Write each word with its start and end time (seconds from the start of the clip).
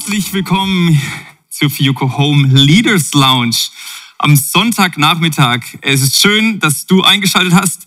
Herzlich 0.00 0.32
willkommen 0.32 0.98
zur 1.50 1.68
Fiuko 1.68 2.16
Home 2.16 2.48
Leaders 2.48 3.12
Lounge 3.12 3.54
am 4.16 4.34
Sonntagnachmittag. 4.34 5.60
Es 5.82 6.00
ist 6.00 6.18
schön, 6.18 6.58
dass 6.58 6.86
du 6.86 7.02
eingeschaltet 7.02 7.52
hast. 7.52 7.86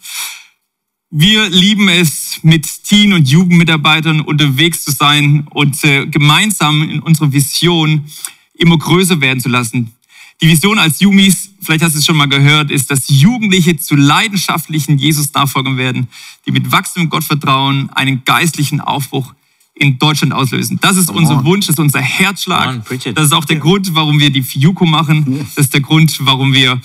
Wir 1.10 1.50
lieben 1.50 1.90
es, 1.90 2.40
mit 2.44 2.84
Teen- 2.84 3.14
und 3.14 3.28
Jugendmitarbeitern 3.28 4.22
unterwegs 4.22 4.84
zu 4.84 4.92
sein 4.92 5.48
und 5.50 5.84
äh, 5.84 6.06
gemeinsam 6.06 6.88
in 6.88 7.00
unserer 7.00 7.34
Vision 7.34 8.06
immer 8.54 8.78
größer 8.78 9.20
werden 9.20 9.40
zu 9.40 9.50
lassen. 9.50 9.92
Die 10.40 10.48
Vision 10.48 10.78
als 10.78 11.00
Jumis, 11.00 11.50
vielleicht 11.64 11.84
hast 11.84 11.96
du 11.96 12.00
es 12.00 12.06
schon 12.06 12.18
mal 12.18 12.30
gehört, 12.30 12.70
ist, 12.70 12.92
dass 12.92 13.10
Jugendliche 13.10 13.78
zu 13.78 13.96
leidenschaftlichen 13.96 15.00
Jesus-Nachfolgern 15.00 15.78
werden, 15.78 16.10
die 16.46 16.52
mit 16.52 16.72
wachsendem 16.72 17.10
Gottvertrauen 17.10 17.90
einen 17.90 18.24
geistlichen 18.24 18.82
Aufbruch 18.82 19.34
in 19.76 19.98
Deutschland 19.98 20.34
auslösen. 20.34 20.80
Das 20.82 20.98
ist 20.98 21.10
unser 21.10 21.44
Wunsch, 21.46 21.66
das 21.66 21.76
ist 21.76 21.80
unser 21.80 22.02
Herzschlag. 22.02 22.76
Das 23.16 23.26
ist 23.26 23.34
auch 23.34 23.46
der 23.46 23.58
Grund, 23.58 23.94
warum 23.96 24.20
wir 24.20 24.30
die 24.30 24.44
Fiuko 24.44 24.86
machen. 24.86 25.48
Das 25.56 25.66
ist 25.66 25.74
der 25.74 25.82
Grund, 25.82 26.16
warum 26.22 26.54
wir 26.54 26.80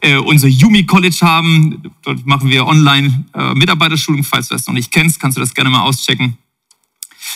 äh, 0.00 0.16
unser 0.16 0.48
Yumi 0.48 0.84
College 0.84 1.18
haben. 1.22 1.82
Dort 2.02 2.26
machen 2.26 2.50
wir 2.50 2.66
online 2.66 3.24
äh, 3.34 3.54
Mitarbeiterschulung. 3.54 4.24
Falls 4.24 4.48
du 4.48 4.54
das 4.54 4.66
noch 4.66 4.74
nicht 4.74 4.90
kennst, 4.90 5.20
kannst 5.20 5.36
du 5.36 5.40
das 5.40 5.54
gerne 5.54 5.70
mal 5.70 5.82
auschecken. 5.82 6.36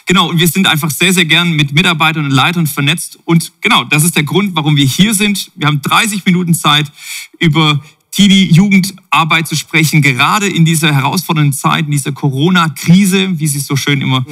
Genau, 0.06 0.30
und 0.30 0.40
wir 0.40 0.48
sind 0.48 0.66
einfach 0.66 0.90
sehr, 0.90 1.12
sehr 1.12 1.24
gern 1.24 1.52
mit 1.52 1.73
Mitarbeitern 1.73 2.24
und 2.24 2.32
Leitern 2.32 2.66
vernetzt. 2.66 3.18
Und 3.24 3.52
genau, 3.60 3.84
das 3.84 4.02
ist 4.02 4.16
der 4.16 4.24
Grund, 4.24 4.56
warum 4.56 4.76
wir 4.76 4.84
hier 4.84 5.14
sind. 5.14 5.52
Wir 5.54 5.68
haben 5.68 5.80
30 5.80 6.24
Minuten 6.24 6.54
Zeit, 6.54 6.90
über 7.38 7.80
Teenie-Jugendarbeit 8.10 9.46
zu 9.46 9.54
sprechen, 9.54 10.02
gerade 10.02 10.48
in 10.48 10.64
dieser 10.64 10.92
herausfordernden 10.92 11.52
Zeit, 11.52 11.84
in 11.84 11.92
dieser 11.92 12.12
Corona-Krise, 12.12 13.38
wie 13.38 13.46
sie 13.46 13.60
so 13.60 13.76
schön 13.76 14.00
immer 14.00 14.20
mhm 14.20 14.26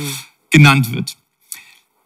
genannt 0.54 0.92
wird. 0.92 1.16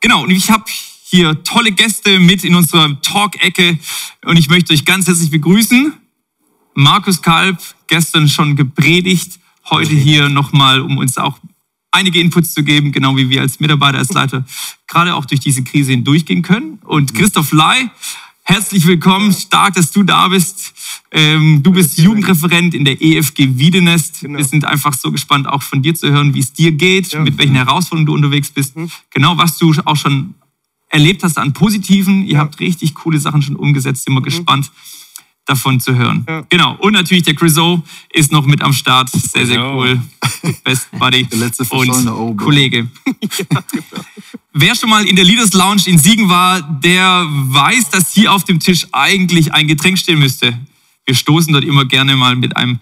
Genau, 0.00 0.22
und 0.22 0.30
ich 0.30 0.50
habe 0.50 0.64
hier 1.04 1.44
tolle 1.44 1.70
Gäste 1.70 2.18
mit 2.18 2.44
in 2.44 2.54
unserer 2.54 2.98
Talk-Ecke 3.02 3.78
und 4.24 4.38
ich 4.38 4.48
möchte 4.48 4.72
euch 4.72 4.86
ganz 4.86 5.06
herzlich 5.06 5.30
begrüßen. 5.30 5.92
Markus 6.72 7.20
Kalb, 7.20 7.58
gestern 7.88 8.26
schon 8.26 8.56
gepredigt, 8.56 9.38
heute 9.68 9.92
hier 9.92 10.30
nochmal, 10.30 10.80
um 10.80 10.96
uns 10.96 11.18
auch 11.18 11.38
einige 11.90 12.20
Inputs 12.20 12.54
zu 12.54 12.64
geben, 12.64 12.90
genau 12.90 13.18
wie 13.18 13.28
wir 13.28 13.42
als 13.42 13.60
Mitarbeiter, 13.60 13.98
als 13.98 14.12
Leiter 14.12 14.46
gerade 14.86 15.14
auch 15.14 15.26
durch 15.26 15.40
diese 15.40 15.62
Krise 15.62 15.90
hindurchgehen 15.90 16.40
können. 16.40 16.78
Und 16.84 17.14
Christoph 17.14 17.52
Lai, 17.52 17.90
herzlich 18.48 18.86
willkommen, 18.86 19.30
stark, 19.32 19.74
dass 19.74 19.92
du 19.92 20.02
da 20.02 20.28
bist. 20.28 20.72
Ähm, 21.10 21.62
du 21.62 21.70
bist 21.70 21.98
Jugendreferent 21.98 22.74
in 22.74 22.84
der 22.84 23.00
EFG 23.00 23.58
Wiedenest. 23.58 24.20
Genau. 24.22 24.38
Wir 24.38 24.44
sind 24.44 24.64
einfach 24.64 24.94
so 24.94 25.12
gespannt, 25.12 25.46
auch 25.46 25.62
von 25.62 25.82
dir 25.82 25.94
zu 25.94 26.10
hören, 26.10 26.32
wie 26.34 26.40
es 26.40 26.52
dir 26.52 26.72
geht, 26.72 27.12
ja. 27.12 27.20
mit 27.20 27.36
welchen 27.36 27.54
Herausforderungen 27.54 28.06
du 28.06 28.14
unterwegs 28.14 28.50
bist. 28.50 28.76
Mhm. 28.76 28.90
Genau, 29.10 29.36
was 29.36 29.58
du 29.58 29.74
auch 29.84 29.96
schon 29.96 30.34
erlebt 30.88 31.22
hast 31.22 31.36
an 31.36 31.52
Positiven. 31.52 32.24
Ihr 32.24 32.34
ja. 32.34 32.38
habt 32.40 32.58
richtig 32.58 32.94
coole 32.94 33.20
Sachen 33.20 33.42
schon 33.42 33.54
umgesetzt. 33.54 34.06
Immer 34.06 34.20
mhm. 34.20 34.24
gespannt 34.24 34.70
davon 35.48 35.80
zu 35.80 35.94
hören. 35.96 36.24
Ja. 36.28 36.44
Genau. 36.48 36.76
Und 36.76 36.92
natürlich 36.92 37.24
der 37.24 37.34
Chriso 37.34 37.82
ist 38.12 38.32
noch 38.32 38.46
mit 38.46 38.62
am 38.62 38.72
Start. 38.72 39.10
Sehr, 39.10 39.46
sehr 39.46 39.64
cool. 39.74 40.00
Best 40.64 40.90
Buddy 40.92 41.26
und 41.70 42.36
Kollege. 42.36 42.88
ja, 43.06 43.64
genau. 43.70 44.04
Wer 44.52 44.74
schon 44.74 44.90
mal 44.90 45.06
in 45.06 45.16
der 45.16 45.24
Leaders 45.24 45.52
Lounge 45.52 45.82
in 45.86 45.98
Siegen 45.98 46.28
war, 46.28 46.60
der 46.60 47.26
weiß, 47.28 47.90
dass 47.90 48.12
hier 48.12 48.32
auf 48.32 48.44
dem 48.44 48.60
Tisch 48.60 48.86
eigentlich 48.92 49.52
ein 49.52 49.68
Getränk 49.68 49.98
stehen 49.98 50.18
müsste. 50.18 50.58
Wir 51.06 51.14
stoßen 51.14 51.52
dort 51.52 51.64
immer 51.64 51.84
gerne 51.84 52.16
mal 52.16 52.36
mit 52.36 52.56
einem 52.56 52.80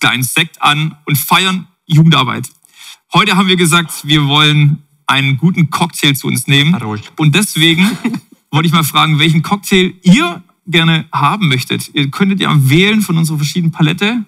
kleinen 0.00 0.22
Sekt 0.22 0.60
an 0.60 0.96
und 1.06 1.16
feiern 1.16 1.66
Jugendarbeit. 1.86 2.50
Heute 3.12 3.36
haben 3.36 3.48
wir 3.48 3.56
gesagt, 3.56 3.92
wir 4.04 4.26
wollen 4.26 4.82
einen 5.06 5.38
guten 5.38 5.70
Cocktail 5.70 6.14
zu 6.14 6.26
uns 6.26 6.46
nehmen. 6.46 6.74
Und 7.16 7.34
deswegen 7.34 7.90
wollte 8.50 8.66
ich 8.66 8.72
mal 8.72 8.84
fragen, 8.84 9.18
welchen 9.18 9.42
Cocktail 9.42 9.94
ihr 10.02 10.42
gerne 10.70 11.06
haben 11.12 11.48
möchtet. 11.48 11.90
Ihr 11.94 12.10
könntet 12.10 12.40
ja 12.40 12.50
wählen 12.56 13.00
von 13.02 13.16
unserer 13.18 13.36
verschiedenen 13.38 13.72
Palette. 13.72 14.24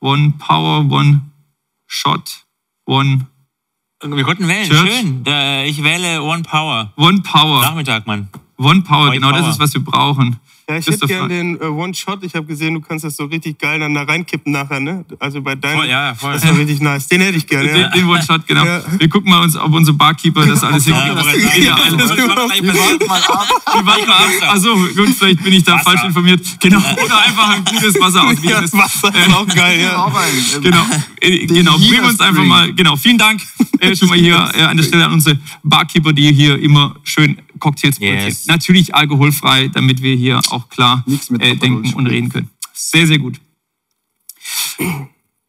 One 0.00 0.34
Power, 0.38 0.90
One 0.90 1.22
Shot, 1.86 2.44
One. 2.86 3.26
Wir 4.02 4.24
konnten 4.24 4.46
wählen, 4.46 4.68
Church. 4.68 4.90
schön. 4.90 5.24
Ich 5.66 5.82
wähle 5.82 6.22
One 6.22 6.42
Power. 6.42 6.92
One 6.96 7.22
Power. 7.22 7.62
Nachmittag, 7.62 8.06
Mann. 8.06 8.28
One 8.58 8.82
Power, 8.82 9.06
One 9.06 9.12
genau 9.12 9.30
Power. 9.30 9.38
das 9.40 9.48
ist, 9.50 9.58
was 9.58 9.72
wir 9.74 9.82
brauchen. 9.84 10.36
Ja, 10.68 10.76
ich 10.78 10.86
hätte 10.88 11.06
gerne 11.06 11.28
den 11.28 11.60
äh, 11.60 11.64
One-Shot. 11.64 12.24
Ich 12.24 12.34
habe 12.34 12.44
gesehen, 12.44 12.74
du 12.74 12.80
kannst 12.80 13.04
das 13.04 13.14
so 13.14 13.26
richtig 13.26 13.56
geil 13.56 13.78
dann 13.78 13.94
da 13.94 14.02
reinkippen 14.02 14.50
nachher, 14.50 14.80
ne? 14.80 15.04
Also 15.20 15.40
bei 15.40 15.54
deinem. 15.54 15.78
Voll, 15.78 15.88
ja, 15.88 16.12
voll. 16.16 16.32
Das 16.32 16.44
war 16.44 16.58
richtig 16.58 16.80
nice. 16.80 17.06
Den 17.06 17.20
hätte 17.20 17.38
ich 17.38 17.46
gerne. 17.46 17.68
Den, 17.68 17.80
ja. 17.82 17.88
den 17.90 18.08
One-Shot, 18.08 18.48
genau. 18.48 18.64
Ja. 18.64 18.82
Wir 18.98 19.08
gucken 19.08 19.30
mal, 19.30 19.44
uns, 19.44 19.56
ob 19.56 19.72
unser 19.72 19.92
Barkeeper 19.92 20.44
das 20.44 20.64
alles 20.64 20.84
hinkriegt. 20.84 21.06
Ja, 21.58 21.78
ja, 21.78 21.78
wir 21.86 21.98
warten 22.36 23.06
mal 23.06 23.20
ab. 23.20 23.48
Wir 23.74 23.86
warten 23.86 24.08
mal 24.08 24.16
ab. 24.16 24.54
Achso, 24.54 24.74
gut, 24.74 25.10
vielleicht 25.16 25.44
bin 25.44 25.52
ich 25.52 25.62
da 25.62 25.74
Wasser. 25.74 25.84
falsch 25.84 26.04
informiert. 26.04 26.40
Genau. 26.60 26.78
Oder 26.78 27.20
einfach 27.20 27.50
ein 27.50 27.64
gutes 27.64 28.00
Wasser 28.00 28.24
aus 28.26 28.34
Ja, 28.42 28.60
das 28.60 28.72
Wasser 28.72 29.14
ist 29.14 29.34
auch 29.34 29.46
geil, 29.46 29.80
ja. 29.80 30.04
Auch 30.04 30.14
ein, 30.14 30.62
genau. 30.62 30.84
Äh, 31.20 31.46
genau. 31.46 31.78
Bringen 31.78 31.92
wir 31.92 32.04
uns 32.06 32.18
einfach 32.18 32.44
mal. 32.44 32.72
Genau. 32.72 32.96
Vielen 32.96 33.18
Dank 33.18 33.40
äh, 33.78 33.94
schon 33.94 34.08
mal 34.08 34.18
hier 34.18 34.50
äh, 34.54 34.62
an 34.62 34.76
der 34.76 34.82
Stelle 34.82 35.04
an 35.04 35.12
unsere 35.12 35.38
Barkeeper, 35.62 36.12
die 36.12 36.32
hier 36.32 36.58
immer 36.60 36.96
schön 37.04 37.38
Cocktails 37.58 37.98
yes. 37.98 38.10
produzieren. 38.10 38.36
Natürlich 38.48 38.94
alkoholfrei, 38.94 39.68
damit 39.68 40.02
wir 40.02 40.14
hier 40.16 40.40
auch 40.50 40.68
klar 40.68 41.04
äh, 41.38 41.56
denken 41.56 41.94
und 41.94 42.06
reden 42.06 42.28
können. 42.28 42.50
Sehr, 42.72 43.06
sehr 43.06 43.18
gut. 43.18 43.40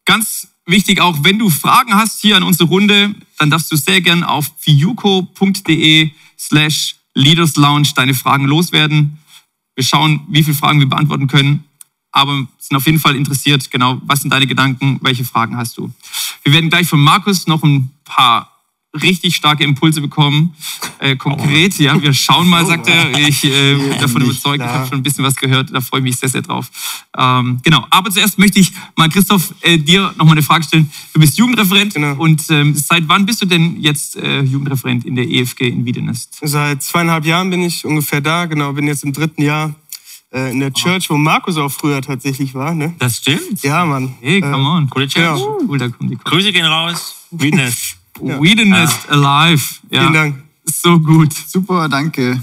Ganz 0.05 0.47
wichtig 0.65 1.01
auch, 1.01 1.23
wenn 1.23 1.39
du 1.39 1.49
Fragen 1.49 1.93
hast 1.93 2.21
hier 2.21 2.37
an 2.37 2.43
unsere 2.43 2.69
Runde, 2.69 3.13
dann 3.37 3.49
darfst 3.49 3.71
du 3.71 3.75
sehr 3.75 4.01
gern 4.01 4.23
auf 4.23 4.51
fiuco.de 4.59 6.11
slash 6.37 6.95
Leaders 7.13 7.55
Lounge 7.55 7.89
deine 7.95 8.13
Fragen 8.13 8.45
loswerden. 8.45 9.17
Wir 9.75 9.83
schauen, 9.83 10.21
wie 10.29 10.43
viele 10.43 10.55
Fragen 10.55 10.79
wir 10.79 10.87
beantworten 10.87 11.27
können, 11.27 11.63
aber 12.11 12.47
sind 12.57 12.77
auf 12.77 12.85
jeden 12.85 12.99
Fall 12.99 13.15
interessiert, 13.15 13.69
genau, 13.69 14.01
was 14.05 14.21
sind 14.21 14.31
deine 14.31 14.47
Gedanken, 14.47 14.99
welche 15.01 15.25
Fragen 15.25 15.57
hast 15.57 15.77
du. 15.77 15.91
Wir 16.43 16.53
werden 16.53 16.69
gleich 16.69 16.87
von 16.87 16.99
Markus 16.99 17.47
noch 17.47 17.63
ein 17.63 17.91
paar 18.05 18.56
richtig 19.01 19.35
starke 19.35 19.63
Impulse 19.63 20.01
bekommen. 20.01 20.55
Äh, 20.99 21.15
konkret, 21.15 21.75
oh. 21.79 21.83
ja, 21.83 22.01
wir 22.01 22.13
schauen 22.13 22.47
mal, 22.47 22.65
sagt 22.65 22.87
er. 22.87 23.17
Ich 23.27 23.43
äh, 23.43 23.75
bin 23.75 23.99
davon 23.99 24.21
überzeugt, 24.21 24.59
ich 24.59 24.69
habe 24.69 24.87
schon 24.87 24.99
ein 24.99 25.03
bisschen 25.03 25.23
was 25.23 25.35
gehört, 25.35 25.73
da 25.73 25.81
freue 25.81 25.99
ich 25.99 26.03
mich 26.05 26.17
sehr, 26.17 26.29
sehr 26.29 26.41
drauf. 26.41 26.69
Ähm, 27.17 27.59
genau, 27.63 27.85
aber 27.89 28.09
zuerst 28.09 28.37
möchte 28.37 28.59
ich 28.59 28.71
mal, 28.95 29.09
Christoph, 29.09 29.53
äh, 29.61 29.77
dir 29.77 30.13
nochmal 30.17 30.33
eine 30.33 30.43
Frage 30.43 30.63
stellen. 30.63 30.89
Du 31.13 31.19
bist 31.19 31.37
Jugendreferent 31.37 31.93
genau. 31.93 32.15
und 32.15 32.43
ähm, 32.49 32.75
seit 32.75 33.07
wann 33.07 33.25
bist 33.25 33.41
du 33.41 33.45
denn 33.45 33.79
jetzt 33.79 34.15
äh, 34.17 34.41
Jugendreferent 34.41 35.05
in 35.05 35.15
der 35.15 35.27
EFG 35.27 35.67
in 35.67 35.85
Wiedenest? 35.85 36.39
Seit 36.41 36.83
zweieinhalb 36.83 37.25
Jahren 37.25 37.49
bin 37.49 37.61
ich 37.63 37.85
ungefähr 37.85 38.21
da, 38.21 38.45
genau, 38.45 38.73
bin 38.73 38.87
jetzt 38.87 39.03
im 39.03 39.13
dritten 39.13 39.41
Jahr 39.41 39.75
äh, 40.31 40.51
in 40.51 40.59
der 40.59 40.73
Church, 40.73 41.09
wo 41.09 41.17
Markus 41.17 41.57
auch 41.57 41.71
früher 41.71 42.01
tatsächlich 42.01 42.53
war. 42.53 42.73
Ne? 42.73 42.93
Das 42.99 43.17
stimmt. 43.17 43.63
Ja, 43.63 43.85
Mann. 43.85 44.15
Hey, 44.21 44.41
come 44.41 44.55
äh, 44.55 44.77
on. 44.77 44.89
Coole 44.89 45.07
Church. 45.07 45.23
Ja. 45.23 45.35
Cool, 45.35 45.77
da 45.77 45.89
kommen 45.89 46.09
die 46.09 46.17
Grüße 46.17 46.51
gehen 46.51 46.65
raus. 46.65 47.15
Wiedenest. 47.31 47.97
Ja. 48.23 48.39
Weirdness 48.39 49.07
Alive. 49.09 49.63
Ja. 49.89 50.01
Vielen 50.01 50.13
Dank. 50.13 50.43
So 50.65 50.99
gut. 50.99 51.33
Super, 51.33 51.87
danke. 51.87 52.41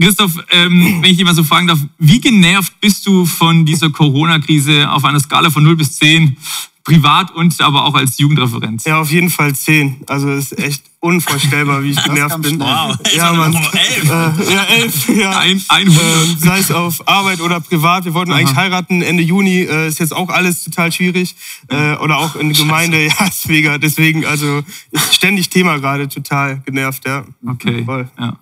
Christoph, 0.00 0.32
ähm, 0.50 0.98
wenn 1.00 1.10
ich 1.10 1.16
dich 1.16 1.24
mal 1.24 1.34
so 1.34 1.44
fragen 1.44 1.68
darf, 1.68 1.78
wie 1.98 2.20
genervt 2.20 2.72
bist 2.80 3.06
du 3.06 3.24
von 3.26 3.64
dieser 3.64 3.90
Corona-Krise 3.90 4.90
auf 4.90 5.04
einer 5.04 5.20
Skala 5.20 5.50
von 5.50 5.62
0 5.62 5.76
bis 5.76 5.96
10? 5.98 6.36
Privat 6.84 7.30
und 7.34 7.58
aber 7.62 7.86
auch 7.86 7.94
als 7.94 8.18
Jugendreferenz. 8.18 8.84
Ja, 8.84 9.00
auf 9.00 9.10
jeden 9.10 9.30
Fall 9.30 9.54
zehn. 9.54 10.02
Also 10.06 10.30
es 10.30 10.52
ist 10.52 10.58
echt 10.58 10.84
unvorstellbar, 11.00 11.82
wie 11.82 11.90
ich 11.90 12.02
genervt 12.02 12.42
bin. 12.42 12.60
Wow. 12.60 12.96
Ja, 13.14 13.32
Mann. 13.32 13.54
Elf. 13.54 14.04
Äh, 14.04 14.54
ja, 14.54 14.64
elf. 14.64 15.08
Ja. 15.08 15.38
Ein, 15.38 15.62
ein 15.68 15.88
äh, 15.88 15.94
sei 16.38 16.58
es 16.58 16.70
auf 16.70 17.06
Arbeit 17.08 17.40
oder 17.40 17.60
privat. 17.60 18.04
Wir 18.04 18.12
wollten 18.14 18.32
Aha. 18.32 18.38
eigentlich 18.38 18.56
heiraten 18.56 19.02
Ende 19.02 19.22
Juni. 19.22 19.62
Äh, 19.62 19.88
ist 19.88 19.98
jetzt 19.98 20.14
auch 20.14 20.28
alles 20.28 20.62
total 20.62 20.92
schwierig. 20.92 21.34
Äh, 21.68 21.94
oder 21.96 22.18
auch 22.18 22.36
in 22.36 22.50
der 22.50 22.58
Gemeinde. 22.58 22.94
Ja, 23.04 23.26
ist 23.26 23.48
mega. 23.48 23.78
Deswegen, 23.78 24.24
also 24.24 24.62
ist 24.90 25.14
ständig 25.14 25.50
Thema 25.50 25.78
gerade. 25.78 26.08
Total 26.08 26.60
genervt, 26.64 27.06
ja. 27.06 27.24
Okay. 27.46 27.84
Voll. 27.84 28.08
Ja. 28.18 28.38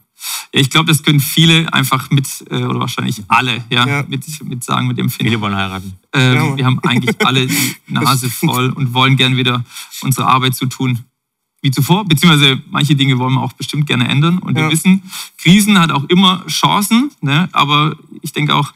Ich 0.52 0.70
glaube, 0.70 0.86
das 0.86 1.02
können 1.02 1.20
viele 1.20 1.72
einfach 1.72 2.10
mit, 2.10 2.26
äh, 2.50 2.62
oder 2.64 2.80
wahrscheinlich 2.80 3.22
alle, 3.28 3.64
ja, 3.70 3.86
ja. 3.86 4.04
Mit, 4.06 4.24
mit 4.44 4.64
sagen, 4.64 4.86
mit 4.86 4.98
dem 4.98 5.10
Finden. 5.10 5.30
Viele 5.30 5.40
wollen 5.40 5.56
heiraten. 5.56 5.94
Ähm, 6.12 6.34
ja. 6.34 6.56
Wir 6.56 6.64
haben 6.66 6.78
eigentlich 6.80 7.14
alle 7.24 7.46
die 7.46 7.76
Nase 7.88 8.30
voll 8.30 8.70
und 8.70 8.94
wollen 8.94 9.16
gern 9.16 9.36
wieder 9.36 9.64
unsere 10.02 10.26
Arbeit 10.26 10.54
so 10.54 10.66
tun 10.66 11.04
wie 11.62 11.70
zuvor, 11.70 12.04
beziehungsweise 12.04 12.60
manche 12.70 12.96
Dinge 12.96 13.18
wollen 13.18 13.34
wir 13.34 13.40
auch 13.40 13.52
bestimmt 13.52 13.86
gerne 13.86 14.08
ändern. 14.08 14.38
Und 14.38 14.58
ja. 14.58 14.64
wir 14.64 14.72
wissen, 14.72 15.02
Krisen 15.38 15.78
hat 15.78 15.92
auch 15.92 16.04
immer 16.04 16.44
Chancen, 16.48 17.12
ne? 17.20 17.48
aber 17.52 17.96
ich 18.20 18.32
denke 18.32 18.54
auch, 18.54 18.72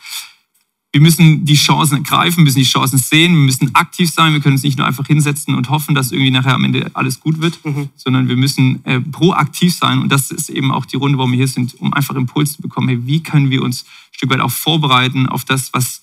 wir 0.96 1.02
müssen 1.02 1.44
die 1.44 1.56
Chancen 1.56 1.96
ergreifen, 1.96 2.43
müssen 2.43 2.58
die 2.58 2.64
Chancen 2.64 2.96
sehen, 2.96 3.34
wir 3.34 3.43
müssen 3.43 3.75
aktiv 3.75 4.10
sein. 4.10 4.32
Wir 4.32 4.40
können 4.40 4.54
uns 4.54 4.62
nicht 4.62 4.78
nur 4.78 4.87
einfach 4.87 5.06
hinsetzen 5.06 5.54
und 5.54 5.69
hoffen, 5.69 5.94
dass 5.94 6.10
irgendwie 6.10 6.31
nachher 6.31 6.54
am 6.54 6.64
Ende 6.64 6.90
alles 6.94 7.20
gut 7.20 7.43
wird, 7.43 7.62
mhm. 7.66 7.90
sondern 7.96 8.28
wir 8.28 8.37
müssen 8.37 8.82
äh, 8.87 9.02
proaktiv 9.02 9.75
sein. 9.75 9.98
Und 9.98 10.10
das 10.10 10.31
ist 10.31 10.48
eben 10.48 10.72
auch 10.72 10.87
die 10.87 10.96
Runde, 10.96 11.19
warum 11.19 11.32
wir 11.32 11.37
hier 11.37 11.48
sind, 11.48 11.78
um 11.82 11.93
einfach 11.93 12.14
Impuls 12.14 12.54
zu 12.54 12.62
bekommen. 12.62 12.88
Hey, 12.88 13.00
wie 13.02 13.22
können 13.22 13.50
wir 13.50 13.62
uns 13.62 13.82
ein 13.82 14.14
Stück 14.14 14.31
weit 14.31 14.40
auch 14.40 14.50
vorbereiten 14.50 15.28
auf 15.28 15.44
das, 15.44 15.75
was, 15.75 16.00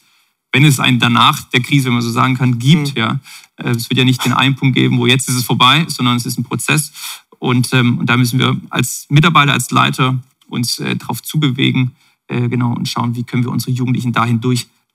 wenn 0.52 0.64
es 0.64 0.80
einen 0.80 1.00
danach 1.00 1.42
der 1.50 1.62
Krise, 1.62 1.86
wenn 1.86 1.94
man 1.94 2.04
so 2.04 2.12
sagen 2.12 2.38
kann, 2.38 2.60
gibt. 2.60 2.90
Mhm. 2.90 2.96
Ja, 2.96 3.20
äh, 3.56 3.72
es 3.72 3.90
wird 3.90 3.98
ja 3.98 4.06
nicht 4.06 4.24
den 4.24 4.34
einen 4.34 4.56
Punkt 4.56 4.76
geben, 4.76 5.00
wo 5.00 5.08
jetzt 5.08 5.28
ist 5.28 5.38
es 5.38 5.44
vorbei, 5.44 5.88
sondern 5.88 6.18
es 6.18 6.28
ist 6.28 6.38
ein 6.38 6.44
Prozess. 6.44 6.92
Und, 7.40 7.74
ähm, 7.74 7.98
und 7.98 8.06
da 8.12 8.16
müssen 8.16 8.38
wir 8.38 8.56
als 8.70 9.08
Mitarbeiter, 9.10 9.54
als 9.54 9.72
Leiter 9.72 10.20
uns 10.50 10.78
äh, 10.78 10.96
darauf 10.96 11.24
zubewegen, 11.24 11.96
äh, 12.28 12.48
genau, 12.48 12.74
und 12.74 12.88
schauen, 12.88 13.16
wie 13.16 13.24
können 13.24 13.44
wir 13.44 13.52
unsere 13.52 13.72
Jugendlichen 13.72 14.14
dahin 14.14 14.40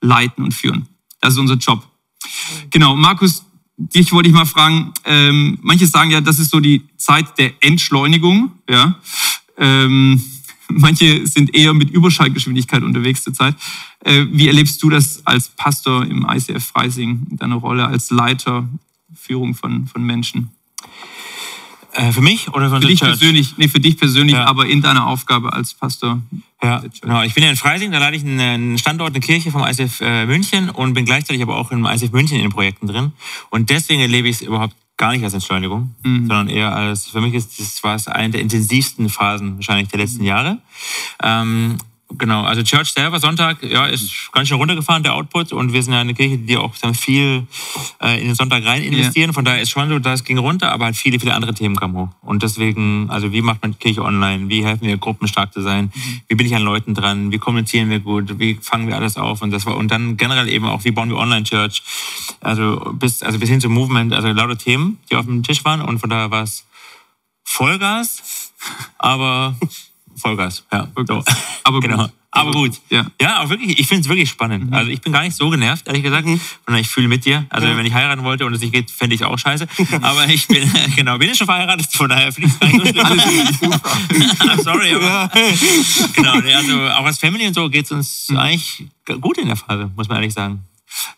durchleiten 0.01 0.43
und 0.43 0.53
führen. 0.53 0.87
Das 1.21 1.33
ist 1.33 1.39
unser 1.39 1.55
Job. 1.55 1.85
Genau, 2.69 2.95
Markus, 2.95 3.43
dich 3.77 4.11
wollte 4.11 4.29
ich 4.29 4.35
mal 4.35 4.45
fragen, 4.45 4.93
ähm, 5.05 5.57
manche 5.61 5.87
sagen 5.87 6.11
ja, 6.11 6.21
das 6.21 6.39
ist 6.39 6.51
so 6.51 6.59
die 6.59 6.83
Zeit 6.97 7.37
der 7.37 7.53
Entschleunigung, 7.61 8.51
ja. 8.69 8.99
Ähm, 9.57 10.21
manche 10.69 11.25
sind 11.25 11.55
eher 11.55 11.73
mit 11.73 11.89
Überschallgeschwindigkeit 11.89 12.83
unterwegs 12.83 13.23
zurzeit. 13.23 13.55
Äh, 14.03 14.25
wie 14.31 14.47
erlebst 14.47 14.81
du 14.83 14.89
das 14.89 15.25
als 15.25 15.49
Pastor 15.49 16.05
im 16.05 16.27
ICF 16.29 16.65
Freising, 16.65 17.27
deine 17.31 17.55
Rolle 17.55 17.85
als 17.87 18.11
Leiter, 18.11 18.69
Führung 19.13 19.55
von, 19.55 19.87
von 19.87 20.03
Menschen? 20.03 20.51
Äh, 21.93 22.11
für 22.11 22.21
mich 22.21 22.53
oder 22.53 22.69
für 22.69 22.79
dich 22.79 22.99
persönlich? 22.99 23.57
Nee, 23.57 23.67
für 23.67 23.79
dich 23.79 23.97
persönlich, 23.97 24.35
ja. 24.35 24.45
aber 24.45 24.67
in 24.67 24.81
deiner 24.81 25.07
Aufgabe 25.07 25.53
als 25.53 25.73
Pastor. 25.73 26.21
Ja, 26.61 26.83
genau. 27.01 27.23
Ich 27.23 27.33
bin 27.33 27.43
ja 27.43 27.49
in 27.49 27.55
Freising, 27.55 27.91
da 27.91 27.99
leite 27.99 28.17
ich 28.17 28.23
einen 28.23 28.77
Standort, 28.77 29.11
eine 29.11 29.21
Kirche 29.21 29.49
vom 29.49 29.63
ICF 29.63 30.01
äh, 30.01 30.25
München 30.25 30.69
und 30.69 30.93
bin 30.93 31.05
gleichzeitig 31.05 31.41
aber 31.41 31.57
auch 31.57 31.71
im 31.71 31.85
ICF 31.85 32.11
München 32.11 32.37
in 32.37 32.43
den 32.43 32.51
Projekten 32.51 32.87
drin. 32.87 33.13
Und 33.49 33.69
deswegen 33.69 34.01
erlebe 34.01 34.27
ich 34.27 34.37
es 34.37 34.41
überhaupt 34.41 34.75
gar 34.97 35.13
nicht 35.13 35.23
als 35.23 35.33
Entschleunigung, 35.33 35.95
mhm. 36.03 36.27
sondern 36.27 36.49
eher 36.49 36.75
als, 36.75 37.07
für 37.07 37.21
mich 37.21 37.33
ist 37.33 37.59
das 37.59 37.81
war 37.83 37.95
es 37.95 38.07
eine 38.07 38.31
der 38.31 38.41
intensivsten 38.41 39.09
Phasen 39.09 39.55
wahrscheinlich 39.55 39.87
der 39.87 39.99
letzten 39.99 40.23
Jahre. 40.23 40.59
Ähm, 41.23 41.77
Genau, 42.17 42.41
also 42.41 42.63
Church 42.63 42.91
selber, 42.91 43.19
Sonntag, 43.19 43.61
ja, 43.61 43.85
ist 43.85 44.31
ganz 44.31 44.47
schön 44.47 44.57
runtergefahren, 44.57 45.03
der 45.03 45.13
Output. 45.13 45.53
Und 45.53 45.73
wir 45.73 45.83
sind 45.83 45.93
ja 45.93 46.01
eine 46.01 46.15
Kirche, 46.15 46.39
die 46.39 46.57
auch 46.57 46.75
dann 46.81 46.95
viel 46.95 47.45
äh, 48.01 48.19
in 48.19 48.27
den 48.27 48.35
Sonntag 48.35 48.65
rein 48.65 48.81
investieren. 48.81 49.29
Ja. 49.29 49.33
Von 49.33 49.45
daher 49.45 49.61
ist 49.61 49.69
schon 49.69 49.89
so, 49.89 49.99
das 49.99 50.23
ging 50.23 50.39
runter, 50.39 50.71
aber 50.71 50.85
halt 50.85 50.95
viele, 50.95 51.19
viele 51.19 51.35
andere 51.35 51.53
Themen 51.53 51.75
kamen 51.75 51.95
hoch. 51.95 52.09
Und 52.21 52.41
deswegen, 52.41 53.11
also 53.11 53.31
wie 53.31 53.43
macht 53.43 53.61
man 53.61 53.77
Kirche 53.77 54.01
online? 54.01 54.49
Wie 54.49 54.65
helfen 54.65 54.87
wir 54.87 54.97
Gruppen 54.97 55.27
stark 55.27 55.53
zu 55.53 55.61
sein? 55.61 55.91
Mhm. 55.93 56.21
Wie 56.27 56.35
bin 56.35 56.47
ich 56.47 56.55
an 56.55 56.63
Leuten 56.63 56.95
dran? 56.95 57.31
Wie 57.31 57.37
kommunizieren 57.37 57.91
wir 57.91 57.99
gut? 57.99 58.39
Wie 58.39 58.55
fangen 58.55 58.87
wir 58.87 58.95
alles 58.95 59.15
auf? 59.15 59.43
Und 59.43 59.51
das 59.51 59.67
war, 59.67 59.77
und 59.77 59.91
dann 59.91 60.17
generell 60.17 60.49
eben 60.49 60.65
auch, 60.65 60.83
wie 60.85 60.91
bauen 60.91 61.09
wir 61.09 61.17
Online-Church? 61.17 61.83
Also 62.41 62.91
bis, 62.93 63.21
also 63.21 63.37
bis 63.37 63.49
hin 63.49 63.61
zum 63.61 63.73
Movement, 63.73 64.13
also 64.13 64.29
lauter 64.29 64.57
Themen, 64.57 64.97
die 65.11 65.15
auf 65.15 65.25
dem 65.25 65.43
Tisch 65.43 65.63
waren. 65.63 65.81
Und 65.81 65.99
von 65.99 66.09
daher 66.09 66.31
war 66.31 66.41
es 66.41 66.65
Vollgas, 67.43 68.51
aber 68.97 69.55
Vollgas, 70.19 70.63
ja. 70.71 70.87
Vollgas. 70.93 71.25
So. 71.25 71.33
Aber 71.63 71.79
genau. 71.79 71.97
Gut. 72.03 72.11
Aber 72.31 72.51
gut. 72.51 72.79
Ja, 72.89 73.07
ja 73.19 73.41
auch 73.41 73.49
wirklich, 73.49 73.79
ich 73.79 73.87
finde 73.87 74.01
es 74.01 74.09
wirklich 74.09 74.29
spannend. 74.29 74.67
Mhm. 74.67 74.73
Also 74.73 74.91
ich 74.91 75.01
bin 75.01 75.11
gar 75.11 75.23
nicht 75.23 75.35
so 75.35 75.49
genervt, 75.49 75.87
ehrlich 75.87 76.03
gesagt. 76.03 76.27
Mhm. 76.27 76.39
ich 76.75 76.87
fühle 76.87 77.07
mit 77.07 77.25
dir. 77.25 77.45
Also 77.49 77.67
ja. 77.67 77.75
wenn 77.75 77.85
ich 77.85 77.93
heiraten 77.93 78.23
wollte 78.23 78.45
und 78.45 78.53
es 78.53 78.61
nicht 78.61 78.73
geht, 78.73 78.91
fände 78.91 79.15
ich 79.15 79.23
auch 79.23 79.37
scheiße. 79.37 79.67
Aber 80.01 80.27
ich 80.27 80.47
bin, 80.47 80.71
genau, 80.95 81.17
bin 81.17 81.29
ich 81.31 81.37
schon 81.37 81.47
verheiratet, 81.47 81.87
von 81.91 82.07
daher 82.07 82.31
finde 82.31 82.49
ich 82.49 82.55
es 82.55 82.93
gar 82.93 83.15
nicht 83.15 83.59
so 83.59 83.65
schlimm. 83.65 84.59
Sorry, 84.63 84.93
aber. 84.93 85.29
Genau, 86.13 86.33
also 86.33 86.81
auch 86.89 87.05
als 87.05 87.17
Family 87.17 87.47
und 87.47 87.53
so 87.53 87.69
geht 87.69 87.85
es 87.85 87.91
uns 87.91 88.27
mhm. 88.29 88.37
eigentlich 88.37 88.85
gut 89.21 89.37
in 89.37 89.47
der 89.47 89.55
Phase, 89.55 89.89
muss 89.95 90.07
man 90.07 90.17
ehrlich 90.17 90.33
sagen. 90.33 90.63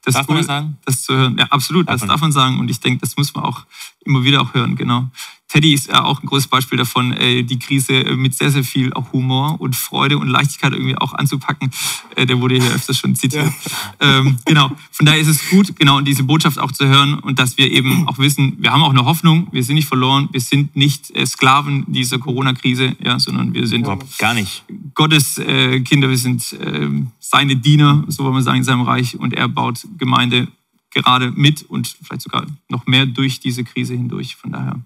Das 0.03 0.15
darf 0.15 0.27
cool, 0.27 0.35
man 0.35 0.41
das 0.43 0.47
sagen? 0.47 0.77
Das 0.85 1.01
zu 1.03 1.13
hören. 1.13 1.37
Ja, 1.37 1.45
absolut, 1.45 1.87
darf 1.87 1.99
das 1.99 2.07
darf 2.07 2.21
man 2.21 2.31
sagen. 2.31 2.59
Und 2.59 2.69
ich 2.69 2.79
denke, 2.79 2.99
das 2.99 3.17
muss 3.17 3.33
man 3.33 3.43
auch 3.43 3.65
immer 4.05 4.23
wieder 4.23 4.41
auch 4.41 4.53
hören, 4.53 4.75
genau. 4.75 5.09
Teddy 5.51 5.73
ist 5.73 5.87
ja 5.87 6.05
auch 6.05 6.23
ein 6.23 6.27
großes 6.27 6.47
Beispiel 6.47 6.77
davon, 6.77 7.11
äh, 7.11 7.43
die 7.43 7.59
Krise 7.59 7.93
äh, 7.93 8.15
mit 8.15 8.33
sehr, 8.33 8.51
sehr 8.51 8.63
viel 8.63 8.93
auch 8.93 9.11
Humor 9.11 9.59
und 9.59 9.75
Freude 9.75 10.17
und 10.17 10.29
Leichtigkeit 10.29 10.71
irgendwie 10.71 10.97
auch 10.97 11.13
anzupacken. 11.13 11.71
Äh, 12.15 12.25
der 12.25 12.39
wurde 12.39 12.55
hier 12.55 12.71
öfters 12.71 12.97
schon 12.97 13.15
zitiert. 13.15 13.45
Ja. 13.45 13.53
Ähm, 14.03 14.39
genau. 14.45 14.71
Von 14.91 15.05
daher 15.05 15.19
ist 15.21 15.27
es 15.27 15.49
gut, 15.49 15.75
genau, 15.75 16.01
diese 16.01 16.23
Botschaft 16.23 16.57
auch 16.57 16.71
zu 16.71 16.87
hören 16.87 17.19
und 17.19 17.37
dass 17.37 17.57
wir 17.59 17.69
eben 17.69 18.07
auch 18.07 18.17
wissen, 18.17 18.55
wir 18.57 18.71
haben 18.71 18.81
auch 18.81 18.89
eine 18.89 19.05
Hoffnung, 19.05 19.47
wir 19.51 19.63
sind 19.63 19.75
nicht 19.75 19.87
verloren, 19.87 20.27
wir 20.31 20.41
sind 20.41 20.75
nicht 20.75 21.13
Sklaven 21.27 21.85
dieser 21.87 22.17
Corona-Krise, 22.17 22.95
ja, 23.03 23.19
sondern 23.19 23.53
wir 23.53 23.67
sind 23.67 23.81
Überhaupt 23.81 24.17
gar 24.17 24.33
nicht. 24.33 24.63
Gottes 24.93 25.35
Kinder, 25.35 26.09
wir 26.09 26.17
sind 26.17 26.55
ähm, 26.59 27.11
seine 27.19 27.55
Diener, 27.55 28.03
so 28.07 28.23
wollen 28.23 28.35
wir 28.35 28.41
sagen, 28.41 28.59
in 28.59 28.63
seinem 28.63 28.81
Reich 28.81 29.17
und 29.17 29.33
er 29.33 29.47
baut 29.47 29.87
Gemeinde 29.97 30.47
gerade 30.91 31.31
mit 31.31 31.63
und 31.63 31.95
vielleicht 32.03 32.21
sogar 32.21 32.45
noch 32.69 32.85
mehr 32.85 33.05
durch 33.05 33.39
diese 33.39 33.63
Krise 33.63 33.93
hindurch. 33.93 34.35
Von 34.35 34.51
daher 34.51 34.79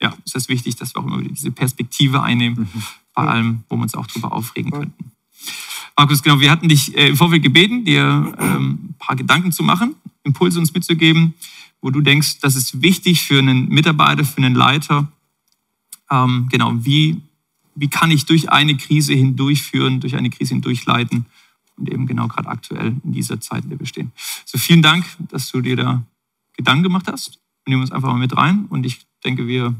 ja, 0.00 0.16
ist 0.24 0.36
es 0.36 0.48
wichtig, 0.48 0.76
dass 0.76 0.94
wir 0.94 1.00
auch 1.00 1.06
immer 1.06 1.20
wieder 1.20 1.30
diese 1.30 1.50
Perspektive 1.50 2.22
einnehmen, 2.22 2.68
mhm. 2.72 2.82
bei 3.14 3.26
allem, 3.26 3.64
wo 3.68 3.76
wir 3.76 3.82
uns 3.82 3.94
auch 3.94 4.06
darüber 4.06 4.32
aufregen 4.32 4.70
könnten. 4.70 5.12
Markus, 5.96 6.22
genau, 6.22 6.40
wir 6.40 6.50
hatten 6.50 6.68
dich 6.68 6.96
äh, 6.96 7.08
im 7.08 7.16
Vorfeld 7.16 7.42
gebeten, 7.42 7.84
dir 7.84 8.34
ähm, 8.38 8.78
ein 8.90 8.94
paar 8.98 9.16
Gedanken 9.16 9.52
zu 9.52 9.62
machen, 9.62 9.94
Impulse 10.22 10.58
uns 10.58 10.72
mitzugeben, 10.72 11.34
wo 11.82 11.90
du 11.90 12.00
denkst, 12.00 12.38
das 12.40 12.56
ist 12.56 12.80
wichtig 12.80 13.22
für 13.22 13.38
einen 13.38 13.68
Mitarbeiter, 13.68 14.24
für 14.24 14.38
einen 14.38 14.54
Leiter. 14.54 15.10
Ähm, 16.10 16.48
genau, 16.50 16.72
wie, 16.84 17.20
wie 17.80 17.88
kann 17.88 18.10
ich 18.10 18.26
durch 18.26 18.50
eine 18.50 18.76
Krise 18.76 19.14
hindurchführen, 19.14 20.00
durch 20.00 20.14
eine 20.14 20.28
Krise 20.28 20.52
hindurchleiten 20.52 21.24
und 21.76 21.90
eben 21.90 22.06
genau 22.06 22.28
gerade 22.28 22.48
aktuell 22.50 22.94
in 23.02 23.12
dieser 23.12 23.40
Zeit, 23.40 23.64
in 23.64 23.70
der 23.70 23.78
wir 23.78 23.86
stehen. 23.86 24.12
So, 24.44 24.58
vielen 24.58 24.82
Dank, 24.82 25.06
dass 25.30 25.50
du 25.50 25.62
dir 25.62 25.76
da 25.76 26.02
Gedanken 26.52 26.82
gemacht 26.82 27.06
hast. 27.10 27.40
Wir 27.64 27.72
nehmen 27.72 27.80
uns 27.80 27.90
einfach 27.90 28.10
mal 28.10 28.18
mit 28.18 28.36
rein 28.36 28.66
und 28.68 28.84
ich 28.84 29.06
denke, 29.24 29.46
wir 29.46 29.74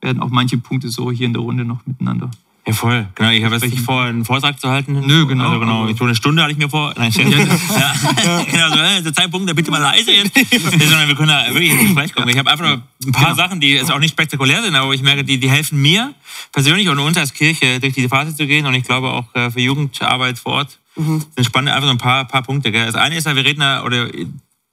werden 0.00 0.22
auch 0.22 0.30
manche 0.30 0.56
Punkte 0.56 0.88
so 0.88 1.10
hier 1.10 1.26
in 1.26 1.32
der 1.32 1.42
Runde 1.42 1.64
noch 1.64 1.84
miteinander. 1.84 2.30
Ja, 2.66 2.72
voll. 2.74 3.08
Genau, 3.14 3.30
ich 3.30 3.42
habe 3.42 3.54
jetzt 3.54 3.64
nicht 3.64 3.80
vor, 3.80 4.02
einen 4.02 4.24
Vortrag 4.24 4.60
zu 4.60 4.68
halten. 4.68 5.00
Nö, 5.06 5.26
genau. 5.26 5.48
Also 5.48 5.60
genau, 5.60 5.92
so 5.94 6.04
eine 6.04 6.14
Stunde 6.14 6.42
hatte 6.42 6.52
ich 6.52 6.58
mir 6.58 6.68
vor. 6.68 6.92
Nein, 6.96 7.10
ja, 7.16 7.24
ja. 7.24 8.44
genau, 8.44 8.68
so, 8.70 8.78
äh, 8.78 9.02
der 9.02 9.14
Zeitpunkt, 9.14 9.48
da 9.48 9.54
bitte 9.54 9.70
mal 9.70 9.78
leise 9.78 10.12
jetzt. 10.12 10.32
Sondern 10.62 11.08
wir 11.08 11.14
können 11.14 11.28
da 11.28 11.46
wirklich 11.48 11.70
ins 11.70 11.80
Gespräch 11.80 12.14
kommen. 12.14 12.28
Ich 12.28 12.38
habe 12.38 12.50
einfach 12.50 12.66
nur 12.66 12.82
ein 13.04 13.12
paar 13.12 13.32
genau. 13.32 13.36
Sachen, 13.36 13.60
die 13.60 13.72
jetzt 13.72 13.90
auch 13.90 13.98
nicht 13.98 14.12
spektakulär 14.12 14.62
sind, 14.62 14.74
aber 14.76 14.92
ich 14.92 15.02
merke, 15.02 15.24
die, 15.24 15.38
die 15.38 15.50
helfen 15.50 15.80
mir 15.80 16.12
persönlich 16.52 16.88
und 16.88 16.98
uns 16.98 17.16
als 17.16 17.32
Kirche 17.32 17.80
durch 17.80 17.94
diese 17.94 18.08
Phase 18.08 18.36
zu 18.36 18.46
gehen. 18.46 18.66
Und 18.66 18.74
ich 18.74 18.84
glaube 18.84 19.08
auch 19.08 19.34
äh, 19.34 19.50
für 19.50 19.60
Jugendarbeit 19.60 20.38
vor 20.38 20.52
Ort 20.52 20.78
mhm. 20.96 21.24
sind 21.34 21.44
spannend 21.44 21.70
einfach 21.70 21.86
so 21.86 21.92
ein 21.92 21.98
paar, 21.98 22.26
paar 22.26 22.42
Punkte. 22.42 22.70
Gell? 22.72 22.86
Das 22.86 22.94
eine 22.94 23.16
ist 23.16 23.26
ja, 23.26 23.34
wir 23.34 23.44
reden 23.44 23.60
da, 23.60 23.84
oder 23.84 24.08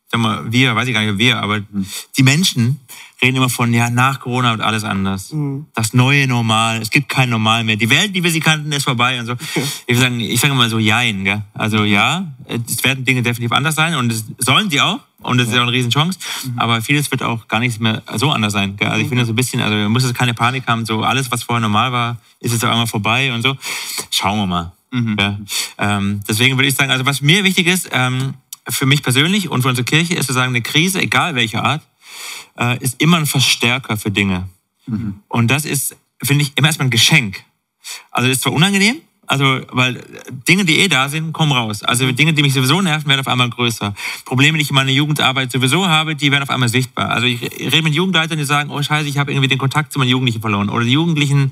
sag 0.10 0.20
mal, 0.22 0.52
wir, 0.52 0.76
weiß 0.76 0.88
ich 0.88 0.94
gar 0.94 1.04
nicht, 1.04 1.18
wir, 1.18 1.42
aber 1.42 1.60
mhm. 1.60 1.86
die 2.18 2.24
Menschen, 2.24 2.80
reden 3.22 3.38
immer 3.38 3.50
von, 3.50 3.74
ja, 3.74 3.90
nach 3.90 4.20
Corona 4.20 4.52
wird 4.52 4.62
alles 4.62 4.84
anders. 4.84 5.32
Mhm. 5.34 5.66
Das 5.74 5.94
neue 5.94 6.28
Normal. 6.28 6.82
Es 6.82 6.90
gibt 6.90 7.10
kein 7.10 7.30
Normal 7.30 7.64
mehr. 7.64 7.76
Die 7.76 7.90
Welt, 7.90 8.16
die 8.16 8.24
wir 8.24 8.32
sie 8.32 8.40
kannten, 8.40 8.72
ist 8.72 8.84
vorbei 8.84 9.20
und 9.20 9.26
so. 9.26 9.34
Ich 9.88 9.98
sage 9.98 10.16
ich 10.18 10.40
sag 10.40 10.54
mal 10.54 10.70
so, 10.70 10.80
jein, 10.80 11.24
gell? 11.24 11.42
Also 11.54 11.84
ja, 11.84 12.28
es 12.46 12.84
werden 12.84 13.06
Dinge 13.06 13.24
definitiv 13.24 13.56
anders 13.56 13.76
sein 13.76 13.96
und 13.96 14.12
es 14.12 14.26
sollen 14.38 14.70
sie 14.70 14.82
auch. 14.82 15.00
Und 15.20 15.40
das 15.40 15.48
ist 15.48 15.54
ja 15.54 15.60
auch 15.60 15.64
eine 15.64 15.72
Riesenchance. 15.72 16.20
Mhm. 16.44 16.60
Aber 16.60 16.82
vieles 16.82 17.10
wird 17.10 17.24
auch 17.24 17.48
gar 17.48 17.60
nicht 17.60 17.82
mehr 17.82 18.04
so 18.16 18.30
anders 18.32 18.54
sein. 18.54 18.78
Gell? 18.78 18.88
Also 18.88 19.02
ich 19.02 19.10
finde 19.10 19.26
so 19.26 19.34
ein 19.34 19.36
bisschen, 19.36 19.62
also 19.62 19.76
man 19.76 19.92
muss 19.92 20.04
jetzt 20.04 20.16
keine 20.16 20.34
Panik 20.34 20.68
haben, 20.68 20.86
so 20.86 21.02
alles, 21.02 21.32
was 21.32 21.44
vorher 21.44 21.62
normal 21.62 21.92
war, 21.92 22.18
ist 22.40 22.52
jetzt 22.52 22.64
auf 22.64 22.70
einmal 22.70 22.88
vorbei 22.88 23.34
und 23.34 23.42
so. 23.42 23.58
Schauen 24.12 24.38
wir 24.38 24.46
mal. 24.46 24.72
Mhm. 24.92 25.18
Ja. 25.20 25.40
Ähm, 25.80 26.22
deswegen 26.28 26.58
würde 26.58 26.68
ich 26.68 26.76
sagen, 26.76 26.92
also 26.92 27.06
was 27.06 27.22
mir 27.22 27.44
wichtig 27.44 27.68
ist, 27.68 27.90
ähm, 27.92 28.36
für 28.70 28.86
mich 28.86 29.04
persönlich 29.04 29.50
und 29.50 29.62
für 29.62 29.70
unsere 29.70 29.86
Kirche, 29.86 30.16
ist 30.16 30.28
zu 30.28 30.34
sagen, 30.34 30.50
eine 30.50 30.62
Krise, 30.62 31.02
egal 31.02 31.36
welcher 31.36 31.64
Art, 31.64 31.82
äh, 32.58 32.78
ist 32.80 33.02
immer 33.02 33.18
ein 33.18 33.26
Verstärker 33.26 33.98
für 33.98 34.12
Dinge. 34.12 34.50
Mhm. 34.86 35.22
Und 35.28 35.50
das 35.50 35.66
ist, 35.66 35.96
finde 36.22 36.44
ich, 36.44 36.54
immer 36.56 36.68
erstmal 36.68 36.88
ein 36.88 36.92
Geschenk. 36.92 37.44
Also 38.12 38.28
das 38.28 38.38
ist 38.38 38.44
zwar 38.44 38.54
unangenehm, 38.54 38.98
also, 39.30 39.60
weil 39.72 40.02
Dinge, 40.48 40.64
die 40.64 40.80
eh 40.80 40.88
da 40.88 41.10
sind, 41.10 41.34
kommen 41.34 41.52
raus. 41.52 41.84
Also 41.84 42.10
Dinge, 42.14 42.34
die 42.34 42.42
mich 42.42 42.54
sowieso 42.54 42.82
nerven, 42.82 43.10
werden 43.10 43.20
auf 43.20 43.28
einmal 43.28 43.50
größer. 43.50 43.94
Probleme, 44.24 44.58
die 44.58 44.64
ich 44.64 44.70
in 44.70 44.76
meiner 44.76 44.92
Jugendarbeit 44.92 45.52
sowieso 45.52 45.86
habe, 45.86 46.16
die 46.16 46.32
werden 46.32 46.44
auf 46.44 46.50
einmal 46.50 46.70
sichtbar. 46.70 47.10
Also 47.10 47.28
ich 47.28 47.42
rede 47.42 47.82
mit 47.82 47.94
Jugendleitern, 47.94 48.38
die 48.38 48.46
sagen, 48.46 48.70
oh 48.70 48.82
scheiße, 48.82 49.10
ich 49.10 49.18
habe 49.18 49.34
irgendwie 49.34 49.50
den 49.50 49.58
Kontakt 49.58 49.92
zu 49.92 50.00
meinen 50.00 50.08
Jugendlichen 50.08 50.40
verloren. 50.40 50.70
Oder 50.70 50.86
die 50.86 50.94
Jugendlichen, 50.94 51.52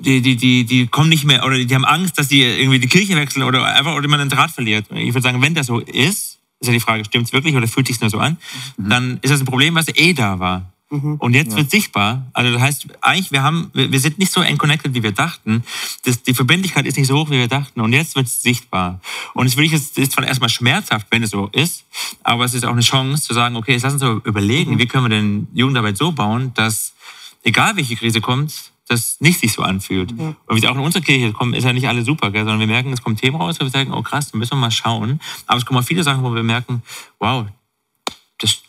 die, 0.00 0.20
die, 0.20 0.36
die, 0.36 0.64
die 0.64 0.86
kommen 0.86 1.08
nicht 1.08 1.24
mehr, 1.24 1.44
oder 1.44 1.62
die 1.62 1.74
haben 1.74 1.84
Angst, 1.84 2.18
dass 2.18 2.28
die 2.28 2.42
irgendwie 2.42 2.78
die 2.78 2.88
Kirche 2.88 3.16
wechseln 3.16 3.42
oder 3.42 3.64
einfach, 3.64 3.94
oder 3.94 4.08
man 4.08 4.18
den 4.18 4.28
Draht 4.28 4.50
verliert. 4.50 4.86
Ich 4.90 5.14
würde 5.14 5.22
sagen, 5.22 5.42
wenn 5.42 5.54
das 5.54 5.66
so 5.66 5.80
ist, 5.80 6.38
ist 6.60 6.68
ja 6.68 6.72
die 6.72 6.80
Frage, 6.80 7.04
stimmt 7.04 7.26
es 7.26 7.32
wirklich 7.32 7.54
oder 7.54 7.68
fühlt 7.68 7.86
sich 7.86 8.00
nur 8.00 8.10
so 8.10 8.18
an? 8.18 8.38
Mhm. 8.76 8.88
Dann 8.88 9.18
ist 9.22 9.30
das 9.30 9.40
ein 9.40 9.46
Problem, 9.46 9.74
was 9.74 9.86
eh 9.88 10.12
da 10.12 10.38
war. 10.38 10.70
Mhm. 10.90 11.16
Und 11.16 11.34
jetzt 11.34 11.52
ja. 11.52 11.58
wird 11.58 11.70
sichtbar. 11.70 12.26
Also 12.32 12.52
das 12.52 12.60
heißt, 12.60 12.86
eigentlich, 13.00 13.32
wir 13.32 13.42
haben, 13.42 13.70
wir 13.72 14.00
sind 14.00 14.18
nicht 14.18 14.32
so 14.32 14.42
connected, 14.58 14.94
wie 14.94 15.02
wir 15.02 15.12
dachten. 15.12 15.64
Das, 16.04 16.22
die 16.22 16.34
Verbindlichkeit 16.34 16.86
ist 16.86 16.96
nicht 16.96 17.06
so 17.06 17.18
hoch, 17.18 17.30
wie 17.30 17.38
wir 17.38 17.48
dachten. 17.48 17.80
Und 17.80 17.92
jetzt 17.92 18.16
wird 18.16 18.26
es 18.26 18.42
sichtbar. 18.42 19.00
Und 19.34 19.46
es 19.46 19.56
ist, 19.56 19.98
ist 19.98 20.12
zwar 20.12 20.26
erstmal 20.26 20.50
schmerzhaft, 20.50 21.06
wenn 21.10 21.22
es 21.22 21.30
so 21.30 21.48
ist, 21.52 21.84
aber 22.22 22.44
es 22.44 22.54
ist 22.54 22.64
auch 22.64 22.72
eine 22.72 22.82
Chance 22.82 23.24
zu 23.24 23.34
sagen, 23.34 23.56
okay, 23.56 23.72
jetzt 23.72 23.82
lass 23.82 23.94
uns 23.94 24.24
überlegen, 24.24 24.74
mhm. 24.74 24.78
wie 24.78 24.86
können 24.86 25.04
wir 25.04 25.10
denn 25.10 25.48
Jugendarbeit 25.54 25.96
so 25.96 26.12
bauen, 26.12 26.52
dass 26.54 26.94
egal 27.42 27.76
welche 27.76 27.96
Krise 27.96 28.20
kommt, 28.20 28.72
das 28.88 29.20
nicht 29.20 29.40
sich 29.40 29.52
so 29.52 29.62
anfühlt. 29.62 30.12
Ja. 30.16 30.34
Und 30.46 30.62
wie 30.62 30.68
auch 30.68 30.74
in 30.74 30.80
unserer 30.80 31.02
Kirche 31.02 31.32
kommen, 31.32 31.54
ist 31.54 31.64
ja 31.64 31.72
nicht 31.72 31.88
alle 31.88 32.02
super, 32.02 32.30
gell, 32.30 32.42
sondern 32.42 32.60
wir 32.60 32.66
merken, 32.66 32.92
es 32.92 33.02
kommen 33.02 33.16
Themen 33.16 33.36
raus, 33.36 33.56
wo 33.58 33.64
wir 33.64 33.70
sagen, 33.70 33.92
oh 33.92 34.02
krass, 34.02 34.30
da 34.30 34.38
müssen 34.38 34.52
wir 34.52 34.60
mal 34.60 34.70
schauen. 34.70 35.20
Aber 35.46 35.58
es 35.58 35.64
kommen 35.64 35.80
auch 35.80 35.84
viele 35.84 36.02
Sachen, 36.02 36.22
wo 36.22 36.34
wir 36.34 36.42
merken, 36.42 36.82
wow, 37.18 37.46
das 38.38 38.62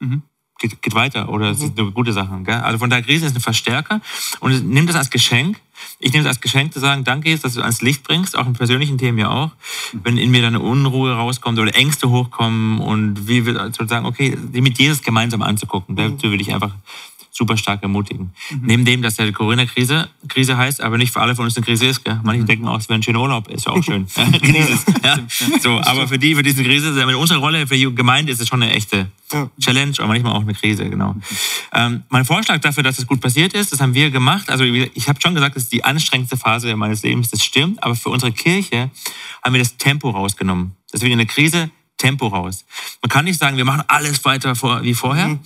mhm. 0.00 0.22
geht, 0.58 0.80
geht, 0.80 0.94
weiter 0.94 1.28
oder 1.28 1.50
es 1.50 1.60
mhm. 1.60 1.74
eine 1.76 1.90
gute 1.92 2.12
Sache. 2.12 2.40
Gell? 2.44 2.54
Also 2.54 2.78
von 2.78 2.88
der 2.88 3.02
Krise 3.02 3.26
ist 3.26 3.34
ein 3.34 3.42
Verstärker 3.42 4.00
und 4.40 4.68
nimm 4.68 4.86
das 4.86 4.96
als 4.96 5.10
Geschenk. 5.10 5.60
Ich 6.00 6.12
nehme 6.12 6.22
es 6.22 6.28
als 6.28 6.40
Geschenk 6.40 6.72
zu 6.72 6.80
sagen, 6.80 7.04
danke, 7.04 7.36
dass 7.36 7.54
du 7.54 7.60
ans 7.60 7.82
Licht 7.82 8.02
bringst, 8.02 8.36
auch 8.36 8.46
in 8.46 8.54
persönlichen 8.54 8.98
Themen 8.98 9.18
ja 9.18 9.30
auch. 9.30 9.50
Mhm. 9.92 10.00
Wenn 10.02 10.18
in 10.18 10.30
mir 10.30 10.40
dann 10.40 10.54
eine 10.54 10.64
Unruhe 10.64 11.12
rauskommt 11.12 11.58
oder 11.58 11.74
Ängste 11.74 12.08
hochkommen 12.08 12.80
und 12.80 13.28
wie 13.28 13.44
wir 13.44 13.54
sozusagen, 13.54 14.06
okay, 14.06 14.36
die 14.40 14.62
mit 14.62 14.78
Jesus 14.78 15.02
gemeinsam 15.02 15.42
anzugucken. 15.42 15.94
Dazu 15.94 16.30
will 16.30 16.40
ich 16.40 16.54
einfach 16.54 16.72
super 17.38 17.56
stark 17.56 17.82
ermutigen. 17.82 18.32
Mhm. 18.50 18.60
Neben 18.62 18.84
dem, 18.84 19.02
dass 19.02 19.16
die 19.16 19.32
Corona-Krise 19.32 20.08
Krise 20.28 20.56
heißt, 20.56 20.80
aber 20.80 20.98
nicht 20.98 21.12
für 21.12 21.20
alle 21.20 21.34
von 21.34 21.44
uns 21.44 21.56
eine 21.56 21.64
Krise 21.64 21.86
ist. 21.86 22.04
Gell? 22.04 22.20
Manche 22.24 22.42
mhm. 22.42 22.46
denken 22.46 22.68
auch, 22.68 22.78
es 22.78 22.88
wäre 22.88 22.98
ein 22.98 23.02
schöner 23.02 23.20
Urlaub, 23.20 23.48
ist 23.48 23.66
ja 23.66 23.72
auch 23.72 23.82
schön. 23.82 24.06
ja. 25.04 25.18
So, 25.60 25.80
aber 25.80 26.08
für 26.08 26.18
die, 26.18 26.34
für 26.34 26.42
diese 26.42 26.62
Krise, 26.64 26.92
mit 27.06 27.14
unserer 27.14 27.38
Rolle 27.38 27.66
für 27.66 27.76
die 27.76 27.94
Gemeinde 27.94 28.32
ist 28.32 28.40
es 28.40 28.48
schon 28.48 28.62
eine 28.62 28.72
echte. 28.74 29.10
Challenge, 29.60 29.92
aber 29.98 30.08
manchmal 30.08 30.32
auch 30.32 30.40
eine 30.40 30.54
Krise, 30.54 30.88
genau. 30.88 31.14
Ähm, 31.74 32.02
mein 32.08 32.24
Vorschlag 32.24 32.60
dafür, 32.60 32.82
dass 32.82 32.98
es 32.98 33.06
gut 33.06 33.20
passiert 33.20 33.52
ist, 33.52 33.72
das 33.72 33.80
haben 33.80 33.92
wir 33.92 34.10
gemacht. 34.10 34.48
Also 34.48 34.64
ich 34.64 35.08
habe 35.08 35.20
schon 35.20 35.34
gesagt, 35.34 35.54
das 35.54 35.64
ist 35.64 35.72
die 35.72 35.84
anstrengendste 35.84 36.38
Phase 36.38 36.74
meines 36.76 37.02
Lebens, 37.02 37.28
das 37.28 37.44
stimmt, 37.44 37.82
aber 37.82 37.94
für 37.94 38.08
unsere 38.08 38.32
Kirche 38.32 38.90
haben 39.44 39.52
wir 39.52 39.60
das 39.60 39.76
Tempo 39.76 40.08
rausgenommen. 40.10 40.72
Deswegen 40.92 41.12
in 41.12 41.18
der 41.18 41.26
Krise 41.26 41.70
Tempo 41.98 42.28
raus. 42.28 42.64
Man 43.00 43.10
kann 43.10 43.24
nicht 43.24 43.38
sagen, 43.38 43.56
wir 43.56 43.64
machen 43.64 43.84
alles 43.86 44.24
weiter 44.24 44.54
vor, 44.56 44.82
wie 44.82 44.94
vorher. 44.94 45.28
Mhm. 45.28 45.40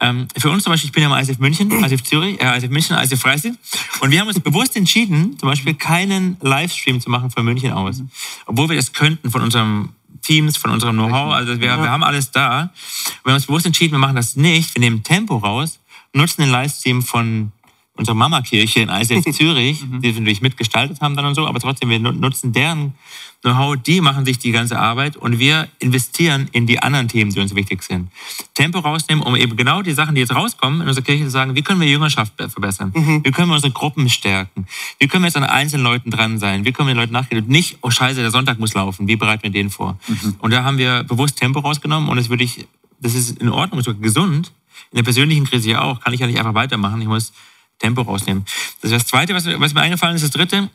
Ähm, 0.00 0.28
für 0.36 0.50
uns 0.50 0.64
zum 0.64 0.72
Beispiel, 0.72 0.88
ich 0.88 0.92
bin 0.92 1.02
ja 1.02 1.14
im 1.14 1.20
ISF 1.20 1.38
München, 1.38 1.70
ISF 1.84 2.02
Zürich, 2.02 2.40
äh, 2.40 2.56
ISF 2.56 2.70
München, 2.70 2.96
ISF 2.96 3.20
Freising. 3.20 3.56
Und 4.00 4.10
wir 4.10 4.20
haben 4.20 4.28
uns 4.28 4.40
bewusst 4.40 4.76
entschieden, 4.76 5.38
zum 5.38 5.48
Beispiel 5.48 5.74
keinen 5.74 6.36
Livestream 6.40 7.00
zu 7.00 7.10
machen 7.10 7.30
von 7.30 7.44
München 7.44 7.72
aus. 7.72 8.02
Obwohl 8.46 8.68
wir 8.68 8.76
das 8.76 8.92
könnten 8.92 9.30
von 9.30 9.42
unserem 9.42 9.90
Teams, 10.22 10.56
von 10.56 10.72
unserem 10.72 10.96
Know-how. 10.96 11.32
Also 11.32 11.60
wir, 11.60 11.68
wir 11.78 11.90
haben 11.90 12.02
alles 12.02 12.32
da. 12.32 12.70
Wir 13.22 13.30
haben 13.30 13.36
uns 13.36 13.46
bewusst 13.46 13.66
entschieden, 13.66 13.92
wir 13.92 13.98
machen 13.98 14.16
das 14.16 14.34
nicht. 14.34 14.74
Wir 14.74 14.80
nehmen 14.80 15.04
Tempo 15.04 15.36
raus, 15.36 15.78
nutzen 16.12 16.42
den 16.42 16.50
Livestream 16.50 17.02
von 17.02 17.52
unserer 17.96 18.14
Mama-Kirche 18.14 18.80
in 18.80 18.88
ISF 18.88 19.24
Zürich, 19.32 19.84
mhm. 19.84 20.00
die 20.00 20.14
wir 20.14 20.20
natürlich 20.20 20.42
mitgestaltet 20.42 21.00
haben 21.00 21.16
dann 21.16 21.26
und 21.26 21.34
so, 21.34 21.46
aber 21.46 21.60
trotzdem, 21.60 21.90
wir 21.90 21.98
nutzen 21.98 22.52
deren 22.52 22.94
Know-how, 23.42 23.76
die 23.76 24.00
machen 24.00 24.24
sich 24.24 24.38
die 24.38 24.50
ganze 24.50 24.78
Arbeit 24.78 25.16
und 25.16 25.38
wir 25.38 25.68
investieren 25.78 26.48
in 26.52 26.66
die 26.66 26.82
anderen 26.82 27.06
Themen, 27.06 27.30
die 27.32 27.38
uns 27.38 27.54
wichtig 27.54 27.82
sind. 27.82 28.10
Tempo 28.54 28.80
rausnehmen, 28.80 29.22
um 29.22 29.36
eben 29.36 29.56
genau 29.56 29.82
die 29.82 29.92
Sachen, 29.92 30.14
die 30.14 30.20
jetzt 30.20 30.34
rauskommen, 30.34 30.80
in 30.80 30.88
unserer 30.88 31.04
Kirche 31.04 31.24
zu 31.24 31.30
sagen, 31.30 31.54
wie 31.54 31.62
können 31.62 31.80
wir 31.80 31.86
Jüngerschaft 31.86 32.32
verbessern? 32.36 32.92
Mhm. 32.94 33.24
Wie 33.24 33.30
können 33.30 33.48
wir 33.48 33.54
unsere 33.54 33.72
Gruppen 33.72 34.08
stärken? 34.08 34.66
Wie 34.98 35.06
können 35.06 35.22
wir 35.22 35.28
jetzt 35.28 35.36
an 35.36 35.44
einzelnen 35.44 35.84
Leuten 35.84 36.10
dran 36.10 36.38
sein? 36.38 36.64
Wie 36.64 36.72
können 36.72 36.88
wir 36.88 36.94
den 36.94 37.00
Leuten 37.00 37.12
nachgehen? 37.12 37.42
Und 37.42 37.48
nicht, 37.48 37.78
oh 37.82 37.90
scheiße, 37.90 38.20
der 38.20 38.30
Sonntag 38.30 38.58
muss 38.58 38.74
laufen. 38.74 39.06
Wie 39.06 39.16
bereiten 39.16 39.44
wir 39.44 39.50
den 39.50 39.70
vor? 39.70 39.98
Mhm. 40.08 40.36
Und 40.38 40.50
da 40.50 40.64
haben 40.64 40.78
wir 40.78 41.04
bewusst 41.04 41.38
Tempo 41.38 41.60
rausgenommen 41.60 42.08
und 42.08 42.16
das 42.16 42.28
würde 42.28 42.42
ich, 42.42 42.66
das 43.00 43.14
ist 43.14 43.38
in 43.40 43.50
Ordnung, 43.50 43.78
ist 43.78 44.02
gesund. 44.02 44.52
In 44.90 44.96
der 44.96 45.04
persönlichen 45.04 45.44
Krise 45.44 45.70
ja 45.70 45.82
auch, 45.82 46.00
kann 46.00 46.12
ich 46.12 46.20
ja 46.20 46.26
nicht 46.26 46.38
einfach 46.38 46.54
weitermachen. 46.54 47.00
Ich 47.00 47.08
muss 47.08 47.32
Tempo 47.78 48.02
rausnehmen. 48.02 48.44
Das 48.80 48.90
ist 48.90 49.00
das 49.00 49.06
Zweite, 49.06 49.34
was, 49.34 49.46
was 49.46 49.74
mir 49.74 49.80
eingefallen 49.80 50.16
ist. 50.16 50.22
Das 50.22 50.30
Dritte, 50.30 50.70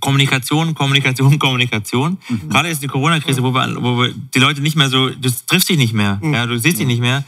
Kommunikation, 0.00 0.74
Kommunikation, 0.74 1.38
Kommunikation. 1.38 2.18
Mhm. 2.28 2.48
Gerade 2.48 2.68
ist 2.68 2.82
die 2.82 2.88
Corona-Krise, 2.88 3.42
wo 3.42 3.52
wir, 3.52 3.82
wo 3.82 4.02
wir 4.02 4.12
die 4.12 4.38
Leute 4.38 4.60
nicht 4.60 4.76
mehr 4.76 4.88
so, 4.88 5.10
du 5.10 5.30
triffst 5.46 5.68
dich 5.68 5.78
nicht 5.78 5.94
mehr, 5.94 6.18
mhm. 6.22 6.34
ja, 6.34 6.46
du 6.46 6.58
siehst 6.58 6.78
dich 6.78 6.86
nicht 6.86 7.00
mehr. 7.00 7.24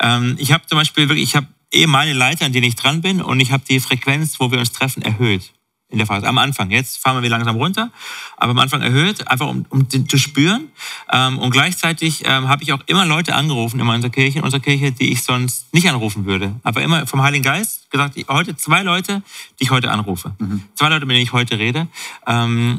Ähm, 0.00 0.36
ich 0.38 0.52
habe 0.52 0.66
zum 0.66 0.78
Beispiel 0.78 1.08
wirklich, 1.08 1.28
ich 1.28 1.36
habe 1.36 1.46
eh 1.72 1.86
meine 1.86 2.12
Leiter, 2.12 2.46
an 2.46 2.52
denen 2.52 2.66
ich 2.66 2.76
dran 2.76 3.00
bin, 3.00 3.20
und 3.20 3.40
ich 3.40 3.52
habe 3.52 3.64
die 3.68 3.80
Frequenz, 3.80 4.38
wo 4.38 4.50
wir 4.50 4.58
uns 4.58 4.72
treffen, 4.72 5.02
erhöht 5.02 5.52
in 5.92 5.98
der 5.98 6.06
Phase. 6.06 6.26
Am 6.26 6.38
Anfang. 6.38 6.70
Jetzt 6.70 6.98
fahren 6.98 7.22
wir 7.22 7.30
langsam 7.30 7.56
runter, 7.56 7.90
aber 8.36 8.50
am 8.50 8.58
Anfang 8.58 8.80
erhöht, 8.80 9.28
einfach 9.28 9.46
um, 9.46 9.66
um 9.68 9.88
zu 9.88 10.18
spüren. 10.18 10.68
Ähm, 11.12 11.38
und 11.38 11.50
gleichzeitig 11.50 12.22
ähm, 12.24 12.48
habe 12.48 12.62
ich 12.62 12.72
auch 12.72 12.80
immer 12.86 13.04
Leute 13.04 13.34
angerufen 13.34 13.78
in 13.78 13.86
unserer 13.86 14.10
Kirche, 14.10 14.38
in 14.38 14.44
unserer 14.44 14.60
Kirche, 14.60 14.90
die 14.90 15.12
ich 15.12 15.22
sonst 15.22 15.72
nicht 15.72 15.88
anrufen 15.88 16.24
würde. 16.24 16.56
Aber 16.62 16.82
immer 16.82 17.06
vom 17.06 17.22
Heiligen 17.22 17.44
Geist 17.44 17.90
gesagt, 17.90 18.16
heute 18.28 18.56
zwei 18.56 18.82
Leute, 18.82 19.22
die 19.60 19.64
ich 19.64 19.70
heute 19.70 19.90
anrufe. 19.90 20.34
Mhm. 20.38 20.62
Zwei 20.74 20.88
Leute, 20.88 21.06
mit 21.06 21.14
denen 21.14 21.22
ich 21.22 21.32
heute 21.32 21.58
rede. 21.58 21.86
Ähm, 22.26 22.78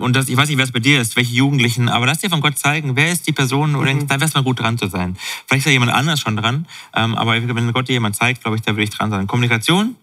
und 0.00 0.14
das, 0.14 0.28
ich 0.28 0.36
weiß 0.36 0.48
nicht, 0.48 0.58
wer 0.58 0.64
es 0.64 0.72
bei 0.72 0.80
dir 0.80 1.00
ist, 1.00 1.16
welche 1.16 1.32
Jugendlichen, 1.32 1.88
aber 1.88 2.04
lass 2.04 2.18
dir 2.18 2.28
von 2.28 2.42
Gott 2.42 2.58
zeigen, 2.58 2.96
wer 2.96 3.12
ist 3.12 3.26
die 3.26 3.32
Person, 3.32 3.76
oder 3.76 3.94
mhm. 3.94 4.06
da 4.08 4.16
wäre 4.16 4.26
es 4.26 4.34
mal 4.34 4.42
gut 4.42 4.60
dran 4.60 4.76
zu 4.76 4.88
sein. 4.88 5.16
Vielleicht 5.46 5.60
ist 5.60 5.66
ja 5.66 5.72
jemand 5.72 5.92
anders 5.92 6.20
schon 6.20 6.36
dran, 6.36 6.66
aber 6.92 7.32
wenn 7.32 7.72
Gott 7.72 7.88
dir 7.88 7.94
jemand 7.94 8.14
zeigt, 8.14 8.42
glaube 8.42 8.58
ich, 8.58 8.62
da 8.62 8.72
würde 8.72 8.82
ich 8.82 8.90
dran 8.90 9.08
sein. 9.08 9.26
Kommunikation, 9.26 9.96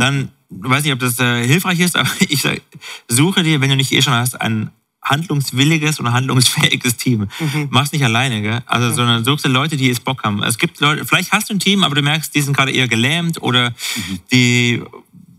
dann 0.00 0.30
weiß 0.50 0.84
nicht, 0.84 0.92
ob 0.92 1.00
das 1.00 1.18
äh, 1.18 1.46
hilfreich 1.46 1.80
ist, 1.80 1.96
aber 1.96 2.10
ich 2.20 2.42
sag, 2.42 2.60
suche 3.08 3.42
dir, 3.42 3.60
wenn 3.60 3.70
du 3.70 3.76
nicht 3.76 3.92
eh 3.92 4.02
schon 4.02 4.14
hast, 4.14 4.40
ein 4.40 4.70
handlungswilliges 5.02 6.00
oder 6.00 6.12
handlungsfähiges 6.12 6.96
Team. 6.96 7.28
Mhm. 7.38 7.68
Mach's 7.70 7.92
nicht 7.92 8.04
alleine, 8.04 8.42
gell? 8.42 8.62
Also, 8.66 8.88
mhm. 8.88 8.94
sondern 8.94 9.24
suchst 9.24 9.44
dir 9.44 9.48
Leute, 9.48 9.76
die 9.76 9.88
es 9.88 10.00
Bock 10.00 10.22
haben. 10.24 10.42
Es 10.42 10.58
gibt 10.58 10.80
Leute, 10.80 11.04
vielleicht 11.04 11.32
hast 11.32 11.48
du 11.48 11.54
ein 11.54 11.60
Team, 11.60 11.84
aber 11.84 11.94
du 11.94 12.02
merkst, 12.02 12.34
die 12.34 12.42
sind 12.42 12.56
gerade 12.56 12.72
eher 12.72 12.88
gelähmt 12.88 13.40
oder 13.40 13.70
mhm. 13.70 14.18
die, 14.32 14.82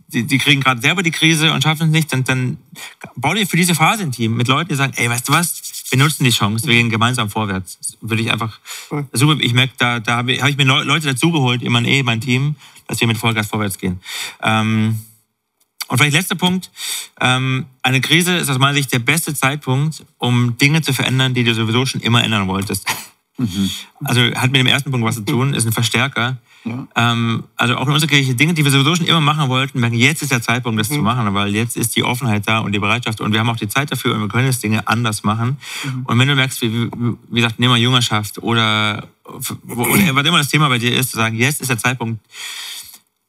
die, 0.08 0.24
die 0.24 0.38
kriegen 0.38 0.62
gerade 0.62 0.82
selber 0.82 1.04
die 1.04 1.12
Krise 1.12 1.54
und 1.54 1.62
schaffen 1.62 1.88
es 1.88 1.92
nicht. 1.92 2.12
Dann, 2.12 2.24
dann 2.24 2.58
bau 3.16 3.34
dir 3.34 3.46
für 3.46 3.58
diese 3.58 3.76
Phase 3.76 4.04
ein 4.04 4.12
Team 4.12 4.36
mit 4.36 4.48
Leuten, 4.48 4.70
die 4.70 4.76
sagen, 4.76 4.94
ey, 4.96 5.10
weißt 5.10 5.28
du 5.28 5.34
was? 5.34 5.62
Wir 5.90 6.00
nutzen 6.00 6.24
die 6.24 6.30
Chance, 6.30 6.68
wir 6.68 6.76
gehen 6.76 6.90
gemeinsam 6.90 7.30
vorwärts. 7.30 7.78
Das 7.80 7.98
würde 8.02 8.22
ich 8.22 8.32
einfach, 8.32 8.60
super, 9.12 9.38
ich 9.42 9.54
merke, 9.54 9.74
da, 9.78 10.00
da 10.00 10.18
habe 10.18 10.34
ich, 10.34 10.42
hab 10.42 10.50
ich 10.50 10.58
mir 10.58 10.66
Leute 10.66 11.08
dazugeholt, 11.08 11.62
in 11.62 11.72
mein, 11.72 11.86
eh, 11.86 12.04
mein 12.04 12.22
Team, 12.22 12.56
dass 12.88 13.00
wir 13.00 13.08
mit 13.08 13.18
Vollgas 13.18 13.48
vorwärts 13.48 13.78
gehen. 13.78 14.00
Ähm, 14.42 15.00
und 15.88 15.98
vielleicht 15.98 16.14
letzter 16.14 16.36
Punkt. 16.36 16.70
Ähm, 17.20 17.66
eine 17.82 18.00
Krise 18.00 18.36
ist 18.38 18.50
aus 18.50 18.60
meiner 18.60 18.76
Sicht 18.76 18.94
der 18.94 19.00
beste 19.00 19.34
Zeitpunkt, 19.34 20.06
um 20.20 20.56
Dinge 20.58 20.84
zu 20.84 20.94
verändern, 20.94 21.34
die 21.34 21.44
du 21.44 21.54
sowieso 21.56 21.86
schon 21.88 22.02
immer 22.02 22.24
ändern 22.24 22.48
wolltest. 22.48 22.86
Mhm. 23.40 23.70
Also 24.04 24.22
hat 24.36 24.52
mit 24.52 24.58
dem 24.58 24.68
ersten 24.68 24.92
Punkt 24.92 25.06
was 25.08 25.16
zu 25.16 25.22
tun, 25.22 25.54
ist 25.54 25.66
ein 25.66 25.72
Verstärker. 25.72 26.38
Ja. 26.66 26.88
Ähm, 26.96 27.46
also 27.56 27.78
auch 27.78 27.88
in 27.88 27.94
unserer 27.94 28.10
Kirche 28.10 28.36
Dinge, 28.36 28.54
die 28.54 28.66
wir 28.66 28.72
sowieso 28.72 28.96
schon 28.98 29.06
immer 29.06 29.22
machen 29.22 29.48
wollten, 29.48 29.80
merken, 29.80 29.96
jetzt 29.96 30.22
ist 30.22 30.32
der 30.32 30.42
Zeitpunkt, 30.42 30.80
das 30.80 30.90
mhm. 30.90 30.96
zu 30.96 31.02
machen, 31.02 31.34
weil 31.34 31.56
jetzt 31.56 31.78
ist 31.78 31.96
die 31.96 32.04
Offenheit 32.04 32.48
da 32.48 32.60
und 32.60 32.74
die 32.74 32.80
Bereitschaft 32.80 33.22
und 33.22 33.32
wir 33.32 33.40
haben 33.40 33.50
auch 33.50 33.56
die 33.56 33.70
Zeit 33.70 33.92
dafür 33.92 34.14
und 34.14 34.22
wir 34.22 34.28
können 34.28 34.48
jetzt 34.48 34.62
Dinge 34.62 34.86
anders 34.88 35.24
machen. 35.24 35.58
Mhm. 35.84 36.06
Und 36.06 36.20
wenn 36.20 36.28
du 36.28 36.36
merkst, 36.36 36.62
wie, 36.62 36.90
wie 37.30 37.36
gesagt, 37.36 37.60
nimm 37.60 37.70
mal 37.70 37.80
Jüngerschaft 37.80 38.44
oder, 38.44 39.08
oder 39.24 40.16
was 40.16 40.26
immer 40.26 40.38
das 40.38 40.50
Thema 40.50 40.68
bei 40.68 40.78
dir 40.78 40.94
ist, 40.94 41.12
zu 41.12 41.18
sagen, 41.18 41.38
jetzt 41.38 41.62
ist 41.62 41.70
der 41.70 41.78
Zeitpunkt, 41.78 42.20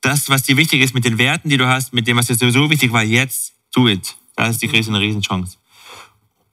das, 0.00 0.28
was 0.28 0.42
dir 0.42 0.56
wichtig 0.56 0.80
ist, 0.80 0.94
mit 0.94 1.04
den 1.04 1.18
Werten, 1.18 1.50
die 1.50 1.56
du 1.56 1.68
hast, 1.68 1.92
mit 1.92 2.08
dem, 2.08 2.16
was 2.16 2.26
dir 2.26 2.34
sowieso 2.34 2.68
wichtig 2.68 2.92
war, 2.92 3.04
jetzt 3.04 3.52
do 3.72 3.86
it. 3.86 4.16
Da 4.34 4.46
ist 4.46 4.60
die 4.60 4.68
Krise 4.68 4.90
eine 4.90 5.00
Riesenchance. 5.00 5.56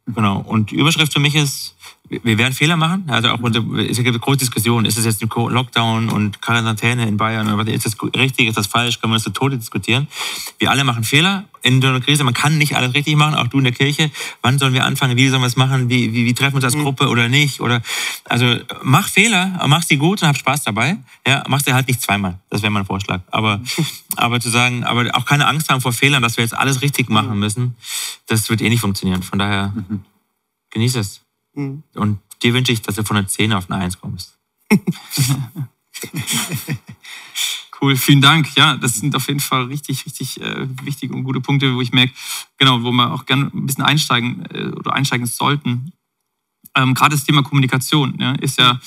Genau. 0.07 0.39
Und 0.39 0.71
die 0.71 0.75
Überschrift 0.75 1.13
für 1.13 1.19
mich 1.19 1.35
ist, 1.35 1.75
wir 2.09 2.37
werden 2.37 2.53
Fehler 2.53 2.77
machen. 2.77 3.05
Also 3.07 3.29
auch 3.29 3.39
es 3.43 3.97
gibt 3.97 4.21
große 4.21 4.37
Diskussion. 4.37 4.85
Ist 4.85 4.97
es 4.97 5.05
jetzt 5.05 5.21
ein 5.21 5.29
Lockdown 5.29 6.09
und 6.09 6.41
Quarantäne 6.41 7.07
in 7.07 7.17
Bayern? 7.17 7.53
Oder 7.53 7.71
ist 7.71 7.85
das 7.85 7.95
richtig? 8.15 8.47
Ist 8.47 8.57
das 8.57 8.67
falsch? 8.67 8.99
Können 8.99 9.13
wir 9.13 9.17
das 9.17 9.23
zu 9.23 9.31
Tode 9.31 9.57
diskutieren? 9.57 10.07
Wir 10.59 10.71
alle 10.71 10.83
machen 10.83 11.03
Fehler 11.03 11.45
in 11.63 11.81
so 11.81 11.87
einer 11.89 11.99
Krise. 11.99 12.23
Man 12.23 12.33
kann 12.33 12.57
nicht 12.57 12.75
alles 12.75 12.93
richtig 12.93 13.15
machen, 13.15 13.35
auch 13.35 13.47
du 13.47 13.57
in 13.57 13.65
der 13.65 13.73
Kirche. 13.73 14.09
Wann 14.41 14.57
sollen 14.57 14.73
wir 14.73 14.85
anfangen? 14.85 15.17
Wie 15.17 15.27
sollen 15.27 15.41
wir 15.41 15.47
es 15.47 15.57
machen? 15.57 15.89
Wie, 15.89 16.13
wie, 16.13 16.25
wie 16.25 16.33
treffen 16.33 16.53
wir 16.53 16.57
uns 16.57 16.65
als 16.65 16.75
mhm. 16.75 16.83
Gruppe 16.83 17.09
oder 17.09 17.27
nicht? 17.27 17.59
Oder, 17.59 17.81
also, 18.25 18.57
mach 18.83 19.09
Fehler, 19.09 19.59
mach 19.67 19.83
sie 19.83 19.97
gut 19.97 20.21
und 20.21 20.29
hab 20.29 20.37
Spaß 20.37 20.63
dabei. 20.63 20.97
Ja, 21.27 21.43
mach 21.47 21.61
sie 21.61 21.73
halt 21.73 21.87
nicht 21.87 22.01
zweimal. 22.01 22.39
Das 22.49 22.61
wäre 22.61 22.71
mein 22.71 22.85
Vorschlag. 22.85 23.21
Aber, 23.31 23.61
aber 24.15 24.39
zu 24.39 24.49
sagen, 24.49 24.83
aber 24.83 25.09
auch 25.13 25.25
keine 25.25 25.45
Angst 25.47 25.69
haben 25.69 25.81
vor 25.81 25.93
Fehlern, 25.93 26.21
dass 26.21 26.37
wir 26.37 26.43
jetzt 26.43 26.55
alles 26.55 26.81
richtig 26.81 27.09
machen 27.09 27.33
mhm. 27.33 27.39
müssen, 27.39 27.75
das 28.27 28.49
wird 28.49 28.61
eh 28.61 28.69
nicht 28.69 28.81
funktionieren. 28.81 29.23
Von 29.23 29.39
daher, 29.39 29.73
mhm. 29.75 30.05
genieß 30.71 30.95
es. 30.95 31.26
Mhm. 31.57 31.83
Und 31.95 32.19
dir 32.43 32.53
wünsche 32.53 32.71
ich, 32.71 32.81
dass 32.81 32.95
du 32.95 33.03
von 33.03 33.17
einer 33.17 33.27
10 33.27 33.51
auf 33.53 33.69
eine 33.69 33.83
1 33.83 33.99
kommst. 33.99 34.37
cool, 37.81 37.95
vielen 37.95 38.21
Dank. 38.21 38.55
Ja, 38.55 38.77
das 38.77 38.95
sind 38.95 39.15
auf 39.15 39.27
jeden 39.27 39.39
Fall 39.39 39.63
richtig, 39.65 40.05
richtig 40.05 40.39
äh, 40.39 40.67
wichtige 40.83 41.13
und 41.15 41.23
gute 41.23 41.41
Punkte, 41.41 41.75
wo 41.75 41.81
ich 41.81 41.91
merke, 41.91 42.13
genau, 42.57 42.83
wo 42.83 42.91
wir 42.91 43.11
auch 43.11 43.25
gerne 43.25 43.49
ein 43.53 43.65
bisschen 43.65 43.83
einsteigen 43.83 44.45
äh, 44.53 44.67
oder 44.67 44.93
einsteigen 44.93 45.25
sollten. 45.25 45.93
Ähm, 46.75 46.93
Gerade 46.93 47.15
das 47.15 47.23
Thema 47.23 47.41
Kommunikation 47.41 48.15
ja, 48.19 48.33
ist 48.33 48.59
ja, 48.59 48.79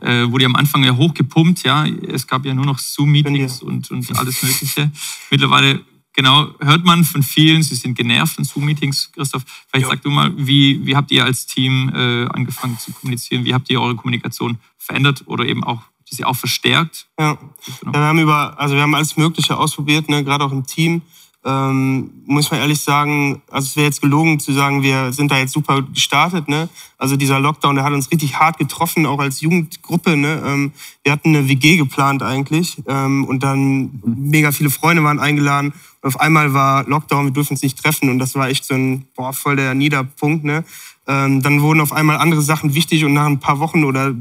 äh, 0.00 0.30
wurde 0.30 0.44
ja 0.44 0.48
am 0.48 0.54
Anfang 0.56 0.84
ja 0.84 0.94
hochgepumpt, 0.94 1.64
ja. 1.64 1.84
Es 1.86 2.26
gab 2.26 2.44
ja 2.44 2.54
nur 2.54 2.66
noch 2.66 2.78
Zoom-Meetings 2.78 3.62
und, 3.62 3.90
und 3.90 4.16
alles 4.16 4.42
Mögliche. 4.42 4.92
Mittlerweile 5.30 5.84
genau, 6.12 6.48
hört 6.60 6.84
man 6.84 7.04
von 7.04 7.22
vielen, 7.22 7.62
sie 7.62 7.74
sind 7.74 7.94
genervt 7.96 8.34
von 8.34 8.44
Zoom-Meetings. 8.44 9.12
Christoph, 9.12 9.44
vielleicht 9.68 9.86
ja. 9.86 9.90
sag 9.90 10.02
du 10.02 10.10
mal, 10.10 10.32
wie, 10.36 10.84
wie 10.86 10.96
habt 10.96 11.10
ihr 11.10 11.24
als 11.24 11.46
Team 11.46 11.90
äh, 11.94 12.26
angefangen 12.26 12.78
zu 12.78 12.92
kommunizieren? 12.92 13.44
Wie 13.44 13.54
habt 13.54 13.68
ihr 13.70 13.80
eure 13.80 13.96
Kommunikation 13.96 14.58
verändert 14.78 15.22
oder 15.26 15.44
eben 15.44 15.64
auch 15.64 15.82
sie 16.04 16.24
auch 16.24 16.36
verstärkt? 16.36 17.06
Ja. 17.18 17.38
Genau. 17.80 17.92
ja, 17.92 18.00
wir 18.00 18.06
haben 18.06 18.18
über, 18.18 18.58
also 18.60 18.74
wir 18.74 18.82
haben 18.82 18.94
alles 18.94 19.16
Mögliche 19.16 19.56
ausprobiert, 19.56 20.08
ne, 20.08 20.22
gerade 20.24 20.44
auch 20.44 20.52
im 20.52 20.66
Team 20.66 21.02
ähm, 21.44 22.10
muss 22.26 22.50
man 22.50 22.60
ehrlich 22.60 22.80
sagen, 22.80 23.42
also 23.50 23.66
es 23.66 23.76
wäre 23.76 23.86
jetzt 23.86 24.00
gelogen 24.00 24.38
zu 24.38 24.52
sagen, 24.52 24.82
wir 24.82 25.12
sind 25.12 25.30
da 25.30 25.38
jetzt 25.38 25.52
super 25.52 25.82
gestartet. 25.82 26.48
Ne? 26.48 26.68
Also 26.98 27.16
dieser 27.16 27.40
Lockdown, 27.40 27.74
der 27.74 27.84
hat 27.84 27.92
uns 27.92 28.10
richtig 28.10 28.38
hart 28.38 28.58
getroffen, 28.58 29.06
auch 29.06 29.18
als 29.18 29.40
Jugendgruppe. 29.40 30.16
Ne? 30.16 30.42
Ähm, 30.46 30.72
wir 31.02 31.12
hatten 31.12 31.30
eine 31.30 31.48
WG 31.48 31.76
geplant 31.76 32.22
eigentlich 32.22 32.80
ähm, 32.86 33.24
und 33.24 33.42
dann 33.42 34.00
mega 34.04 34.52
viele 34.52 34.70
Freunde 34.70 35.02
waren 35.02 35.18
eingeladen. 35.18 35.72
Und 36.00 36.08
auf 36.08 36.20
einmal 36.20 36.54
war 36.54 36.84
Lockdown, 36.88 37.26
wir 37.26 37.32
dürfen 37.32 37.54
uns 37.54 37.62
nicht 37.62 37.82
treffen 37.82 38.08
und 38.08 38.18
das 38.18 38.34
war 38.34 38.48
echt 38.48 38.64
so 38.64 38.74
ein 38.74 39.06
boah, 39.16 39.32
voll 39.32 39.56
der 39.56 39.74
Niederpunkt. 39.74 40.44
Ne? 40.44 40.64
Ähm, 41.08 41.42
dann 41.42 41.60
wurden 41.60 41.80
auf 41.80 41.92
einmal 41.92 42.18
andere 42.18 42.42
Sachen 42.42 42.74
wichtig 42.74 43.04
und 43.04 43.14
nach 43.14 43.26
ein 43.26 43.40
paar 43.40 43.58
Wochen 43.58 43.82
oder 43.82 44.14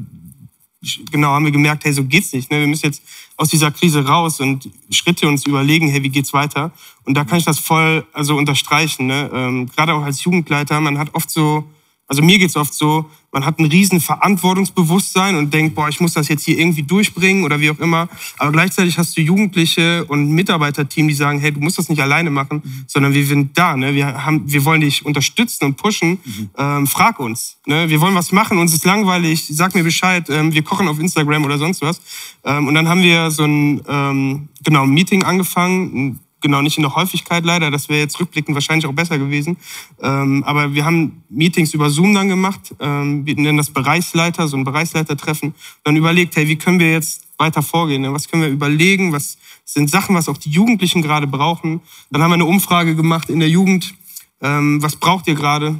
genau 1.11 1.29
haben 1.29 1.45
wir 1.45 1.51
gemerkt, 1.51 1.85
hey, 1.85 1.93
so 1.93 2.03
geht's 2.03 2.33
nicht. 2.33 2.49
Ne? 2.49 2.59
Wir 2.59 2.67
müssen 2.67 2.85
jetzt 2.85 3.03
aus 3.37 3.49
dieser 3.49 3.71
Krise 3.71 4.05
raus 4.05 4.39
und 4.39 4.69
Schritte 4.89 5.27
uns 5.27 5.45
überlegen, 5.45 5.87
hey, 5.89 6.03
wie 6.03 6.09
geht's 6.09 6.33
weiter? 6.33 6.71
Und 7.05 7.15
da 7.15 7.23
kann 7.23 7.37
ich 7.37 7.45
das 7.45 7.59
voll 7.59 8.05
also 8.13 8.35
unterstreichen. 8.35 9.07
Ne? 9.07 9.29
Ähm, 9.33 9.67
Gerade 9.67 9.93
auch 9.93 10.03
als 10.03 10.23
Jugendleiter, 10.23 10.79
man 10.81 10.97
hat 10.97 11.13
oft 11.13 11.29
so, 11.29 11.65
also 12.11 12.21
mir 12.21 12.37
geht's 12.37 12.57
oft 12.57 12.73
so, 12.73 13.09
man 13.31 13.45
hat 13.45 13.57
ein 13.57 13.67
riesen 13.67 14.01
Verantwortungsbewusstsein 14.01 15.37
und 15.37 15.53
denkt, 15.53 15.75
boah, 15.75 15.87
ich 15.87 16.01
muss 16.01 16.11
das 16.11 16.27
jetzt 16.27 16.43
hier 16.43 16.59
irgendwie 16.59 16.83
durchbringen 16.83 17.45
oder 17.45 17.61
wie 17.61 17.69
auch 17.71 17.79
immer. 17.79 18.09
Aber 18.37 18.51
gleichzeitig 18.51 18.97
hast 18.97 19.15
du 19.15 19.21
Jugendliche 19.21 20.03
und 20.03 20.29
Mitarbeiterteam, 20.29 21.07
die 21.07 21.13
sagen, 21.13 21.39
hey, 21.39 21.53
du 21.53 21.61
musst 21.61 21.77
das 21.77 21.87
nicht 21.87 22.01
alleine 22.01 22.29
machen, 22.29 22.83
sondern 22.85 23.13
wir 23.13 23.25
sind 23.25 23.57
da. 23.57 23.77
Ne? 23.77 23.95
Wir, 23.95 24.25
haben, 24.25 24.43
wir 24.45 24.65
wollen 24.65 24.81
dich 24.81 25.05
unterstützen 25.05 25.63
und 25.63 25.77
pushen. 25.77 26.19
Ähm, 26.57 26.85
frag 26.85 27.17
uns. 27.17 27.55
Ne? 27.65 27.87
Wir 27.87 28.01
wollen 28.01 28.13
was 28.13 28.33
machen, 28.33 28.57
uns 28.57 28.73
ist 28.73 28.83
langweilig, 28.83 29.47
sag 29.49 29.73
mir 29.73 29.85
Bescheid, 29.85 30.29
ähm, 30.29 30.53
wir 30.53 30.63
kochen 30.63 30.89
auf 30.89 30.99
Instagram 30.99 31.45
oder 31.45 31.57
sonst 31.57 31.81
was. 31.81 32.01
Ähm, 32.43 32.67
und 32.67 32.75
dann 32.75 32.89
haben 32.89 33.03
wir 33.03 33.31
so 33.31 33.45
ein 33.45 33.81
ähm, 33.87 34.49
genau, 34.65 34.85
Meeting 34.85 35.23
angefangen, 35.23 36.19
genau 36.41 36.61
nicht 36.61 36.77
in 36.77 36.83
der 36.83 36.95
Häufigkeit 36.95 37.45
leider. 37.45 37.71
Das 37.71 37.89
wäre 37.89 37.99
jetzt 37.99 38.19
rückblickend 38.19 38.55
wahrscheinlich 38.55 38.85
auch 38.85 38.93
besser 38.93 39.17
gewesen. 39.17 39.57
Ähm, 40.01 40.43
aber 40.45 40.73
wir 40.73 40.85
haben 40.85 41.23
Meetings 41.29 41.73
über 41.73 41.89
Zoom 41.89 42.13
dann 42.13 42.27
gemacht. 42.27 42.73
Ähm, 42.79 43.25
wir 43.25 43.35
nennen 43.35 43.57
das 43.57 43.69
Bereichsleiter, 43.69 44.47
so 44.47 44.57
ein 44.57 44.63
Bereichsleitertreffen. 44.63 45.53
Dann 45.83 45.95
überlegt, 45.95 46.35
hey, 46.35 46.47
wie 46.47 46.57
können 46.57 46.79
wir 46.79 46.91
jetzt 46.91 47.23
weiter 47.37 47.61
vorgehen? 47.61 48.01
Ne? 48.01 48.13
Was 48.13 48.27
können 48.27 48.43
wir 48.43 48.49
überlegen? 48.49 49.11
Was 49.11 49.37
sind 49.65 49.89
Sachen, 49.89 50.15
was 50.15 50.27
auch 50.27 50.37
die 50.37 50.49
Jugendlichen 50.49 51.01
gerade 51.01 51.27
brauchen? 51.27 51.81
Dann 52.09 52.21
haben 52.21 52.31
wir 52.31 52.35
eine 52.35 52.45
Umfrage 52.45 52.95
gemacht 52.95 53.29
in 53.29 53.39
der 53.39 53.49
Jugend. 53.49 53.93
Ähm, 54.41 54.81
was 54.81 54.95
braucht 54.95 55.27
ihr 55.27 55.35
gerade? 55.35 55.79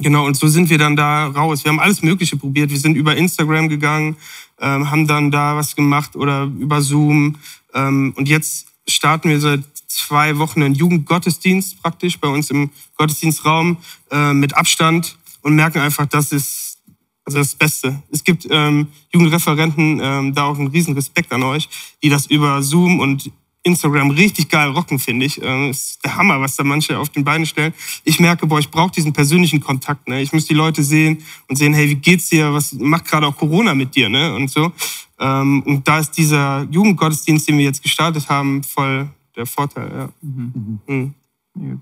Genau, 0.00 0.26
und 0.26 0.36
so 0.36 0.46
sind 0.46 0.70
wir 0.70 0.78
dann 0.78 0.94
da 0.94 1.26
raus. 1.26 1.64
Wir 1.64 1.70
haben 1.70 1.80
alles 1.80 2.02
Mögliche 2.02 2.36
probiert. 2.36 2.70
Wir 2.70 2.78
sind 2.78 2.96
über 2.96 3.16
Instagram 3.16 3.68
gegangen, 3.68 4.16
ähm, 4.60 4.90
haben 4.90 5.08
dann 5.08 5.30
da 5.30 5.56
was 5.56 5.74
gemacht 5.74 6.14
oder 6.14 6.44
über 6.44 6.80
Zoom. 6.82 7.36
Ähm, 7.74 8.12
und 8.16 8.28
jetzt 8.28 8.66
starten 8.86 9.28
wir 9.28 9.40
seit 9.40 9.62
zwei 9.88 10.38
Wochen 10.38 10.62
einen 10.62 10.74
Jugendgottesdienst 10.74 11.82
praktisch 11.82 12.18
bei 12.18 12.28
uns 12.28 12.50
im 12.50 12.70
Gottesdienstraum 12.96 13.78
äh, 14.10 14.32
mit 14.32 14.56
Abstand 14.56 15.18
und 15.42 15.54
merken 15.54 15.80
einfach, 15.80 16.06
das 16.06 16.32
ist 16.32 16.78
also 17.24 17.38
das 17.38 17.54
Beste. 17.54 18.02
Es 18.10 18.24
gibt 18.24 18.46
ähm, 18.50 18.88
Jugendreferenten, 19.12 20.00
ähm, 20.02 20.34
da 20.34 20.44
auch 20.44 20.58
einen 20.58 20.68
riesen 20.68 20.94
Respekt 20.94 21.30
an 21.32 21.42
euch, 21.42 21.68
die 22.02 22.08
das 22.08 22.26
über 22.26 22.62
Zoom 22.62 23.00
und 23.00 23.30
Instagram 23.64 24.10
richtig 24.10 24.48
geil 24.48 24.68
rocken, 24.70 24.98
finde 24.98 25.26
ich. 25.26 25.42
Ähm, 25.42 25.70
ist 25.70 26.02
der 26.02 26.16
Hammer, 26.16 26.40
was 26.40 26.56
da 26.56 26.64
manche 26.64 26.98
auf 26.98 27.10
den 27.10 27.24
Beine 27.24 27.44
stellen. 27.44 27.74
Ich 28.04 28.18
merke, 28.18 28.46
boah, 28.46 28.58
ich 28.58 28.70
brauche 28.70 28.92
diesen 28.92 29.12
persönlichen 29.12 29.60
Kontakt. 29.60 30.08
Ne? 30.08 30.22
Ich 30.22 30.32
muss 30.32 30.46
die 30.46 30.54
Leute 30.54 30.82
sehen 30.82 31.22
und 31.48 31.56
sehen, 31.56 31.74
hey, 31.74 31.88
wie 31.90 31.96
geht's 31.96 32.30
dir? 32.30 32.54
Was 32.54 32.72
macht 32.72 33.04
gerade 33.04 33.26
auch 33.26 33.36
Corona 33.36 33.74
mit 33.74 33.94
dir? 33.94 34.08
Ne? 34.08 34.34
Und 34.34 34.50
so. 34.50 34.72
Ähm, 35.20 35.62
und 35.64 35.86
da 35.86 35.98
ist 35.98 36.12
dieser 36.12 36.66
Jugendgottesdienst, 36.70 37.46
den 37.46 37.58
wir 37.58 37.64
jetzt 37.64 37.82
gestartet 37.82 38.28
haben, 38.30 38.62
voll 38.62 39.10
der 39.38 39.46
Vorteil. 39.46 39.90
Ja. 39.90 40.08
Mhm. 40.20 40.80
Mhm. 40.86 41.14
Mhm. 41.54 41.80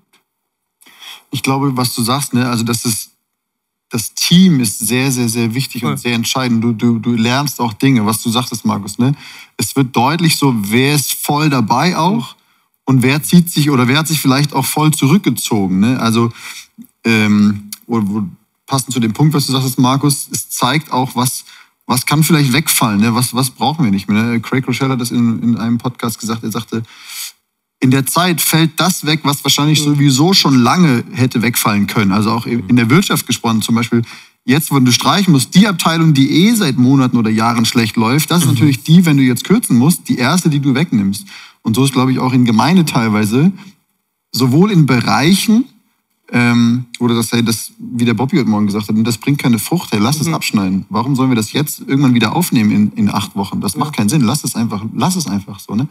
Ich 1.33 1.43
glaube, 1.43 1.77
was 1.77 1.95
du 1.95 2.03
sagst, 2.03 2.35
ne, 2.35 2.49
also 2.49 2.63
das 2.63 2.85
ist 2.85 3.11
das 3.89 4.15
Team 4.15 4.61
ist 4.61 4.81
sehr, 4.81 5.13
sehr, 5.13 5.29
sehr 5.29 5.55
wichtig 5.55 5.85
und 5.85 5.99
sehr 5.99 6.15
entscheidend. 6.15 6.63
Du, 6.63 6.73
du, 6.73 6.99
du 6.99 7.13
lernst 7.13 7.61
auch 7.61 7.73
Dinge, 7.73 8.05
was 8.05 8.21
du 8.21 8.31
sagtest, 8.31 8.65
Markus. 8.65 8.99
Ne? 8.99 9.15
Es 9.57 9.77
wird 9.77 9.95
deutlich 9.95 10.37
so, 10.37 10.55
wer 10.57 10.95
ist 10.95 11.15
voll 11.15 11.51
dabei 11.51 11.97
auch 11.97 12.35
und 12.85 13.03
wer 13.03 13.23
zieht 13.23 13.51
sich 13.51 13.71
oder 13.71 13.87
wer 13.87 13.99
hat 13.99 14.09
sich 14.09 14.21
vielleicht 14.21 14.53
auch 14.53 14.65
voll 14.65 14.91
zurückgezogen. 14.91 15.81
Ne? 15.81 16.01
Also 16.01 16.33
ähm, 17.05 17.71
passend 18.67 18.93
zu 18.93 18.99
dem 18.99 19.13
Punkt, 19.13 19.35
was 19.35 19.47
du 19.47 19.53
sagst, 19.53 19.79
Markus, 19.79 20.29
es 20.33 20.51
zeigt 20.51 20.91
auch, 20.91 21.15
was, 21.15 21.45
was 21.87 22.07
kann 22.07 22.25
vielleicht 22.25 22.53
wegfallen, 22.53 23.01
ne? 23.01 23.15
was, 23.15 23.35
was 23.35 23.51
brauchen 23.51 23.85
wir 23.85 23.93
nicht 23.93 24.09
mehr. 24.09 24.21
Ne? 24.21 24.41
Craig 24.41 24.67
Rochelle 24.67 24.93
hat 24.93 25.01
das 25.01 25.13
in, 25.13 25.43
in 25.45 25.57
einem 25.57 25.79
Podcast 25.79 26.19
gesagt, 26.19 26.43
er 26.43 26.51
sagte, 26.51 26.83
in 27.80 27.90
der 27.90 28.06
Zeit 28.06 28.40
fällt 28.40 28.80
das 28.80 29.04
weg, 29.04 29.21
was 29.25 29.45
wahrscheinlich 29.45 29.83
sowieso 29.83 30.33
schon 30.33 30.59
lange 30.59 31.04
hätte 31.12 31.42
wegfallen 31.42 31.87
können. 31.87 32.12
Also 32.12 32.30
auch 32.30 32.47
in 32.47 32.76
der 32.76 32.88
Wirtschaft 32.90 33.26
gesprochen, 33.26 33.62
zum 33.62 33.75
Beispiel 33.75 34.02
jetzt, 34.45 34.73
wenn 34.73 34.85
du 34.85 34.92
streichen 34.92 35.33
musst, 35.33 35.54
die 35.54 35.66
Abteilung, 35.66 36.14
die 36.14 36.47
eh 36.47 36.54
seit 36.54 36.78
Monaten 36.78 37.16
oder 37.16 37.30
Jahren 37.30 37.66
schlecht 37.66 37.97
läuft, 37.97 38.30
das 38.30 38.38
ist 38.38 38.47
mhm. 38.47 38.54
natürlich 38.54 38.83
die, 38.83 39.04
wenn 39.04 39.18
du 39.18 39.23
jetzt 39.23 39.45
kürzen 39.45 39.76
musst, 39.76 40.09
die 40.09 40.16
erste, 40.16 40.49
die 40.49 40.61
du 40.61 40.75
wegnimmst. 40.75 41.26
Und 41.62 41.75
so 41.75 41.85
ist, 41.85 41.92
glaube 41.92 42.12
ich, 42.12 42.18
auch 42.18 42.33
in 42.33 42.45
Gemeinde 42.45 42.85
teilweise, 42.85 43.52
sowohl 44.33 44.71
in 44.71 44.87
Bereichen, 44.87 45.64
ähm, 46.33 46.87
oder 46.99 47.14
das, 47.14 47.33
hey, 47.33 47.45
das, 47.45 47.73
wie 47.78 48.04
der 48.04 48.14
Bobby 48.14 48.37
heute 48.37 48.49
Morgen 48.49 48.67
gesagt 48.67 48.89
hat, 48.89 48.95
das 48.99 49.19
bringt 49.19 49.39
keine 49.39 49.58
Frucht, 49.58 49.93
hey, 49.93 50.00
lass 50.00 50.17
mhm. 50.17 50.28
es 50.28 50.34
abschneiden. 50.34 50.86
Warum 50.89 51.15
sollen 51.15 51.30
wir 51.30 51.36
das 51.36 51.52
jetzt 51.52 51.80
irgendwann 51.80 52.15
wieder 52.15 52.34
aufnehmen 52.34 52.71
in, 52.71 52.93
in 52.93 53.10
acht 53.10 53.36
Wochen? 53.36 53.60
Das 53.60 53.75
ja. 53.75 53.80
macht 53.80 53.97
keinen 53.97 54.08
Sinn. 54.08 54.23
Lass 54.23 54.45
es 54.45 54.54
einfach, 54.54 54.84
lass 54.95 55.17
es 55.17 55.26
einfach 55.26 55.58
so, 55.58 55.75
ne? 55.75 55.89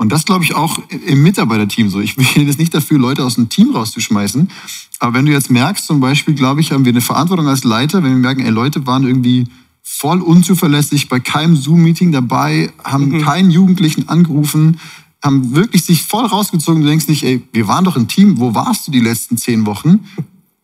Und 0.00 0.08
das 0.08 0.24
glaube 0.24 0.44
ich 0.44 0.54
auch 0.54 0.78
im 0.88 1.22
Mitarbeiterteam 1.22 1.90
so. 1.90 2.00
Ich 2.00 2.16
bin 2.34 2.46
jetzt 2.46 2.58
nicht 2.58 2.72
dafür, 2.72 2.98
Leute 2.98 3.22
aus 3.22 3.34
dem 3.34 3.50
Team 3.50 3.72
rauszuschmeißen. 3.72 4.50
Aber 4.98 5.12
wenn 5.12 5.26
du 5.26 5.32
jetzt 5.32 5.50
merkst, 5.50 5.86
zum 5.86 6.00
Beispiel, 6.00 6.32
glaube 6.32 6.62
ich, 6.62 6.72
haben 6.72 6.86
wir 6.86 6.92
eine 6.92 7.02
Verantwortung 7.02 7.46
als 7.46 7.64
Leiter, 7.64 8.02
wenn 8.02 8.12
wir 8.12 8.18
merken, 8.18 8.40
ey, 8.40 8.50
Leute 8.50 8.86
waren 8.86 9.06
irgendwie 9.06 9.48
voll 9.82 10.22
unzuverlässig, 10.22 11.10
bei 11.10 11.20
keinem 11.20 11.54
Zoom-Meeting 11.54 12.12
dabei, 12.12 12.72
haben 12.82 13.10
mhm. 13.10 13.20
keinen 13.20 13.50
Jugendlichen 13.50 14.08
angerufen, 14.08 14.80
haben 15.22 15.54
wirklich 15.54 15.84
sich 15.84 16.02
voll 16.02 16.24
rausgezogen. 16.24 16.80
Du 16.80 16.88
denkst 16.88 17.08
nicht, 17.08 17.22
ey, 17.22 17.42
wir 17.52 17.68
waren 17.68 17.84
doch 17.84 17.98
ein 17.98 18.08
Team, 18.08 18.38
wo 18.38 18.54
warst 18.54 18.86
du 18.86 18.92
die 18.92 19.00
letzten 19.00 19.36
zehn 19.36 19.66
Wochen? 19.66 20.00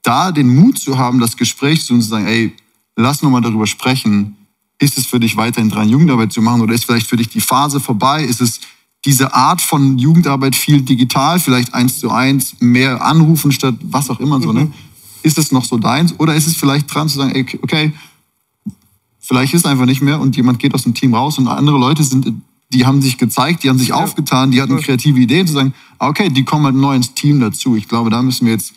Da 0.02 0.32
den 0.32 0.48
Mut 0.48 0.78
zu 0.78 0.96
haben, 0.96 1.20
das 1.20 1.36
Gespräch 1.36 1.84
zu 1.84 1.92
uns 1.92 2.04
zu 2.04 2.10
sagen, 2.12 2.26
ey, 2.26 2.54
lass 2.96 3.20
noch 3.20 3.28
mal 3.28 3.42
darüber 3.42 3.66
sprechen. 3.66 4.34
Ist 4.78 4.96
es 4.96 5.04
für 5.04 5.20
dich 5.20 5.36
weiterhin 5.36 5.68
dran, 5.68 5.90
Jugendarbeit 5.90 6.32
zu 6.32 6.40
machen 6.40 6.62
oder 6.62 6.72
ist 6.72 6.86
vielleicht 6.86 7.06
für 7.06 7.18
dich 7.18 7.28
die 7.28 7.42
Phase 7.42 7.80
vorbei? 7.80 8.24
Ist 8.24 8.40
es 8.40 8.60
diese 9.06 9.32
Art 9.32 9.62
von 9.62 9.98
Jugendarbeit 9.98 10.56
viel 10.56 10.82
digital, 10.82 11.38
vielleicht 11.38 11.72
eins 11.72 12.00
zu 12.00 12.10
eins, 12.10 12.56
mehr 12.58 13.02
anrufen 13.02 13.52
statt 13.52 13.76
was 13.82 14.10
auch 14.10 14.20
immer 14.20 14.42
so, 14.42 14.52
ne? 14.52 14.64
Mhm. 14.64 14.72
Ist 15.22 15.38
es 15.38 15.52
noch 15.52 15.64
so 15.64 15.78
deins? 15.78 16.14
Oder 16.18 16.34
ist 16.34 16.46
es 16.46 16.56
vielleicht 16.56 16.92
dran 16.92 17.08
zu 17.08 17.18
sagen, 17.18 17.32
ey, 17.32 17.46
okay, 17.62 17.92
vielleicht 19.20 19.54
ist 19.54 19.64
es 19.64 19.70
einfach 19.70 19.86
nicht 19.86 20.02
mehr 20.02 20.20
und 20.20 20.36
jemand 20.36 20.58
geht 20.58 20.74
aus 20.74 20.82
dem 20.82 20.94
Team 20.94 21.14
raus 21.14 21.38
und 21.38 21.48
andere 21.48 21.78
Leute 21.78 22.04
sind, 22.04 22.32
die 22.72 22.84
haben 22.84 23.00
sich 23.00 23.16
gezeigt, 23.16 23.62
die 23.62 23.68
haben 23.68 23.78
sich 23.78 23.88
ja. 23.88 23.94
aufgetan, 23.94 24.50
die 24.50 24.60
hatten 24.60 24.80
kreative 24.80 25.18
Ideen 25.18 25.46
zu 25.46 25.52
sagen, 25.52 25.72
okay, 25.98 26.28
die 26.28 26.44
kommen 26.44 26.64
halt 26.64 26.74
neu 26.74 26.94
ins 26.94 27.14
Team 27.14 27.40
dazu. 27.40 27.76
Ich 27.76 27.88
glaube, 27.88 28.10
da 28.10 28.22
müssen 28.22 28.46
wir 28.46 28.52
jetzt 28.52 28.74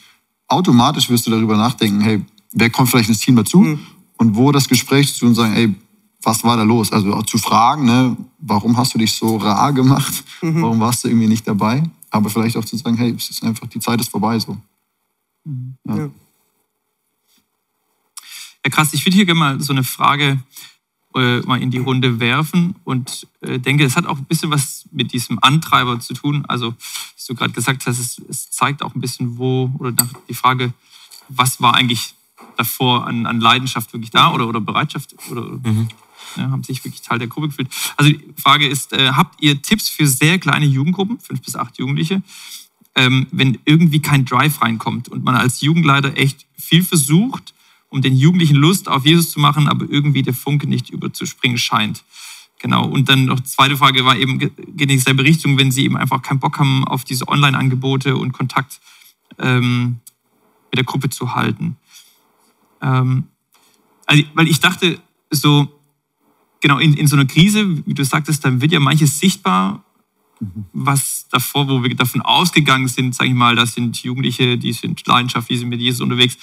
automatisch 0.48 1.10
wirst 1.10 1.28
du 1.28 1.32
darüber 1.32 1.58
nachdenken, 1.58 2.02
hey, 2.02 2.22
wer 2.54 2.70
kommt 2.70 2.90
vielleicht 2.90 3.10
ins 3.10 3.20
Team 3.20 3.36
dazu? 3.36 3.62
Mhm. 3.62 3.80
Und 4.18 4.36
wo 4.36 4.52
das 4.52 4.68
Gespräch 4.68 5.14
zu 5.14 5.26
und 5.26 5.36
sagen, 5.36 5.54
ey, 5.54 5.74
was 6.22 6.44
war 6.44 6.58
da 6.58 6.64
los? 6.64 6.92
Also 6.92 7.14
auch 7.14 7.24
zu 7.24 7.38
fragen, 7.38 7.86
ne, 7.86 8.18
warum 8.40 8.78
hast 8.78 8.94
du 8.94 8.98
dich 8.98 9.14
so 9.14 9.38
rar 9.38 9.74
gemacht? 9.74 10.24
Mhm. 10.42 10.62
Warum 10.62 10.80
warst 10.80 11.04
du 11.04 11.08
irgendwie 11.08 11.28
nicht 11.28 11.48
dabei? 11.48 11.84
Aber 12.10 12.30
vielleicht 12.30 12.58
auch 12.58 12.66
zu 12.66 12.78
sagen, 12.78 12.98
hey, 12.98 13.14
es 13.16 13.30
ist 13.30 13.44
einfach, 13.44 13.68
die 13.68 13.80
Zeit 13.80 14.02
ist 14.02 14.10
vorbei 14.10 14.38
so. 14.40 14.58
Mhm. 15.46 15.78
Ja. 15.88 15.98
ja. 15.98 16.10
ja. 18.66 18.70
krass, 18.70 18.94
ich 18.94 19.06
würde 19.06 19.16
hier 19.16 19.26
gerne 19.26 19.40
mal 19.40 19.62
so 19.62 19.74
eine 19.74 19.84
Frage 19.84 20.44
äh, 21.16 21.40
mal 21.42 21.62
in 21.62 21.72
die 21.72 21.78
Runde 21.78 22.20
werfen 22.20 22.76
und 22.84 23.28
äh, 23.42 23.60
denke, 23.60 23.84
es 23.84 23.96
hat 23.96 24.06
auch 24.06 24.18
ein 24.18 24.26
bisschen 24.26 24.52
was 24.52 24.88
mit 24.92 25.14
diesem 25.14 25.40
Antreiber 25.42 26.00
zu 26.00 26.14
tun. 26.14 26.46
Also, 26.48 26.74
was 27.16 27.26
du 27.26 27.36
gerade 27.36 27.54
gesagt 27.54 27.86
hast, 27.88 28.00
es, 28.00 28.22
es, 28.30 28.52
zeigt 28.52 28.84
auch 28.84 28.94
ein 28.94 29.02
bisschen, 29.02 29.38
wo, 29.38 29.72
oder 29.80 29.92
nach 29.92 30.10
die 30.28 30.34
Frage, 30.34 30.74
was 31.30 31.62
war 31.62 31.76
eigentlich 31.76 32.14
davor 32.58 33.08
an, 33.08 33.26
an 33.26 33.40
Leidenschaft 33.40 33.94
wirklich 33.94 34.12
da 34.12 34.32
oder, 34.34 34.48
oder 34.48 34.62
Bereitschaft 34.62 35.16
oder 35.32 35.44
mhm 35.44 35.90
ja, 36.36 36.50
haben 36.50 36.64
sich 36.64 36.84
wirklich 36.84 37.02
Teil 37.02 37.20
der 37.20 37.28
Gruppe 37.28 37.50
gefühlt. 37.50 37.70
Also 37.98 38.12
die 38.12 38.24
Frage 38.38 38.68
ist, 38.68 38.94
äh, 38.94 39.12
habt 39.12 39.42
ihr 39.42 39.62
Tipps 39.62 39.90
für 39.90 40.08
sehr 40.08 40.40
kleine 40.40 40.66
Jugendgruppen, 40.66 41.20
fünf 41.20 41.42
bis 41.42 41.56
acht 41.56 41.78
Jugendliche, 41.78 42.22
ähm, 42.96 43.28
wenn 43.32 43.58
irgendwie 43.66 44.02
kein 44.02 44.26
Drive 44.26 44.62
reinkommt 44.62 45.10
und 45.10 45.24
man 45.24 45.36
als 45.36 45.62
Jugendleiter 45.62 46.18
echt 46.18 46.46
viel 46.58 46.84
versucht, 46.84 47.54
um 47.90 48.02
den 48.02 48.16
Jugendlichen 48.16 48.56
Lust 48.56 48.88
auf 48.88 49.06
Jesus 49.06 49.32
zu 49.32 49.40
machen, 49.40 49.68
aber 49.68 49.86
irgendwie 49.90 50.22
der 50.22 50.34
Funke 50.34 50.68
nicht 50.68 50.90
überzuspringen 50.90 51.58
scheint. 51.58 52.04
Genau. 52.60 52.86
Und 52.86 53.10
dann 53.10 53.26
noch 53.26 53.40
zweite 53.40 53.78
Frage 53.78 54.04
war 54.06 54.18
eben, 54.18 54.38
geht 54.38 54.58
in 54.58 54.88
dieselbe 54.90 55.24
Richtung, 55.24 55.58
wenn 55.58 55.72
sie 55.72 55.86
eben 55.86 55.98
einfach 55.98 56.22
keinen 56.22 56.40
Bock 56.40 56.60
haben 56.60 56.86
auf 56.86 57.06
diese 57.06 57.28
Online-Angebote 57.28 58.18
und 58.18 58.34
Kontakt 58.34 58.80
ähm, 59.40 60.00
mit 60.70 60.78
der 60.78 60.84
Gruppe 60.84 61.10
zu 61.10 61.34
halten. 61.34 61.78
Ähm, 62.82 63.28
also, 64.06 64.24
weil 64.34 64.48
ich 64.48 64.60
dachte, 64.60 65.00
so, 65.32 65.79
genau, 66.62 66.80
in, 66.80 66.94
in 66.94 67.08
so 67.08 67.16
einer 67.16 67.26
Krise, 67.26 67.86
wie 67.86 67.94
du 67.94 68.04
sagtest, 68.04 68.44
dann 68.46 68.62
wird 68.62 68.72
ja 68.72 68.80
manches 68.80 69.20
sichtbar, 69.20 69.84
was 70.74 71.28
davor, 71.30 71.68
wo 71.68 71.84
wir 71.84 71.96
davon 71.96 72.22
ausgegangen 72.22 72.88
sind, 72.88 73.14
sage 73.14 73.30
ich 73.30 73.36
mal, 73.36 73.56
das 73.56 73.74
sind 73.74 74.02
Jugendliche, 74.04 74.58
die 74.58 74.74
sind 74.74 75.06
leidenschaftlich, 75.06 75.58
die 75.58 75.60
sind 75.60 75.70
mit 75.70 75.82
Jesus 75.82 76.02
unterwegs 76.02 76.38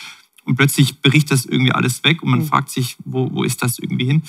und 0.45 0.57
plötzlich 0.57 1.01
bricht 1.01 1.31
das 1.31 1.45
irgendwie 1.45 1.73
alles 1.73 2.05
weg 2.05 2.23
und 2.23 2.31
man 2.31 2.41
mhm. 2.41 2.47
fragt 2.47 2.71
sich, 2.71 2.97
wo, 3.05 3.31
wo 3.33 3.43
ist 3.43 3.63
das 3.63 3.79
irgendwie 3.79 4.07
hin? 4.07 4.23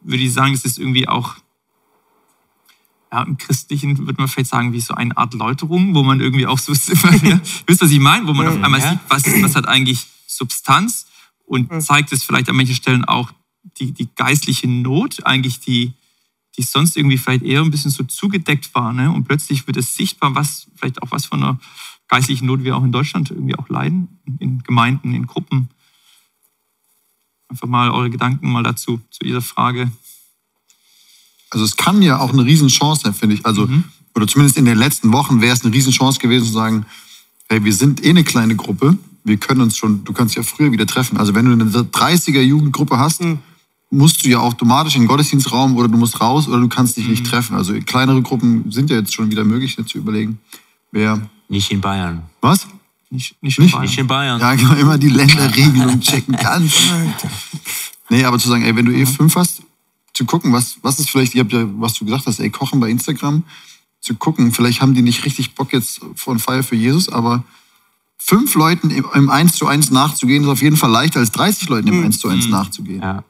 Würde 0.00 0.22
ich 0.22 0.32
sagen, 0.32 0.52
es 0.52 0.64
ist 0.64 0.78
irgendwie 0.78 1.08
auch, 1.08 1.36
ja, 3.10 3.22
im 3.22 3.38
Christlichen 3.38 3.98
würde 3.98 4.20
man 4.20 4.28
vielleicht 4.28 4.50
sagen, 4.50 4.72
wie 4.72 4.80
so 4.80 4.94
eine 4.94 5.16
Art 5.16 5.34
Läuterung, 5.34 5.94
wo 5.94 6.02
man 6.02 6.20
irgendwie 6.20 6.46
auch 6.46 6.58
so, 6.58 6.72
ja, 6.72 7.40
wisst 7.66 7.80
was 7.80 7.90
ich 7.90 8.00
meine? 8.00 8.26
Wo 8.26 8.34
man 8.34 8.46
auf 8.46 8.62
einmal 8.62 8.80
ja. 8.80 8.90
sieht, 8.90 9.00
was, 9.08 9.24
was 9.42 9.56
hat 9.56 9.68
eigentlich 9.68 10.06
Substanz 10.26 11.06
und 11.44 11.82
zeigt 11.82 12.12
es 12.12 12.24
vielleicht 12.24 12.48
an 12.48 12.56
manchen 12.56 12.74
Stellen 12.74 13.04
auch 13.04 13.32
die, 13.78 13.92
die 13.92 14.08
geistliche 14.14 14.68
Not, 14.68 15.24
eigentlich 15.26 15.60
die, 15.60 15.92
die 16.58 16.62
sonst 16.62 16.96
irgendwie 16.96 17.18
vielleicht 17.18 17.44
eher 17.44 17.62
ein 17.62 17.70
bisschen 17.70 17.90
so 17.90 18.04
zugedeckt 18.04 18.74
war. 18.74 18.92
Ne? 18.92 19.10
Und 19.10 19.24
plötzlich 19.24 19.66
wird 19.66 19.76
es 19.76 19.94
sichtbar, 19.94 20.34
was 20.34 20.66
vielleicht 20.76 21.02
auch 21.02 21.10
was 21.10 21.26
von 21.26 21.42
einer 21.42 21.58
geistlichen 22.08 22.46
Not 22.46 22.62
wir 22.64 22.76
auch 22.76 22.84
in 22.84 22.92
Deutschland 22.92 23.30
irgendwie 23.30 23.54
auch 23.56 23.68
leiden, 23.68 24.08
in 24.38 24.62
Gemeinden, 24.62 25.14
in 25.14 25.26
Gruppen. 25.26 25.68
einfach 27.48 27.68
mal 27.68 27.90
eure 27.90 28.08
Gedanken 28.08 28.50
mal 28.50 28.62
dazu, 28.62 29.00
zu 29.10 29.20
dieser 29.24 29.42
Frage. 29.42 29.92
Also 31.50 31.66
es 31.66 31.76
kann 31.76 32.00
ja 32.00 32.18
auch 32.18 32.32
eine 32.32 32.46
Riesenchance 32.46 33.02
sein, 33.02 33.12
finde 33.12 33.34
ich. 33.34 33.44
Also, 33.44 33.66
Mhm. 33.66 33.84
oder 34.14 34.26
zumindest 34.26 34.56
in 34.56 34.64
den 34.64 34.78
letzten 34.78 35.12
Wochen 35.12 35.42
wäre 35.42 35.52
es 35.54 35.62
eine 35.62 35.74
Riesenchance 35.74 36.18
gewesen 36.18 36.46
zu 36.46 36.52
sagen, 36.52 36.86
hey, 37.50 37.62
wir 37.62 37.74
sind 37.74 38.02
eh 38.04 38.08
eine 38.10 38.24
kleine 38.24 38.56
Gruppe, 38.56 38.96
wir 39.24 39.36
können 39.36 39.60
uns 39.60 39.76
schon, 39.76 40.02
du 40.04 40.14
kannst 40.14 40.34
ja 40.34 40.42
früher 40.42 40.72
wieder 40.72 40.86
treffen. 40.86 41.18
Also 41.18 41.34
wenn 41.34 41.44
du 41.44 41.52
eine 41.52 41.64
30er 41.70 42.40
Jugendgruppe 42.40 42.98
hast, 42.98 43.20
Mhm. 43.20 43.40
Musst 43.92 44.24
du 44.24 44.28
ja 44.28 44.38
automatisch 44.38 44.96
in 44.96 45.02
den 45.02 45.08
Gottesdienstraum 45.08 45.76
oder 45.76 45.86
du 45.88 45.98
musst 45.98 46.20
raus 46.20 46.48
oder 46.48 46.58
du 46.60 46.68
kannst 46.68 46.96
dich 46.96 47.04
Mhm. 47.04 47.10
nicht 47.10 47.26
treffen. 47.26 47.54
Also 47.56 47.74
kleinere 47.84 48.22
Gruppen 48.22 48.70
sind 48.72 48.90
ja 48.90 48.96
jetzt 48.96 49.12
schon 49.14 49.30
wieder 49.30 49.44
möglich, 49.44 49.76
ne, 49.78 49.84
zu 49.86 49.98
überlegen. 49.98 50.38
Wer, 50.90 51.20
Nicht 51.48 51.70
in 51.70 51.80
Bayern. 51.80 52.22
was? 52.40 52.66
Nicht, 53.10 53.36
nicht, 53.42 53.58
Nicht? 53.58 53.72
Bayern. 53.72 53.84
Nicht 53.84 53.98
in 53.98 54.06
Bayern. 54.06 54.40
Ja, 54.40 54.54
genau, 54.54 54.72
immer 54.74 54.96
die 54.98 55.08
Länderregelung 55.10 56.00
checken, 56.00 56.34
ganz. 56.36 56.74
Nee, 58.08 58.24
aber 58.24 58.38
zu 58.38 58.48
sagen, 58.48 58.64
ey, 58.64 58.74
wenn 58.74 58.86
du 58.86 58.92
eh 58.92 59.04
fünf 59.06 59.36
hast, 59.36 59.62
zu 60.14 60.24
gucken, 60.24 60.52
was, 60.52 60.76
was 60.82 60.98
ist 60.98 61.10
vielleicht, 61.10 61.34
ihr 61.34 61.40
habt 61.42 61.52
ja, 61.52 61.64
was 61.78 61.94
du 61.94 62.04
gesagt 62.04 62.26
hast, 62.26 62.40
ey, 62.40 62.50
kochen 62.50 62.80
bei 62.80 62.90
Instagram, 62.90 63.42
zu 64.00 64.14
gucken, 64.14 64.52
vielleicht 64.52 64.80
haben 64.82 64.94
die 64.94 65.02
nicht 65.02 65.24
richtig 65.24 65.54
Bock 65.54 65.72
jetzt 65.72 66.00
von 66.16 66.38
Feier 66.38 66.62
für 66.62 66.76
Jesus, 66.76 67.08
aber 67.08 67.44
fünf 68.18 68.54
Leuten 68.54 68.90
im, 68.90 69.06
im 69.14 69.30
1 69.30 69.52
zu 69.56 69.66
1 69.66 69.90
nachzugehen, 69.90 70.42
ist 70.44 70.48
auf 70.48 70.62
jeden 70.62 70.76
Fall 70.76 70.90
leichter 70.90 71.20
als 71.20 71.30
30 71.32 71.68
Leuten 71.68 71.88
im 71.88 72.04
1 72.04 72.18
zu 72.18 72.28
1 72.28 72.48
nachzugehen. 72.48 73.00
Ja. 73.02 73.24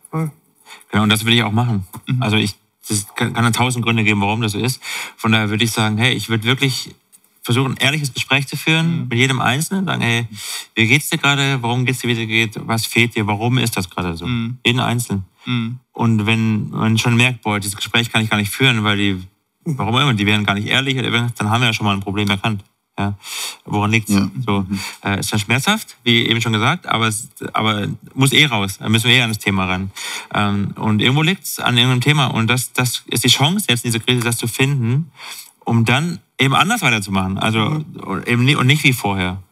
Genau, 0.92 1.02
und 1.02 1.08
das 1.08 1.24
will 1.24 1.32
ich 1.32 1.42
auch 1.42 1.52
machen. 1.52 1.86
Also 2.20 2.36
ich, 2.36 2.54
das 2.88 3.06
kann, 3.16 3.32
kann 3.32 3.52
tausend 3.52 3.84
Gründe 3.84 4.04
geben, 4.04 4.20
warum 4.20 4.42
das 4.42 4.52
so 4.52 4.58
ist. 4.58 4.80
Von 5.16 5.32
daher 5.32 5.50
würde 5.50 5.64
ich 5.64 5.72
sagen, 5.72 5.96
hey, 5.96 6.12
ich 6.12 6.28
würde 6.28 6.44
wirklich 6.44 6.94
versuchen, 7.42 7.72
ein 7.72 7.76
ehrliches 7.78 8.12
Gespräch 8.14 8.46
zu 8.46 8.56
führen 8.56 9.08
mit 9.08 9.18
jedem 9.18 9.40
Einzelnen. 9.40 9.86
Sagen, 9.86 10.02
hey, 10.02 10.26
wie 10.74 10.86
geht's 10.86 11.10
dir 11.10 11.18
gerade? 11.18 11.62
Warum 11.62 11.84
geht's 11.84 12.00
dir, 12.00 12.08
wie 12.08 12.12
es 12.12 12.18
dir 12.18 12.26
geht? 12.26 12.56
Was 12.66 12.86
fehlt 12.86 13.16
dir? 13.16 13.26
Warum 13.26 13.58
ist 13.58 13.76
das 13.76 13.90
gerade 13.90 14.16
so? 14.16 14.26
Jeden 14.64 14.80
Einzelnen. 14.80 15.24
Mhm. 15.46 15.78
Und 15.92 16.26
wenn 16.26 16.70
man 16.70 16.98
schon 16.98 17.16
merkt, 17.16 17.42
boah, 17.42 17.58
dieses 17.58 17.76
Gespräch 17.76 18.12
kann 18.12 18.22
ich 18.22 18.30
gar 18.30 18.36
nicht 18.36 18.50
führen, 18.50 18.84
weil 18.84 18.96
die, 18.96 19.22
warum 19.64 19.96
immer, 19.96 20.14
die 20.14 20.26
wären 20.26 20.44
gar 20.44 20.54
nicht 20.54 20.68
ehrlich, 20.68 20.94
dann 20.94 21.50
haben 21.50 21.60
wir 21.62 21.66
ja 21.66 21.72
schon 21.72 21.86
mal 21.86 21.94
ein 21.94 22.00
Problem 22.00 22.28
erkannt. 22.28 22.62
Ja. 22.98 23.14
Woran 23.64 23.90
liegt's? 23.90 24.12
Ja. 24.12 24.30
So, 24.46 24.66
äh, 25.02 25.20
ist 25.20 25.32
dann 25.32 25.40
schmerzhaft, 25.40 25.96
wie 26.04 26.26
eben 26.26 26.40
schon 26.42 26.52
gesagt, 26.52 26.86
aber 26.86 27.08
es 27.08 27.30
aber 27.54 27.88
muss 28.14 28.32
eh 28.32 28.44
raus. 28.44 28.78
Da 28.78 28.88
müssen 28.88 29.08
wir 29.08 29.16
eh 29.16 29.22
an 29.22 29.30
das 29.30 29.38
Thema 29.38 29.64
ran. 29.64 29.90
Ähm, 30.34 30.72
und 30.76 31.00
irgendwo 31.00 31.22
liegt's 31.22 31.58
an 31.58 31.76
irgendeinem 31.76 32.02
Thema. 32.02 32.26
Und 32.26 32.48
das, 32.48 32.72
das 32.72 33.02
ist 33.06 33.24
die 33.24 33.28
Chance, 33.28 33.66
jetzt 33.68 33.84
in 33.84 33.92
dieser 33.92 34.04
Krise 34.04 34.20
das 34.20 34.36
zu 34.36 34.46
finden, 34.46 35.10
um 35.60 35.84
dann 35.84 36.20
eben 36.38 36.54
anders 36.54 36.82
weiterzumachen. 36.82 37.38
Also 37.38 37.82
und 38.02 38.28
eben 38.28 38.44
nie, 38.44 38.56
und 38.56 38.66
nicht 38.66 38.84
wie 38.84 38.92
vorher. 38.92 39.42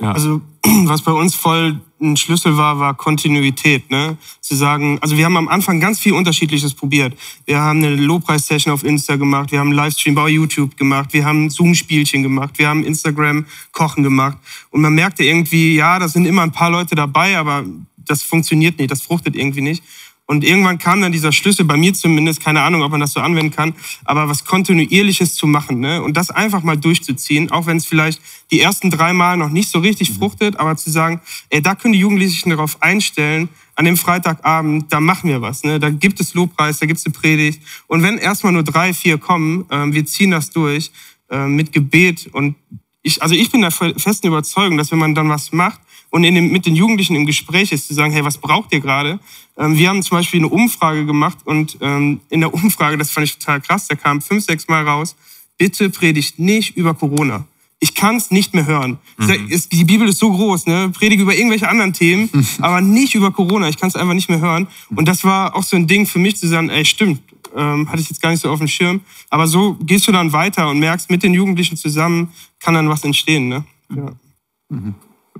Ja. 0.00 0.12
Also 0.12 0.40
was 0.84 1.02
bei 1.02 1.12
uns 1.12 1.34
voll 1.34 1.80
ein 2.00 2.16
Schlüssel 2.16 2.56
war, 2.56 2.78
war 2.78 2.94
Kontinuität. 2.94 3.90
Ne? 3.90 4.16
Zu 4.40 4.54
sagen, 4.54 4.98
also 5.00 5.16
wir 5.16 5.24
haben 5.24 5.36
am 5.36 5.48
Anfang 5.48 5.80
ganz 5.80 5.98
viel 5.98 6.12
Unterschiedliches 6.12 6.74
probiert. 6.74 7.16
Wir 7.46 7.58
haben 7.58 7.82
eine 7.82 7.96
Lobpreis-Session 7.96 8.72
auf 8.72 8.84
Insta 8.84 9.16
gemacht, 9.16 9.52
wir 9.52 9.60
haben 9.60 9.68
einen 9.68 9.76
Livestream 9.76 10.14
bei 10.14 10.28
YouTube 10.28 10.76
gemacht, 10.76 11.12
wir 11.12 11.24
haben 11.24 11.48
Zoom-Spielchen 11.50 12.22
gemacht, 12.22 12.58
wir 12.58 12.68
haben 12.68 12.84
Instagram-Kochen 12.84 14.02
gemacht. 14.02 14.36
Und 14.70 14.82
man 14.82 14.94
merkte 14.94 15.24
irgendwie, 15.24 15.74
ja, 15.74 15.98
da 15.98 16.08
sind 16.08 16.26
immer 16.26 16.42
ein 16.42 16.52
paar 16.52 16.70
Leute 16.70 16.94
dabei, 16.94 17.38
aber 17.38 17.64
das 17.96 18.22
funktioniert 18.22 18.78
nicht, 18.78 18.90
das 18.90 19.02
fruchtet 19.02 19.34
irgendwie 19.34 19.62
nicht. 19.62 19.82
Und 20.26 20.42
irgendwann 20.42 20.78
kam 20.78 21.00
dann 21.00 21.12
dieser 21.12 21.30
Schlüssel, 21.30 21.64
bei 21.64 21.76
mir 21.76 21.94
zumindest, 21.94 22.42
keine 22.42 22.62
Ahnung, 22.62 22.82
ob 22.82 22.90
man 22.90 23.00
das 23.00 23.12
so 23.12 23.20
anwenden 23.20 23.54
kann, 23.54 23.74
aber 24.04 24.28
was 24.28 24.44
Kontinuierliches 24.44 25.34
zu 25.34 25.46
machen 25.46 25.78
ne? 25.78 26.02
und 26.02 26.16
das 26.16 26.30
einfach 26.30 26.64
mal 26.64 26.76
durchzuziehen, 26.76 27.52
auch 27.52 27.66
wenn 27.66 27.76
es 27.76 27.86
vielleicht 27.86 28.20
die 28.50 28.60
ersten 28.60 28.90
drei 28.90 29.12
Mal 29.12 29.36
noch 29.36 29.50
nicht 29.50 29.70
so 29.70 29.78
richtig 29.78 30.10
fruchtet, 30.10 30.58
aber 30.58 30.76
zu 30.76 30.90
sagen, 30.90 31.20
ey, 31.50 31.62
da 31.62 31.76
können 31.76 31.92
die 31.92 32.00
Jugendlichen 32.00 32.50
darauf 32.50 32.82
einstellen, 32.82 33.48
an 33.76 33.84
dem 33.84 33.96
Freitagabend, 33.96 34.92
da 34.92 35.00
machen 35.00 35.28
wir 35.28 35.42
was. 35.42 35.62
Ne? 35.62 35.78
Da 35.78 35.90
gibt 35.90 36.18
es 36.18 36.34
Lobpreis, 36.34 36.78
da 36.78 36.86
gibt 36.86 36.98
es 36.98 37.06
eine 37.06 37.12
Predigt. 37.12 37.62
Und 37.86 38.02
wenn 38.02 38.18
erstmal 38.18 38.52
nur 38.52 38.64
drei, 38.64 38.94
vier 38.94 39.18
kommen, 39.18 39.66
ähm, 39.70 39.92
wir 39.92 40.06
ziehen 40.06 40.30
das 40.30 40.50
durch 40.50 40.90
äh, 41.30 41.46
mit 41.46 41.72
Gebet. 41.72 42.28
Und 42.32 42.56
ich, 43.02 43.22
also 43.22 43.34
ich 43.34 43.50
bin 43.50 43.60
der 43.60 43.70
festen 43.70 44.26
Überzeugung, 44.26 44.78
dass 44.78 44.90
wenn 44.90 44.98
man 44.98 45.14
dann 45.14 45.28
was 45.28 45.52
macht, 45.52 45.80
und 46.10 46.22
dem, 46.22 46.52
mit 46.52 46.66
den 46.66 46.76
Jugendlichen 46.76 47.14
im 47.16 47.26
Gespräch 47.26 47.72
ist, 47.72 47.88
zu 47.88 47.94
sagen, 47.94 48.12
hey, 48.12 48.24
was 48.24 48.38
braucht 48.38 48.72
ihr 48.72 48.80
gerade? 48.80 49.18
Ähm, 49.58 49.76
wir 49.76 49.88
haben 49.88 50.02
zum 50.02 50.18
Beispiel 50.18 50.40
eine 50.40 50.48
Umfrage 50.48 51.06
gemacht 51.06 51.38
und 51.44 51.78
ähm, 51.80 52.20
in 52.30 52.40
der 52.40 52.52
Umfrage, 52.52 52.98
das 52.98 53.10
fand 53.10 53.26
ich 53.26 53.38
total 53.38 53.60
krass, 53.60 53.88
da 53.88 53.94
kam 53.94 54.20
fünf, 54.20 54.44
sechs 54.44 54.68
Mal 54.68 54.86
raus, 54.86 55.16
bitte 55.58 55.90
predigt 55.90 56.38
nicht 56.38 56.76
über 56.76 56.94
Corona. 56.94 57.46
Ich 57.78 57.94
kann 57.94 58.16
es 58.16 58.30
nicht 58.30 58.54
mehr 58.54 58.66
hören. 58.66 58.98
Mhm. 59.18 59.48
Die 59.70 59.84
Bibel 59.84 60.08
ist 60.08 60.18
so 60.18 60.32
groß, 60.32 60.66
ne? 60.66 60.90
Predige 60.94 61.22
über 61.22 61.36
irgendwelche 61.36 61.68
anderen 61.68 61.92
Themen, 61.92 62.30
aber 62.60 62.80
nicht 62.80 63.14
über 63.14 63.30
Corona. 63.30 63.68
Ich 63.68 63.76
kann 63.76 63.88
es 63.88 63.96
einfach 63.96 64.14
nicht 64.14 64.30
mehr 64.30 64.40
hören. 64.40 64.66
Und 64.94 65.06
das 65.06 65.24
war 65.24 65.54
auch 65.54 65.62
so 65.62 65.76
ein 65.76 65.86
Ding 65.86 66.06
für 66.06 66.18
mich 66.18 66.36
zu 66.36 66.48
sagen, 66.48 66.70
ey, 66.70 66.86
stimmt, 66.86 67.20
ähm, 67.54 67.88
hatte 67.90 68.00
ich 68.00 68.08
jetzt 68.08 68.22
gar 68.22 68.30
nicht 68.30 68.40
so 68.40 68.50
auf 68.50 68.58
dem 68.58 68.68
Schirm. 68.68 69.00
Aber 69.28 69.46
so 69.46 69.74
gehst 69.74 70.08
du 70.08 70.12
dann 70.12 70.32
weiter 70.32 70.68
und 70.70 70.78
merkst, 70.78 71.10
mit 71.10 71.22
den 71.22 71.34
Jugendlichen 71.34 71.76
zusammen 71.76 72.30
kann 72.60 72.74
dann 72.74 72.88
was 72.88 73.04
entstehen. 73.04 73.48
Ne? 73.48 73.64
Ja. 73.94 74.12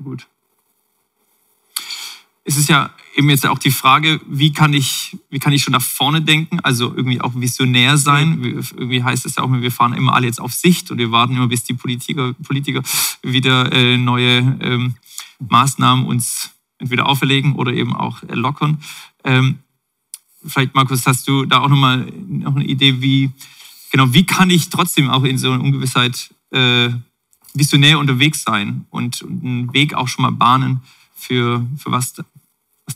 Gut. 0.03 0.29
Es 2.49 2.57
ist 2.57 2.69
ja 2.69 2.91
eben 3.17 3.29
jetzt 3.29 3.45
auch 3.45 3.59
die 3.59 3.73
Frage, 3.73 4.21
wie 4.29 4.53
kann 4.53 4.73
ich, 4.73 5.17
wie 5.31 5.41
kann 5.41 5.53
ich 5.53 5.63
schon 5.63 5.73
nach 5.73 5.83
vorne 5.83 6.23
denken, 6.23 6.61
also 6.61 6.95
irgendwie 6.95 7.21
auch 7.21 7.33
visionär 7.35 7.99
sein. 7.99 8.41
Wir- 8.41 8.53
Irgendwie 8.77 9.03
heißt 9.03 9.27
es 9.27 9.35
ja 9.35 9.43
auch, 9.43 9.51
wir 9.51 9.73
fahren 9.73 9.95
immer 9.95 10.15
alle 10.15 10.27
jetzt 10.29 10.41
auf 10.41 10.53
Sicht 10.55 10.91
und 10.93 10.99
wir 10.99 11.11
warten 11.11 11.35
immer, 11.35 11.49
bis 11.49 11.65
die 11.65 11.75
Politiker, 11.75 12.35
Politiker 12.35 12.83
wieder 13.23 13.73
äh, 13.73 13.99
neue 13.99 14.59
ähm, 14.61 14.95
Maßnahmen 15.41 16.07
uns 16.07 16.51
entweder 16.79 17.07
auferlegen 17.07 17.57
oder 17.57 17.73
eben 17.73 17.97
auch 17.97 18.23
lockern. 18.29 18.79
Ähm, 19.25 19.59
vielleicht, 20.47 20.75
Markus, 20.77 21.05
hast 21.05 21.27
du 21.27 21.47
da 21.47 21.63
auch 21.63 21.69
nochmal 21.69 22.07
noch 22.29 22.55
eine 22.55 22.65
Idee, 22.65 23.01
wie, 23.01 23.31
genau, 23.91 24.13
wie 24.13 24.25
kann 24.25 24.51
ich 24.51 24.69
trotzdem 24.69 25.11
auch 25.11 25.25
in 25.25 25.37
so 25.37 25.51
einer 25.51 25.65
Ungewissheit 25.65 26.33
äh, 26.53 26.91
visionär 27.55 27.99
unterwegs 27.99 28.43
sein 28.45 28.87
und, 28.91 29.23
und 29.23 29.43
einen 29.45 29.73
Weg 29.73 29.95
auch 29.95 30.07
schon 30.07 30.23
mal 30.23 30.33
bahnen 30.33 30.81
für, 31.15 31.67
für 31.79 31.91
was, 31.91 32.15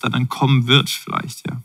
da, 0.00 0.08
dann 0.08 0.28
kommen 0.28 0.66
wird, 0.66 0.90
vielleicht, 0.90 1.46
ja. 1.48 1.60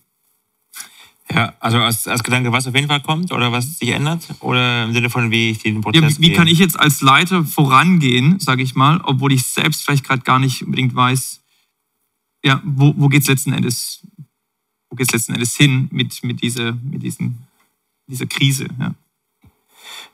Ja, 1.34 1.54
also 1.60 1.80
als, 1.80 2.08
als 2.08 2.24
Gedanke, 2.24 2.52
was 2.52 2.68
auf 2.68 2.76
jeden 2.76 2.88
Fall 2.88 3.02
kommt 3.02 3.32
oder 3.32 3.52
was 3.52 3.80
sich 3.80 3.90
ändert? 3.90 4.28
Oder 4.42 4.84
im 4.84 4.94
Sinne 4.94 5.10
von, 5.10 5.32
wie 5.32 5.50
ich 5.50 5.58
den 5.58 5.76
ja 5.76 5.82
Prozess 5.82 6.20
wie, 6.20 6.24
wie 6.24 6.28
gehe? 6.28 6.38
kann 6.38 6.48
ich 6.48 6.60
jetzt 6.60 6.80
als 6.80 7.02
Leiter 7.02 7.44
vorangehen, 7.44 8.40
sage 8.40 8.62
ich 8.62 8.76
mal, 8.76 9.02
obwohl 9.04 9.34
ich 9.34 9.44
selbst 9.44 9.84
vielleicht 9.84 10.04
gerade 10.04 10.22
gar 10.22 10.38
nicht 10.38 10.64
unbedingt 10.64 10.94
weiß, 10.94 11.42
ja, 12.44 12.62
wo, 12.64 12.94
wo 12.96 13.10
geht 13.10 13.24
es 13.24 13.28
letzten 13.28 13.54
Endes, 13.54 14.06
wo 14.90 14.96
geht's 14.96 15.12
letzten 15.12 15.34
Endes 15.34 15.56
hin 15.56 15.88
mit, 15.92 16.24
mit, 16.24 16.44
dieser, 16.44 16.74
mit 16.74 17.02
diesen, 17.02 17.40
dieser 18.08 18.28
Krise, 18.28 18.68
ja. 18.80 18.94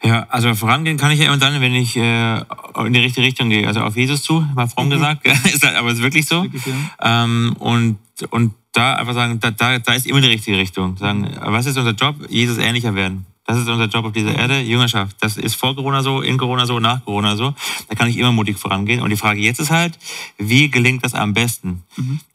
Ja, 0.03 0.25
also 0.29 0.55
vorangehen 0.55 0.97
kann 0.97 1.12
ich 1.12 1.19
ja 1.19 1.27
immer 1.27 1.38
dann, 1.38 1.62
wenn 1.62 1.75
ich 1.75 1.95
äh, 1.95 2.38
in 2.86 2.93
die 2.93 2.99
richtige 2.99 3.25
Richtung 3.25 3.49
gehe. 3.49 3.67
Also 3.67 3.81
auf 3.81 3.95
Jesus 3.95 4.23
zu, 4.23 4.47
mal 4.55 4.67
fromm 4.67 4.89
gesagt. 4.89 5.27
ist 5.53 5.63
halt, 5.63 5.75
aber 5.75 5.89
es 5.89 5.97
ist 5.97 6.03
wirklich 6.03 6.25
so. 6.25 6.41
Wirklich, 6.41 6.65
ja. 6.65 7.23
Ähm, 7.23 7.55
und, 7.60 7.99
und 8.29 8.53
da 8.73 8.95
einfach 8.95 9.13
sagen, 9.13 9.39
da, 9.39 9.51
da, 9.51 9.79
da 9.79 9.93
ist 9.93 10.05
immer 10.05 10.21
die 10.21 10.27
richtige 10.27 10.57
Richtung. 10.57 10.97
Sagen, 10.97 11.29
was 11.39 11.65
ist 11.65 11.77
unser 11.77 11.91
Job? 11.91 12.15
Jesus 12.29 12.57
ähnlicher 12.57 12.95
werden. 12.95 13.25
Das 13.45 13.58
ist 13.58 13.67
unser 13.67 13.86
Job 13.86 14.06
auf 14.06 14.13
dieser 14.13 14.36
Erde, 14.36 14.60
Jüngerschaft. 14.60 15.17
Das 15.19 15.36
ist 15.36 15.56
vor 15.56 15.75
Corona 15.75 16.04
so, 16.04 16.21
in 16.21 16.38
Corona 16.38 16.65
so, 16.65 16.80
nach 16.80 17.04
Corona 17.04 17.36
so. 17.36 17.54
Da 17.89 17.95
kann 17.95 18.08
ich 18.08 18.17
immer 18.17 18.32
mutig 18.32 18.58
vorangehen. 18.58 19.01
Und 19.01 19.10
die 19.10 19.17
Frage 19.17 19.41
jetzt 19.41 19.60
ist 19.60 19.71
halt, 19.71 19.97
wie 20.38 20.69
gelingt 20.69 21.04
das 21.04 21.15
am 21.15 21.34
besten? 21.34 21.84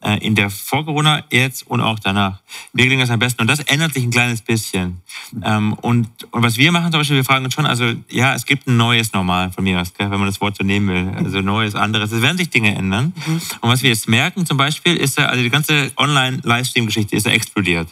Äh, 0.01 0.17
in 0.25 0.35
der 0.35 0.49
vor 0.49 0.85
Corona, 0.85 1.23
jetzt 1.31 1.65
und 1.65 1.81
auch 1.81 1.97
danach. 1.99 2.39
Wie 2.73 2.83
gelingt 2.83 3.01
das 3.01 3.09
am 3.09 3.19
besten? 3.19 3.41
Und 3.41 3.47
das 3.47 3.59
ändert 3.59 3.93
sich 3.93 4.03
ein 4.03 4.11
kleines 4.11 4.41
bisschen. 4.41 5.01
Ähm, 5.43 5.73
und, 5.73 6.07
und 6.31 6.43
was 6.43 6.57
wir 6.57 6.71
machen 6.71 6.91
zum 6.91 6.99
Beispiel, 6.99 7.15
wir 7.15 7.23
fragen 7.23 7.45
uns 7.45 7.53
schon, 7.53 7.65
also 7.65 7.93
ja, 8.09 8.35
es 8.35 8.45
gibt 8.45 8.67
ein 8.67 8.77
neues 8.77 9.13
Normal 9.13 9.51
von 9.51 9.63
mir 9.63 9.79
aus, 9.79 9.93
wenn 9.97 10.09
man 10.09 10.25
das 10.25 10.41
Wort 10.41 10.57
so 10.57 10.63
nehmen 10.63 10.89
will. 10.89 11.23
Also 11.23 11.41
neues, 11.41 11.73
anderes. 11.73 12.11
Es 12.11 12.21
werden 12.21 12.37
sich 12.37 12.49
Dinge 12.49 12.75
ändern. 12.75 13.13
Und 13.61 13.69
was 13.69 13.81
wir 13.81 13.89
jetzt 13.89 14.07
merken 14.09 14.45
zum 14.45 14.57
Beispiel, 14.57 14.95
ist 14.97 15.17
ja, 15.17 15.27
also 15.27 15.41
die 15.41 15.49
ganze 15.49 15.91
Online-Livestream-Geschichte 15.95 17.15
ist 17.15 17.25
ja 17.25 17.31
explodiert. 17.31 17.87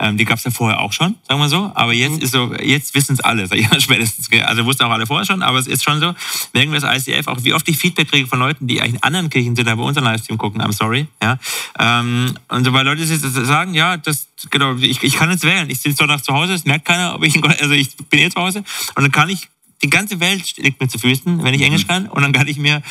Ähm, 0.00 0.16
die 0.16 0.24
gab 0.24 0.38
es 0.38 0.44
ja 0.44 0.50
vorher 0.50 0.80
auch 0.80 0.92
schon, 0.92 1.16
sagen 1.26 1.40
wir 1.40 1.48
so. 1.48 1.72
Aber 1.74 1.92
jetzt 1.92 2.22
ist 2.22 2.32
so, 2.32 2.54
jetzt 2.54 2.94
wissen 2.94 3.14
es 3.14 3.20
alle, 3.20 3.46
sag 3.46 3.58
ich 3.58 3.68
mal, 3.70 3.80
spätestens. 3.80 4.28
Also 4.44 4.64
wussten 4.64 4.84
auch 4.84 4.90
alle 4.90 5.06
vorher 5.06 5.24
schon, 5.24 5.42
aber 5.42 5.58
es 5.58 5.66
ist 5.66 5.84
schon 5.84 6.00
so, 6.00 6.14
merken 6.52 6.72
wir 6.72 6.80
das 6.80 7.06
ICF, 7.06 7.26
auch 7.26 7.38
wie 7.42 7.54
oft 7.54 7.68
ich 7.68 7.78
Feedback 7.78 8.10
kriege 8.10 8.26
von 8.26 8.38
Leuten, 8.38 8.66
die 8.66 8.80
eigentlich 8.80 8.94
in 8.94 9.02
anderen 9.02 9.30
Kirchen 9.30 9.56
sind, 9.56 9.68
aber 9.68 9.84
unseren 9.84 10.04
Livestream 10.04 10.38
gucken, 10.38 10.62
I'm 10.62 10.72
sorry. 10.72 11.06
Ja. 11.22 11.38
Ähm, 11.78 12.34
und 12.48 12.64
so, 12.64 12.72
weil 12.72 12.84
Leute 12.84 13.04
sagen, 13.06 13.74
ja, 13.74 13.96
das, 13.96 14.28
genau, 14.50 14.76
ich, 14.76 15.02
ich 15.02 15.16
kann 15.16 15.30
jetzt 15.30 15.44
wählen. 15.44 15.68
Ich 15.70 15.80
sitze 15.80 15.96
Sonntag 15.96 16.24
zu 16.24 16.32
Hause, 16.32 16.54
es 16.54 16.64
merkt 16.64 16.84
keiner, 16.84 17.14
ob 17.14 17.24
ich, 17.24 17.42
also 17.44 17.74
ich 17.74 17.96
bin 17.96 18.20
eh 18.20 18.30
zu 18.30 18.40
Hause. 18.40 18.64
Und 18.94 19.02
dann 19.02 19.12
kann 19.12 19.28
ich 19.28 19.48
die 19.82 19.90
ganze 19.90 20.20
Welt 20.20 20.56
liegt 20.56 20.80
mir 20.80 20.88
zu 20.88 20.98
Füßen, 20.98 21.42
wenn 21.44 21.54
ich 21.54 21.62
Englisch 21.62 21.86
kann, 21.86 22.06
und 22.06 22.22
dann 22.22 22.32
kann 22.32 22.48
ich 22.48 22.58
mir 22.58 22.82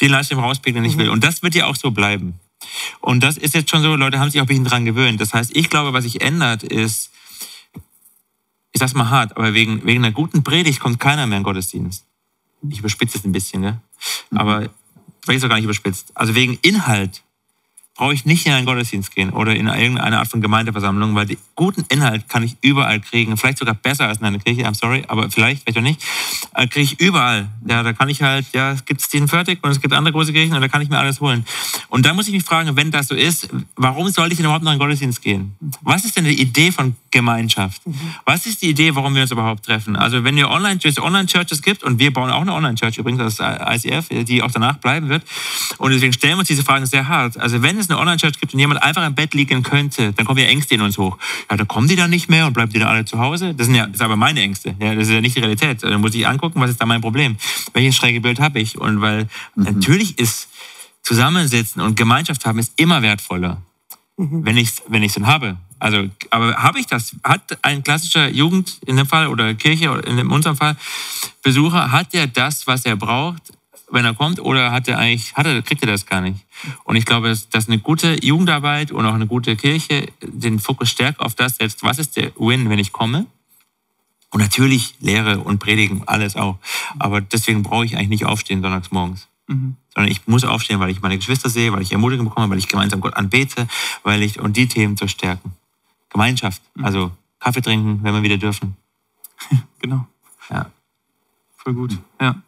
den 0.00 0.10
Livestream 0.10 0.38
rauspicken, 0.38 0.82
den 0.82 0.90
ich 0.90 0.96
will. 0.96 1.10
Und 1.10 1.22
das 1.22 1.42
wird 1.42 1.54
ja 1.54 1.66
auch 1.66 1.76
so 1.76 1.90
bleiben. 1.90 2.40
Und 3.00 3.22
das 3.22 3.36
ist 3.36 3.54
jetzt 3.54 3.70
schon 3.70 3.82
so, 3.82 3.94
Leute 3.96 4.18
haben 4.18 4.30
sich 4.30 4.40
auch 4.40 4.44
ein 4.44 4.48
bisschen 4.48 4.64
dran 4.64 4.84
gewöhnt. 4.84 5.20
Das 5.20 5.32
heißt, 5.32 5.56
ich 5.56 5.70
glaube, 5.70 5.92
was 5.92 6.04
sich 6.04 6.20
ändert, 6.20 6.62
ist, 6.62 7.10
ich 8.72 8.78
sag's 8.78 8.94
mal 8.94 9.10
hart, 9.10 9.36
aber 9.36 9.54
wegen, 9.54 9.84
wegen 9.84 10.04
einer 10.04 10.12
guten 10.12 10.44
Predigt 10.44 10.80
kommt 10.80 11.00
keiner 11.00 11.26
mehr 11.26 11.38
in 11.38 11.42
den 11.42 11.44
Gottesdienst. 11.44 12.04
Ich 12.68 12.78
überspitze 12.78 13.18
es 13.18 13.24
ein 13.24 13.32
bisschen, 13.32 13.62
gell? 13.62 13.80
Aber 14.32 14.68
vielleicht 15.22 15.38
ist 15.38 15.44
auch 15.44 15.48
gar 15.48 15.56
nicht 15.56 15.64
überspitzt. 15.64 16.12
Also 16.14 16.34
wegen 16.34 16.58
Inhalt 16.62 17.22
brauche 17.96 18.14
ich 18.14 18.24
nicht 18.24 18.46
in 18.46 18.52
einen 18.52 18.66
Gottesdienst 18.66 19.14
gehen 19.14 19.30
oder 19.30 19.54
in 19.54 19.66
irgendeine 19.66 20.18
Art 20.18 20.28
von 20.28 20.40
Gemeindeversammlung, 20.40 21.14
weil 21.14 21.26
den 21.26 21.36
guten 21.54 21.84
Inhalt 21.90 22.28
kann 22.28 22.42
ich 22.42 22.56
überall 22.62 23.00
kriegen. 23.00 23.36
Vielleicht 23.36 23.58
sogar 23.58 23.74
besser 23.74 24.08
als 24.08 24.18
in 24.18 24.24
einer 24.24 24.38
Kirche, 24.38 24.66
I'm 24.66 24.74
sorry, 24.74 25.04
aber 25.08 25.30
vielleicht, 25.30 25.64
vielleicht 25.64 25.78
auch 25.78 25.82
nicht. 25.82 26.02
Äh, 26.54 26.66
kriege 26.66 26.84
ich 26.84 27.00
überall. 27.00 27.48
Ja, 27.66 27.82
da 27.82 27.92
kann 27.92 28.08
ich 28.08 28.22
halt, 28.22 28.46
ja, 28.54 28.72
es 28.72 28.84
gibt 28.86 29.02
Stephen 29.02 29.28
Fertig 29.28 29.58
und 29.62 29.70
es 29.70 29.80
gibt 29.80 29.92
andere 29.92 30.12
große 30.12 30.32
Kirchen 30.32 30.54
und 30.54 30.62
da 30.62 30.68
kann 30.68 30.80
ich 30.80 30.88
mir 30.88 30.98
alles 30.98 31.20
holen. 31.20 31.44
Und 31.88 32.06
da 32.06 32.14
muss 32.14 32.26
ich 32.26 32.32
mich 32.32 32.44
fragen, 32.44 32.74
wenn 32.74 32.90
das 32.90 33.08
so 33.08 33.14
ist, 33.14 33.48
warum 33.76 34.08
sollte 34.08 34.32
ich 34.32 34.38
denn 34.38 34.46
überhaupt 34.46 34.64
noch 34.64 34.70
in 34.70 34.80
einen 34.80 34.80
Gottesdienst 34.80 35.20
gehen? 35.20 35.54
Was 35.82 36.04
ist 36.04 36.16
denn 36.16 36.24
die 36.24 36.40
Idee 36.40 36.72
von 36.72 36.96
Gemeinschaft? 37.10 37.82
Was 38.24 38.46
ist 38.46 38.62
die 38.62 38.70
Idee, 38.70 38.94
warum 38.94 39.14
wir 39.14 39.22
uns 39.22 39.30
überhaupt 39.30 39.66
treffen? 39.66 39.96
Also 39.96 40.24
wenn 40.24 40.38
ihr 40.38 40.48
online, 40.48 40.78
Online-Churches 40.98 41.60
gibt 41.60 41.82
und 41.82 41.98
wir 41.98 42.12
bauen 42.12 42.30
auch 42.30 42.40
eine 42.40 42.54
Online-Church 42.54 42.96
übrigens, 42.96 43.36
das 43.36 43.84
ICF, 43.84 44.08
die 44.24 44.42
auch 44.42 44.50
danach 44.50 44.78
bleiben 44.78 45.10
wird. 45.10 45.22
Und 45.76 45.90
deswegen 45.92 46.14
stellen 46.14 46.34
wir 46.34 46.38
uns 46.40 46.48
diese 46.48 46.64
Fragen 46.64 46.86
sehr 46.86 47.08
hart. 47.08 47.36
Also 47.38 47.60
wenn 47.60 47.78
es 47.78 47.89
eine 47.90 48.00
Online-Church 48.00 48.40
gibt 48.40 48.54
und 48.54 48.60
jemand 48.60 48.82
einfach 48.82 49.06
im 49.06 49.14
Bett 49.14 49.34
liegen 49.34 49.62
könnte, 49.62 50.12
dann 50.12 50.26
kommen 50.26 50.38
ja 50.38 50.46
Ängste 50.46 50.74
in 50.74 50.82
uns 50.82 50.98
hoch. 50.98 51.18
Ja, 51.50 51.56
da 51.56 51.64
kommen 51.64 51.88
die 51.88 51.96
dann 51.96 52.10
nicht 52.10 52.28
mehr 52.28 52.46
und 52.46 52.52
bleiben 52.52 52.72
die 52.72 52.78
dann 52.78 52.88
alle 52.88 53.04
zu 53.04 53.18
Hause. 53.18 53.54
Das 53.54 53.66
sind 53.66 53.76
ja, 53.76 53.86
das 53.86 53.98
sind 53.98 54.04
aber 54.04 54.16
meine 54.16 54.40
Ängste. 54.40 54.74
Ja, 54.80 54.94
das 54.94 55.08
ist 55.08 55.14
ja 55.14 55.20
nicht 55.20 55.36
die 55.36 55.40
Realität. 55.40 55.82
Dann 55.82 56.00
muss 56.00 56.14
ich 56.14 56.26
angucken, 56.26 56.60
was 56.60 56.70
ist 56.70 56.80
da 56.80 56.86
mein 56.86 57.00
Problem? 57.00 57.36
Welches 57.72 57.96
schräge 57.96 58.20
Bild 58.20 58.40
habe 58.40 58.60
ich? 58.60 58.78
Und 58.78 59.00
weil 59.00 59.28
mhm. 59.54 59.64
natürlich 59.64 60.18
ist 60.18 60.48
Zusammensitzen 61.02 61.82
und 61.82 61.96
Gemeinschaft 61.96 62.44
haben 62.44 62.58
ist 62.58 62.72
immer 62.76 63.02
wertvoller, 63.02 63.62
mhm. 64.16 64.44
wenn 64.44 64.56
ich 64.56 64.68
es 64.68 64.82
wenn 64.88 65.02
ich's 65.02 65.14
denn 65.14 65.26
habe. 65.26 65.56
Also, 65.78 66.08
aber 66.28 66.56
habe 66.56 66.78
ich 66.78 66.86
das? 66.86 67.16
Hat 67.24 67.58
ein 67.62 67.82
klassischer 67.82 68.28
Jugend 68.28 68.78
in 68.86 68.96
dem 68.96 69.06
Fall 69.06 69.28
oder 69.28 69.54
Kirche 69.54 69.86
in 70.06 70.28
unserem 70.28 70.56
Fall 70.56 70.76
Besucher, 71.42 71.90
hat 71.90 72.14
er 72.14 72.26
das, 72.26 72.66
was 72.66 72.84
er 72.84 72.96
braucht, 72.96 73.52
wenn 73.90 74.04
er 74.04 74.14
kommt, 74.14 74.40
oder 74.40 74.72
hat 74.72 74.88
er 74.88 74.98
eigentlich, 74.98 75.34
hat 75.34 75.46
er, 75.46 75.62
kriegt 75.62 75.82
er 75.82 75.88
das 75.88 76.06
gar 76.06 76.20
nicht? 76.20 76.44
Und 76.84 76.96
ich 76.96 77.04
glaube, 77.04 77.28
dass, 77.28 77.48
dass 77.48 77.68
eine 77.68 77.78
gute 77.78 78.24
Jugendarbeit 78.24 78.92
und 78.92 79.04
auch 79.06 79.14
eine 79.14 79.26
gute 79.26 79.56
Kirche 79.56 80.06
den 80.22 80.58
Fokus 80.58 80.90
stärker 80.90 81.24
auf 81.24 81.34
das 81.34 81.56
setzt, 81.56 81.82
was 81.82 81.98
ist 81.98 82.16
der 82.16 82.32
Win, 82.36 82.70
wenn 82.70 82.78
ich 82.78 82.92
komme? 82.92 83.26
Und 84.30 84.40
natürlich 84.40 84.94
Lehre 85.00 85.40
und 85.40 85.58
Predigen, 85.58 86.02
alles 86.06 86.36
auch. 86.36 86.58
Aber 86.98 87.20
deswegen 87.20 87.62
brauche 87.62 87.84
ich 87.84 87.96
eigentlich 87.96 88.10
nicht 88.10 88.26
aufstehen 88.26 88.62
sonntags 88.62 88.92
morgens. 88.92 89.28
Mhm. 89.48 89.76
Sondern 89.92 90.12
ich 90.12 90.26
muss 90.28 90.44
aufstehen, 90.44 90.78
weil 90.78 90.90
ich 90.90 91.02
meine 91.02 91.16
Geschwister 91.16 91.48
sehe, 91.48 91.72
weil 91.72 91.82
ich 91.82 91.90
Ermutigung 91.90 92.26
bekomme, 92.26 92.48
weil 92.48 92.58
ich 92.58 92.68
gemeinsam 92.68 93.00
Gott 93.00 93.14
anbete, 93.14 93.66
weil 94.04 94.22
ich, 94.22 94.38
und 94.38 94.56
die 94.56 94.68
Themen 94.68 94.96
zu 94.96 95.08
stärken. 95.08 95.52
Gemeinschaft, 96.10 96.62
mhm. 96.74 96.84
also 96.84 97.10
Kaffee 97.40 97.60
trinken, 97.60 98.00
wenn 98.02 98.14
wir 98.14 98.22
wieder 98.22 98.36
dürfen. 98.36 98.76
genau. 99.80 100.06
Ja. 100.48 100.70
Voll 101.56 101.74
gut. 101.74 101.98
Ja. 102.20 102.40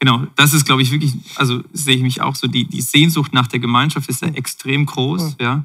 Genau, 0.00 0.26
das 0.36 0.54
ist, 0.54 0.64
glaube 0.64 0.82
ich, 0.82 0.92
wirklich, 0.92 1.14
also 1.34 1.62
sehe 1.72 1.96
ich 1.96 2.02
mich 2.02 2.20
auch 2.20 2.36
so, 2.36 2.46
die, 2.46 2.64
die 2.64 2.82
Sehnsucht 2.82 3.32
nach 3.32 3.48
der 3.48 3.58
Gemeinschaft 3.58 4.08
ist 4.08 4.22
ja 4.22 4.28
extrem 4.28 4.86
groß, 4.86 5.36
ja. 5.40 5.64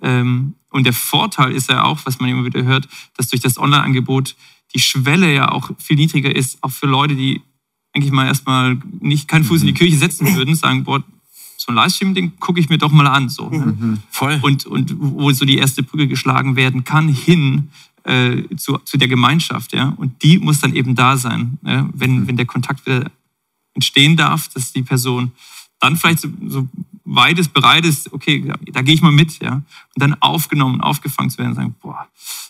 Ähm, 0.00 0.54
und 0.70 0.84
der 0.84 0.92
Vorteil 0.92 1.52
ist 1.52 1.68
ja 1.68 1.84
auch, 1.84 2.00
was 2.04 2.18
man 2.18 2.30
immer 2.30 2.44
wieder 2.44 2.64
hört, 2.64 2.88
dass 3.16 3.28
durch 3.28 3.42
das 3.42 3.58
Online-Angebot 3.58 4.36
die 4.74 4.80
Schwelle 4.80 5.32
ja 5.32 5.50
auch 5.50 5.70
viel 5.78 5.96
niedriger 5.96 6.34
ist, 6.34 6.62
auch 6.62 6.70
für 6.70 6.86
Leute, 6.86 7.14
die 7.14 7.42
eigentlich 7.92 8.12
mal 8.12 8.26
erstmal 8.26 8.78
nicht 9.00 9.28
keinen 9.28 9.44
Fuß 9.44 9.60
in 9.60 9.66
die 9.66 9.72
mhm. 9.72 9.76
Kirche 9.76 9.96
setzen 9.96 10.34
würden, 10.34 10.54
sagen, 10.54 10.84
boah, 10.84 11.02
so 11.56 11.70
ein 11.70 11.76
Livestream, 11.76 12.14
den 12.14 12.38
gucke 12.40 12.58
ich 12.58 12.68
mir 12.68 12.78
doch 12.78 12.90
mal 12.90 13.06
an. 13.06 13.28
So. 13.28 13.48
Ne? 13.48 13.76
Mhm. 13.78 13.98
Voll. 14.10 14.38
Und, 14.42 14.66
und 14.66 14.94
wo 14.98 15.30
so 15.32 15.44
die 15.44 15.58
erste 15.58 15.82
Brücke 15.82 16.08
geschlagen 16.08 16.56
werden 16.56 16.84
kann, 16.84 17.08
hin 17.08 17.68
äh, 18.04 18.42
zu, 18.56 18.78
zu 18.78 18.96
der 18.96 19.08
Gemeinschaft. 19.08 19.72
Ja? 19.72 19.92
Und 19.96 20.22
die 20.22 20.38
muss 20.38 20.60
dann 20.60 20.74
eben 20.74 20.94
da 20.94 21.16
sein, 21.16 21.58
ja? 21.64 21.88
wenn, 21.92 22.20
mhm. 22.20 22.28
wenn 22.28 22.36
der 22.36 22.46
Kontakt 22.46 22.84
wieder 22.86 23.10
entstehen 23.74 24.16
darf, 24.16 24.48
dass 24.48 24.72
die 24.72 24.82
Person 24.82 25.32
dann 25.80 25.96
vielleicht 25.96 26.20
so, 26.20 26.28
so 26.46 26.68
weit 27.04 27.38
ist, 27.38 27.52
bereit 27.52 27.84
ist, 27.84 28.12
okay, 28.12 28.52
da 28.72 28.82
gehe 28.82 28.94
ich 28.94 29.02
mal 29.02 29.12
mit, 29.12 29.42
ja. 29.42 29.54
Und 29.54 29.64
dann 29.96 30.14
aufgenommen, 30.20 30.80
aufgefangen 30.80 31.30
zu 31.30 31.38
werden 31.38 31.50
und 31.50 31.56
sagen, 31.56 31.74
boah, 31.80 32.08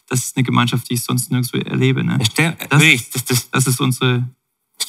das 0.09 0.21
ist 0.21 0.37
eine 0.37 0.45
Gemeinschaft, 0.45 0.91
die 0.91 0.95
ich 0.95 1.03
sonst 1.03 1.31
nirgendwo 1.31 1.59
erlebe. 1.59 2.05
Ne? 2.05 2.19
Das, 2.69 2.81
das, 3.13 3.25
das, 3.25 3.51
das 3.51 3.67
ist 3.67 3.81
unsere 3.81 4.29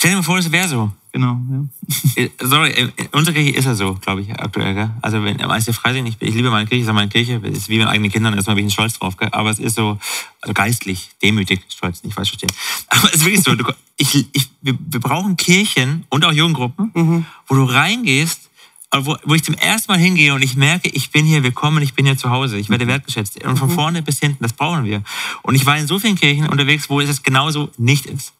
Stell 0.03 0.11
dir 0.11 0.17
mal 0.17 0.23
vor, 0.23 0.37
es 0.37 0.51
wäre 0.51 0.67
so. 0.67 0.91
Genau, 1.13 1.39
ja. 1.49 2.23
Äh, 2.23 2.29
sorry, 2.41 2.71
in 2.71 3.07
unserer 3.13 3.35
Kirche 3.35 3.57
ist 3.57 3.65
er 3.65 3.75
so, 3.75 3.93
glaube 3.93 4.19
ich, 4.19 4.31
aktuell. 4.31 4.73
Gell? 4.73 4.89
Also 5.01 5.23
wenn 5.23 5.39
am 5.39 5.49
ICF 5.49 5.77
Freising, 5.77 6.05
ich, 6.05 6.17
ich 6.19 6.35
liebe 6.35 6.51
meine 6.51 6.67
Kirche, 6.67 6.81
ich 6.81 6.85
sage 6.85 6.95
meine 6.95 7.07
Kirche, 7.07 7.35
ist 7.35 7.69
wie 7.69 7.77
mit 7.77 7.87
eigenen 7.87 8.11
Kindern, 8.11 8.33
erstmal 8.33 8.57
bin 8.57 8.67
ich 8.67 8.73
stolz 8.73 8.99
drauf, 8.99 9.15
gell? 9.15 9.29
aber 9.31 9.49
es 9.49 9.59
ist 9.59 9.75
so, 9.75 9.97
also 10.41 10.53
geistlich, 10.53 11.11
demütig, 11.21 11.61
stolz, 11.69 12.03
nicht 12.03 12.15
falsch 12.15 12.31
verstehen. 12.31 12.51
Aber 12.89 13.07
es 13.07 13.15
ist 13.15 13.25
wirklich 13.25 13.43
so, 13.43 13.55
du, 13.55 13.63
ich, 13.95 14.27
ich, 14.33 14.49
wir, 14.61 14.77
wir 14.77 14.99
brauchen 14.99 15.37
Kirchen 15.37 16.03
und 16.09 16.25
auch 16.25 16.33
Jugendgruppen, 16.33 16.91
mhm. 16.93 17.25
wo 17.47 17.55
du 17.55 17.63
reingehst, 17.63 18.49
wo, 18.93 19.15
wo 19.23 19.35
ich 19.35 19.43
zum 19.45 19.55
ersten 19.55 19.89
Mal 19.89 19.99
hingehe 19.99 20.33
und 20.33 20.41
ich 20.41 20.57
merke, 20.57 20.89
ich 20.89 21.11
bin 21.11 21.25
hier 21.25 21.43
willkommen, 21.43 21.81
ich 21.81 21.93
bin 21.93 22.05
hier 22.05 22.17
zu 22.17 22.29
Hause, 22.29 22.57
ich 22.57 22.69
werde 22.69 22.87
wertgeschätzt. 22.87 23.41
Und 23.45 23.57
von 23.57 23.69
mhm. 23.69 23.75
vorne 23.75 24.01
bis 24.01 24.19
hinten, 24.19 24.43
das 24.43 24.51
brauchen 24.51 24.83
wir. 24.83 25.01
Und 25.43 25.55
ich 25.55 25.65
war 25.65 25.77
in 25.77 25.87
so 25.87 25.97
vielen 25.97 26.17
Kirchen 26.17 26.49
unterwegs, 26.49 26.89
wo 26.89 26.99
es 26.99 27.23
genauso 27.23 27.71
nicht 27.77 28.05
ist 28.05 28.33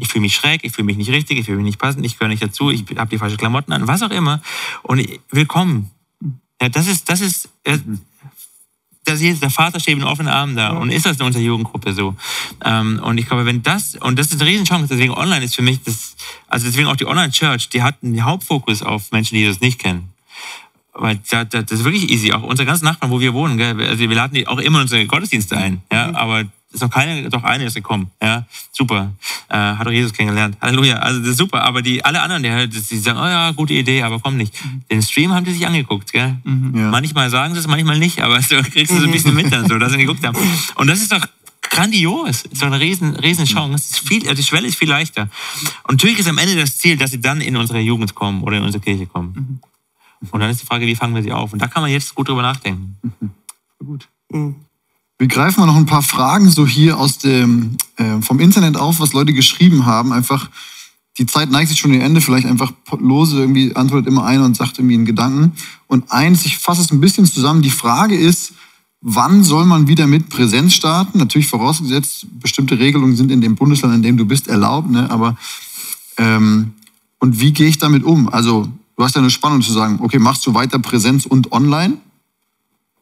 ich 0.00 0.08
fühle 0.08 0.22
mich 0.22 0.34
schräg, 0.34 0.64
ich 0.64 0.72
fühle 0.72 0.86
mich 0.86 0.96
nicht 0.96 1.10
richtig, 1.10 1.38
ich 1.38 1.46
fühle 1.46 1.58
mich 1.58 1.66
nicht 1.66 1.78
passend, 1.78 2.04
ich 2.04 2.18
gehöre 2.18 2.28
nicht 2.28 2.42
dazu, 2.42 2.70
ich 2.70 2.84
habe 2.96 3.10
die 3.10 3.18
falschen 3.18 3.36
Klamotten 3.36 3.72
an, 3.72 3.86
was 3.86 4.02
auch 4.02 4.10
immer. 4.10 4.40
Und 4.82 5.06
willkommen. 5.30 5.90
Ja, 6.60 6.68
das 6.68 6.86
ist, 6.86 7.08
das 7.08 7.20
ist, 7.20 7.48
äh, 7.64 7.78
das 9.04 9.20
ist 9.20 9.42
der 9.42 9.50
Vater 9.50 9.78
steht 9.78 9.96
mit 9.96 10.06
offenen 10.06 10.32
Armen 10.32 10.56
da 10.56 10.70
und 10.70 10.90
ist 10.90 11.06
das 11.06 11.18
in 11.18 11.26
unserer 11.26 11.42
Jugendgruppe 11.42 11.92
so. 11.92 12.16
Ähm, 12.64 13.00
und 13.02 13.18
ich 13.18 13.26
glaube, 13.26 13.46
wenn 13.46 13.62
das, 13.62 13.94
und 13.94 14.18
das 14.18 14.32
ist 14.32 14.40
eine 14.40 14.50
Riesenchance, 14.50 14.88
deswegen 14.88 15.12
online 15.12 15.44
ist 15.44 15.54
für 15.54 15.62
mich 15.62 15.82
das, 15.82 16.16
also 16.48 16.66
deswegen 16.66 16.88
auch 16.88 16.96
die 16.96 17.06
Online-Church, 17.06 17.68
die 17.68 17.82
hat 17.82 17.96
einen 18.02 18.24
Hauptfokus 18.24 18.82
auf 18.82 19.12
Menschen, 19.12 19.36
die 19.36 19.46
das 19.46 19.60
nicht 19.60 19.78
kennen. 19.78 20.12
Weil 20.92 21.20
das, 21.30 21.48
das 21.50 21.70
ist 21.70 21.84
wirklich 21.84 22.10
easy. 22.10 22.32
Auch 22.32 22.42
unsere 22.42 22.66
ganzen 22.66 22.86
Nachbarn, 22.86 23.10
wo 23.10 23.20
wir 23.20 23.34
wohnen, 23.34 23.58
gell? 23.58 23.80
also 23.80 23.98
wir 23.98 24.16
laden 24.16 24.34
die 24.34 24.48
auch 24.48 24.58
immer 24.58 24.78
in 24.78 24.82
unsere 24.82 25.06
Gottesdienste 25.06 25.56
ein. 25.56 25.82
Ja? 25.92 26.14
Aber 26.14 26.44
ist 26.72 26.82
noch 26.82 26.90
keine, 26.90 27.28
doch 27.28 27.42
eine 27.44 27.64
ist 27.64 27.74
gekommen. 27.74 28.10
Ja, 28.22 28.44
super. 28.72 29.12
Äh, 29.48 29.56
hat 29.56 29.86
auch 29.86 29.92
Jesus 29.92 30.12
kennengelernt. 30.12 30.56
Halleluja. 30.60 30.96
Also 30.96 31.20
das 31.20 31.30
ist 31.30 31.38
super. 31.38 31.62
Aber 31.62 31.82
die 31.82 32.04
alle 32.04 32.20
anderen, 32.20 32.70
die, 32.70 32.80
die 32.80 32.98
sagen, 32.98 33.18
oh 33.18 33.24
ja, 33.24 33.50
gute 33.52 33.74
Idee, 33.74 34.02
aber 34.02 34.18
komm 34.20 34.36
nicht. 34.36 34.52
Mhm. 34.64 34.82
Den 34.90 35.02
Stream 35.02 35.32
haben 35.32 35.44
die 35.44 35.52
sich 35.52 35.66
angeguckt, 35.66 36.12
gell? 36.12 36.36
Mhm, 36.44 36.72
ja. 36.76 36.90
Manchmal 36.90 37.30
sagen 37.30 37.54
sie 37.54 37.60
es, 37.60 37.66
manchmal 37.66 37.98
nicht, 37.98 38.20
aber 38.20 38.40
so 38.42 38.56
kriegst 38.56 38.92
du 38.92 38.98
so 38.98 39.06
ein 39.06 39.12
bisschen 39.12 39.34
mit 39.34 39.52
dann 39.52 39.68
so, 39.68 39.78
dass 39.78 39.92
sie 39.92 39.98
geguckt 39.98 40.24
haben. 40.26 40.36
Und 40.74 40.86
das 40.88 41.00
ist 41.00 41.12
doch 41.12 41.26
grandios. 41.62 42.42
Das 42.42 42.52
ist 42.52 42.62
doch 42.62 42.66
eine 42.66 42.80
riesen, 42.80 43.16
riesen 43.16 43.44
Chance. 43.44 43.84
Ist 43.90 44.08
viel, 44.08 44.22
also 44.22 44.34
die 44.34 44.42
Schwelle 44.42 44.66
ist 44.66 44.76
viel 44.76 44.88
leichter. 44.88 45.28
Und 45.84 45.94
natürlich 45.94 46.18
ist 46.18 46.28
am 46.28 46.38
Ende 46.38 46.56
das 46.56 46.76
Ziel, 46.78 46.96
dass 46.96 47.10
sie 47.12 47.20
dann 47.20 47.40
in 47.40 47.56
unsere 47.56 47.80
Jugend 47.80 48.14
kommen 48.14 48.42
oder 48.42 48.56
in 48.58 48.64
unsere 48.64 48.82
Kirche 48.82 49.06
kommen. 49.06 49.32
Mhm. 49.34 49.60
Und 50.30 50.40
dann 50.40 50.50
ist 50.50 50.62
die 50.62 50.66
Frage, 50.66 50.86
wie 50.86 50.96
fangen 50.96 51.14
wir 51.14 51.22
sie 51.22 51.32
auf? 51.32 51.52
Und 51.52 51.60
da 51.60 51.68
kann 51.68 51.82
man 51.82 51.90
jetzt 51.90 52.14
gut 52.14 52.28
drüber 52.28 52.42
nachdenken. 52.42 52.96
Mhm. 53.02 53.30
Gut. 53.78 54.08
Mhm. 54.30 54.65
Wir 55.18 55.28
greifen 55.28 55.60
mal 55.60 55.66
noch 55.66 55.76
ein 55.76 55.86
paar 55.86 56.02
Fragen 56.02 56.50
so 56.50 56.66
hier 56.66 56.98
aus 56.98 57.18
dem, 57.18 57.76
äh, 57.96 58.20
vom 58.20 58.38
Internet 58.38 58.76
auf, 58.76 59.00
was 59.00 59.14
Leute 59.14 59.32
geschrieben 59.32 59.86
haben. 59.86 60.12
Einfach, 60.12 60.50
die 61.16 61.24
Zeit 61.24 61.50
neigt 61.50 61.70
sich 61.70 61.78
schon 61.78 61.94
ihr 61.94 62.02
Ende, 62.02 62.20
vielleicht 62.20 62.46
einfach 62.46 62.72
lose 62.98 63.38
irgendwie 63.38 63.74
antwortet 63.74 64.08
immer 64.08 64.26
einer 64.26 64.44
und 64.44 64.56
sagt 64.56 64.78
irgendwie 64.78 64.96
einen 64.96 65.06
Gedanken. 65.06 65.52
Und 65.86 66.12
eins, 66.12 66.44
ich 66.44 66.58
fasse 66.58 66.82
es 66.82 66.92
ein 66.92 67.00
bisschen 67.00 67.24
zusammen. 67.24 67.62
Die 67.62 67.70
Frage 67.70 68.14
ist, 68.14 68.52
wann 69.00 69.42
soll 69.42 69.64
man 69.64 69.88
wieder 69.88 70.06
mit 70.06 70.28
Präsenz 70.28 70.74
starten? 70.74 71.18
Natürlich 71.18 71.46
vorausgesetzt, 71.46 72.26
bestimmte 72.40 72.78
Regelungen 72.78 73.16
sind 73.16 73.30
in 73.30 73.40
dem 73.40 73.54
Bundesland, 73.54 73.94
in 73.94 74.02
dem 74.02 74.18
du 74.18 74.26
bist, 74.26 74.48
erlaubt. 74.48 74.90
Ne? 74.90 75.10
Aber 75.10 75.38
ähm, 76.18 76.72
und 77.18 77.40
wie 77.40 77.52
gehe 77.52 77.68
ich 77.68 77.78
damit 77.78 78.04
um? 78.04 78.28
Also 78.28 78.68
du 78.96 79.02
hast 79.02 79.14
ja 79.14 79.22
eine 79.22 79.30
Spannung 79.30 79.62
zu 79.62 79.72
sagen, 79.72 79.98
okay, 80.02 80.18
machst 80.18 80.46
du 80.46 80.52
weiter 80.52 80.78
Präsenz 80.78 81.24
und 81.24 81.52
online? 81.52 81.96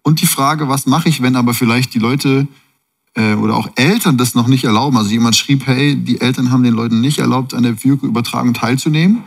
Und 0.04 0.20
die 0.20 0.26
Frage, 0.26 0.68
was 0.68 0.86
mache 0.86 1.08
ich, 1.08 1.22
wenn 1.22 1.34
aber 1.34 1.54
vielleicht 1.54 1.94
die 1.94 1.98
Leute 1.98 2.46
äh, 3.14 3.34
oder 3.34 3.56
auch 3.56 3.70
Eltern 3.74 4.18
das 4.18 4.34
noch 4.34 4.46
nicht 4.46 4.64
erlauben? 4.64 4.98
Also 4.98 5.10
jemand 5.10 5.34
schrieb, 5.34 5.66
hey, 5.66 5.96
die 5.96 6.20
Eltern 6.20 6.52
haben 6.52 6.62
den 6.62 6.74
Leuten 6.74 7.00
nicht 7.00 7.18
erlaubt, 7.18 7.54
an 7.54 7.62
der 7.62 7.82
Virku-Übertragung 7.82 8.52
teilzunehmen, 8.52 9.24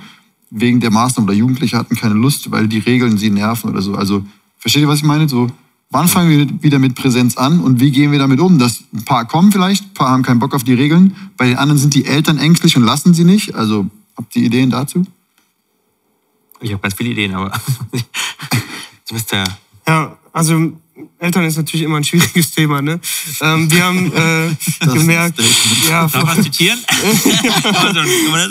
wegen 0.51 0.79
der 0.79 0.91
Maßnahmen 0.91 1.27
oder 1.27 1.37
Jugendliche 1.37 1.77
hatten 1.77 1.95
keine 1.95 2.13
Lust, 2.13 2.51
weil 2.51 2.67
die 2.67 2.77
Regeln 2.77 3.17
sie 3.17 3.31
nerven 3.31 3.71
oder 3.71 3.81
so. 3.81 3.95
Also 3.95 4.23
versteht 4.59 4.83
ihr, 4.83 4.87
was 4.87 4.99
ich 4.99 5.03
meine? 5.03 5.27
So, 5.27 5.49
wann 5.89 6.07
fangen 6.07 6.29
wir 6.29 6.63
wieder 6.63 6.77
mit 6.77 6.93
Präsenz 6.93 7.37
an 7.37 7.59
und 7.59 7.79
wie 7.79 7.89
gehen 7.89 8.11
wir 8.11 8.19
damit 8.19 8.39
um? 8.39 8.59
Dass 8.59 8.83
ein 8.93 9.03
paar 9.03 9.25
kommen 9.25 9.51
vielleicht, 9.51 9.83
ein 9.83 9.93
paar 9.95 10.11
haben 10.11 10.21
keinen 10.21 10.39
Bock 10.39 10.53
auf 10.53 10.63
die 10.63 10.75
Regeln, 10.75 11.15
bei 11.37 11.47
den 11.47 11.57
anderen 11.57 11.79
sind 11.79 11.95
die 11.95 12.05
Eltern 12.05 12.37
ängstlich 12.37 12.77
und 12.77 12.83
lassen 12.83 13.15
sie 13.15 13.23
nicht. 13.23 13.55
Also 13.55 13.87
habt 14.15 14.35
ihr 14.35 14.43
Ideen 14.43 14.69
dazu? 14.69 15.07
Ich 16.59 16.71
habe 16.71 16.81
ganz 16.83 16.93
viele 16.93 17.09
Ideen, 17.09 17.33
aber 17.33 17.51
du 17.91 19.13
bist 19.13 19.31
der. 19.31 19.43
Ja, 19.87 20.17
also 20.37 20.73
Eltern 21.19 21.45
ist 21.45 21.57
natürlich 21.57 21.83
immer 21.85 21.97
ein 21.97 22.03
schwieriges 22.03 22.51
Thema. 22.55 22.81
Ne? 22.81 22.99
Ähm, 23.41 23.71
wir 23.71 23.83
haben 23.83 24.11
äh, 24.13 24.85
gemerkt, 24.85 25.39
ja, 25.89 26.07
Darf 26.07 26.23
man 26.23 26.43
zitieren? 26.43 26.79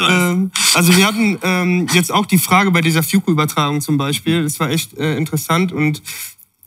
ähm, 0.08 0.50
also 0.74 0.96
wir 0.96 1.06
hatten 1.06 1.38
ähm, 1.42 1.86
jetzt 1.92 2.12
auch 2.12 2.26
die 2.26 2.38
Frage 2.38 2.70
bei 2.70 2.80
dieser 2.80 3.02
Fuku-Übertragung 3.02 3.80
zum 3.80 3.96
Beispiel. 3.96 4.42
Das 4.42 4.58
war 4.60 4.70
echt 4.70 4.96
äh, 4.98 5.16
interessant 5.16 5.72
und 5.72 6.02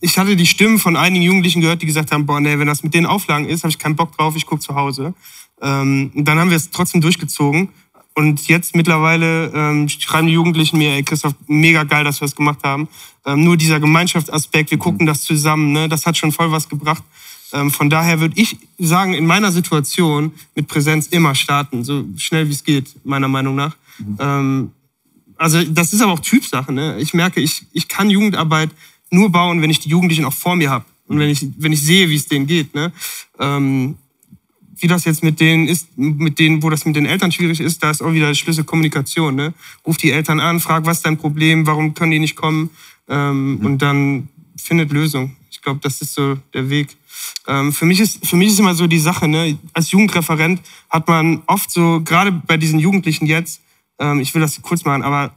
ich 0.01 0.17
hatte 0.17 0.37
die 0.37 0.45
Stimmen 0.45 0.79
von 0.79 0.95
einigen 0.95 1.23
Jugendlichen 1.23 1.61
gehört, 1.61 1.81
die 1.81 1.85
gesagt 1.85 2.11
haben, 2.11 2.25
boah, 2.25 2.39
nee, 2.39 2.57
wenn 2.57 2.67
das 2.67 2.83
mit 2.83 2.93
den 2.93 3.05
Auflagen 3.05 3.49
ist, 3.49 3.63
habe 3.63 3.71
ich 3.71 3.79
keinen 3.79 3.97
Bock 3.97 4.15
drauf, 4.15 4.35
ich 4.37 4.45
gucke 4.45 4.61
zu 4.61 4.75
Hause. 4.75 5.13
Ähm, 5.61 6.11
und 6.15 6.25
dann 6.25 6.39
haben 6.39 6.49
wir 6.49 6.57
es 6.57 6.71
trotzdem 6.71 7.01
durchgezogen 7.01 7.69
Und 8.19 8.49
jetzt 8.49 8.75
mittlerweile 8.75 9.49
ähm, 9.55 9.87
schreiben 9.87 10.27
die 10.27 10.33
Jugendlichen 10.33 10.77
mir, 10.77 10.91
ey 10.91 11.03
Christoph, 11.03 11.35
mega 11.47 11.85
geil, 11.85 12.03
dass 12.03 12.19
wir 12.19 12.25
das 12.25 12.35
gemacht 12.35 12.59
haben. 12.63 12.89
Ähm, 13.25 13.45
nur 13.45 13.55
dieser 13.55 13.79
Gemeinschaftsaspekt, 13.79 14.71
wir 14.71 14.77
gucken 14.77 15.05
das 15.05 15.21
zusammen, 15.21 15.71
ne, 15.71 15.87
das 15.87 16.05
hat 16.05 16.17
schon 16.17 16.33
voll 16.33 16.51
was 16.51 16.67
gebracht. 16.67 17.01
Ähm, 17.53 17.71
von 17.71 17.89
daher 17.89 18.19
würde 18.19 18.37
ich 18.37 18.57
sagen, 18.77 19.13
in 19.13 19.25
meiner 19.25 19.53
Situation 19.53 20.33
mit 20.53 20.67
Präsenz 20.67 21.07
immer 21.07 21.33
starten, 21.33 21.85
so 21.85 22.03
schnell 22.17 22.49
wie 22.49 22.51
es 22.51 22.65
geht, 22.65 22.93
meiner 23.05 23.29
Meinung 23.29 23.55
nach. 23.55 23.77
Mhm. 23.99 24.17
Ähm, 24.19 24.71
also 25.37 25.63
das 25.63 25.93
ist 25.93 26.01
aber 26.01 26.11
auch 26.11 26.19
Typsache. 26.19 26.73
Ne? 26.73 26.97
Ich 26.99 27.13
merke, 27.13 27.39
ich, 27.39 27.67
ich 27.71 27.87
kann 27.87 28.09
Jugendarbeit 28.09 28.71
nur 29.11 29.31
bauen, 29.31 29.61
wenn 29.61 29.69
ich 29.69 29.79
die 29.79 29.87
Jugendlichen 29.87 30.25
auch 30.25 30.33
vor 30.33 30.57
mir 30.57 30.69
habe 30.69 30.83
und 31.07 31.19
wenn 31.19 31.29
ich, 31.29 31.47
wenn 31.57 31.71
ich 31.71 31.81
sehe, 31.81 32.09
wie 32.09 32.15
es 32.15 32.27
denen 32.27 32.47
geht. 32.47 32.75
Ne? 32.75 32.91
Ähm, 33.39 33.95
wie 34.81 34.87
das 34.87 35.05
jetzt 35.05 35.23
mit 35.23 35.39
denen 35.39 35.67
ist, 35.67 35.97
mit 35.97 36.39
denen, 36.39 36.63
wo 36.63 36.69
das 36.69 36.85
mit 36.85 36.95
den 36.95 37.05
Eltern 37.05 37.31
schwierig 37.31 37.59
ist, 37.59 37.83
da 37.83 37.91
ist 37.91 38.01
auch 38.01 38.13
wieder 38.13 38.33
Schlüssel 38.33 38.63
Kommunikation. 38.63 39.35
Ne? 39.35 39.53
Ruf 39.85 39.97
die 39.97 40.11
Eltern 40.11 40.39
an, 40.39 40.59
frag, 40.59 40.85
was 40.85 40.97
ist 40.97 41.05
dein 41.05 41.17
Problem, 41.17 41.67
warum 41.67 41.93
können 41.93 42.11
die 42.11 42.19
nicht 42.19 42.35
kommen 42.35 42.69
ähm, 43.07 43.55
mhm. 43.55 43.65
und 43.65 43.77
dann 43.81 44.29
findet 44.55 44.91
Lösung. 44.91 45.35
Ich 45.51 45.61
glaube, 45.61 45.79
das 45.81 46.01
ist 46.01 46.13
so 46.13 46.37
der 46.53 46.69
Weg. 46.69 46.95
Ähm, 47.47 47.73
für, 47.73 47.85
mich 47.85 47.99
ist, 47.99 48.25
für 48.25 48.35
mich 48.35 48.49
ist 48.49 48.59
immer 48.59 48.75
so 48.75 48.87
die 48.87 48.99
Sache, 48.99 49.27
ne? 49.27 49.57
als 49.73 49.91
Jugendreferent 49.91 50.61
hat 50.89 51.07
man 51.07 51.41
oft 51.47 51.69
so, 51.71 52.01
gerade 52.01 52.31
bei 52.31 52.57
diesen 52.57 52.79
Jugendlichen 52.79 53.25
jetzt, 53.25 53.61
ähm, 53.99 54.19
ich 54.19 54.33
will 54.33 54.41
das 54.41 54.61
kurz 54.61 54.85
machen, 54.85 55.03
aber 55.03 55.33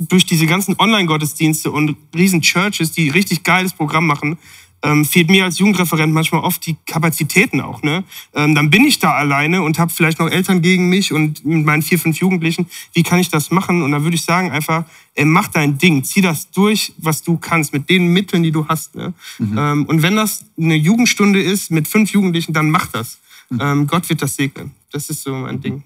durch 0.00 0.24
diese 0.24 0.46
ganzen 0.46 0.76
Online-Gottesdienste 0.78 1.70
und 1.70 1.96
riesen 2.14 2.40
Churches, 2.40 2.92
die 2.92 3.10
richtig 3.10 3.42
geiles 3.42 3.72
Programm 3.74 4.06
machen, 4.06 4.38
ähm, 4.82 5.04
fehlt 5.04 5.30
mir 5.30 5.44
als 5.44 5.58
Jugendreferent 5.58 6.12
manchmal 6.12 6.42
oft 6.42 6.64
die 6.66 6.76
Kapazitäten 6.86 7.60
auch. 7.60 7.82
Ne? 7.82 8.04
Ähm, 8.34 8.54
dann 8.54 8.70
bin 8.70 8.84
ich 8.84 8.98
da 8.98 9.12
alleine 9.12 9.62
und 9.62 9.78
habe 9.78 9.92
vielleicht 9.92 10.18
noch 10.18 10.30
Eltern 10.30 10.62
gegen 10.62 10.88
mich 10.88 11.12
und 11.12 11.44
mit 11.44 11.64
meinen 11.64 11.82
vier, 11.82 11.98
fünf 11.98 12.18
Jugendlichen. 12.18 12.66
Wie 12.92 13.02
kann 13.02 13.18
ich 13.18 13.28
das 13.28 13.50
machen? 13.50 13.82
Und 13.82 13.92
da 13.92 14.02
würde 14.02 14.14
ich 14.16 14.22
sagen 14.22 14.50
einfach, 14.50 14.84
ey, 15.14 15.24
mach 15.24 15.48
dein 15.48 15.78
Ding, 15.78 16.02
zieh 16.04 16.20
das 16.20 16.50
durch, 16.50 16.92
was 16.96 17.22
du 17.22 17.36
kannst, 17.36 17.72
mit 17.72 17.90
den 17.90 18.12
Mitteln, 18.12 18.42
die 18.42 18.52
du 18.52 18.66
hast. 18.68 18.94
Ne? 18.94 19.12
Mhm. 19.38 19.58
Ähm, 19.58 19.84
und 19.86 20.02
wenn 20.02 20.16
das 20.16 20.44
eine 20.58 20.76
Jugendstunde 20.76 21.42
ist 21.42 21.70
mit 21.70 21.86
fünf 21.88 22.10
Jugendlichen, 22.12 22.52
dann 22.52 22.70
mach 22.70 22.86
das. 22.86 23.18
Mhm. 23.50 23.58
Ähm, 23.60 23.86
Gott 23.86 24.08
wird 24.08 24.22
das 24.22 24.36
segnen. 24.36 24.72
Das 24.92 25.10
ist 25.10 25.22
so 25.22 25.34
mein 25.34 25.60
Ding. 25.60 25.82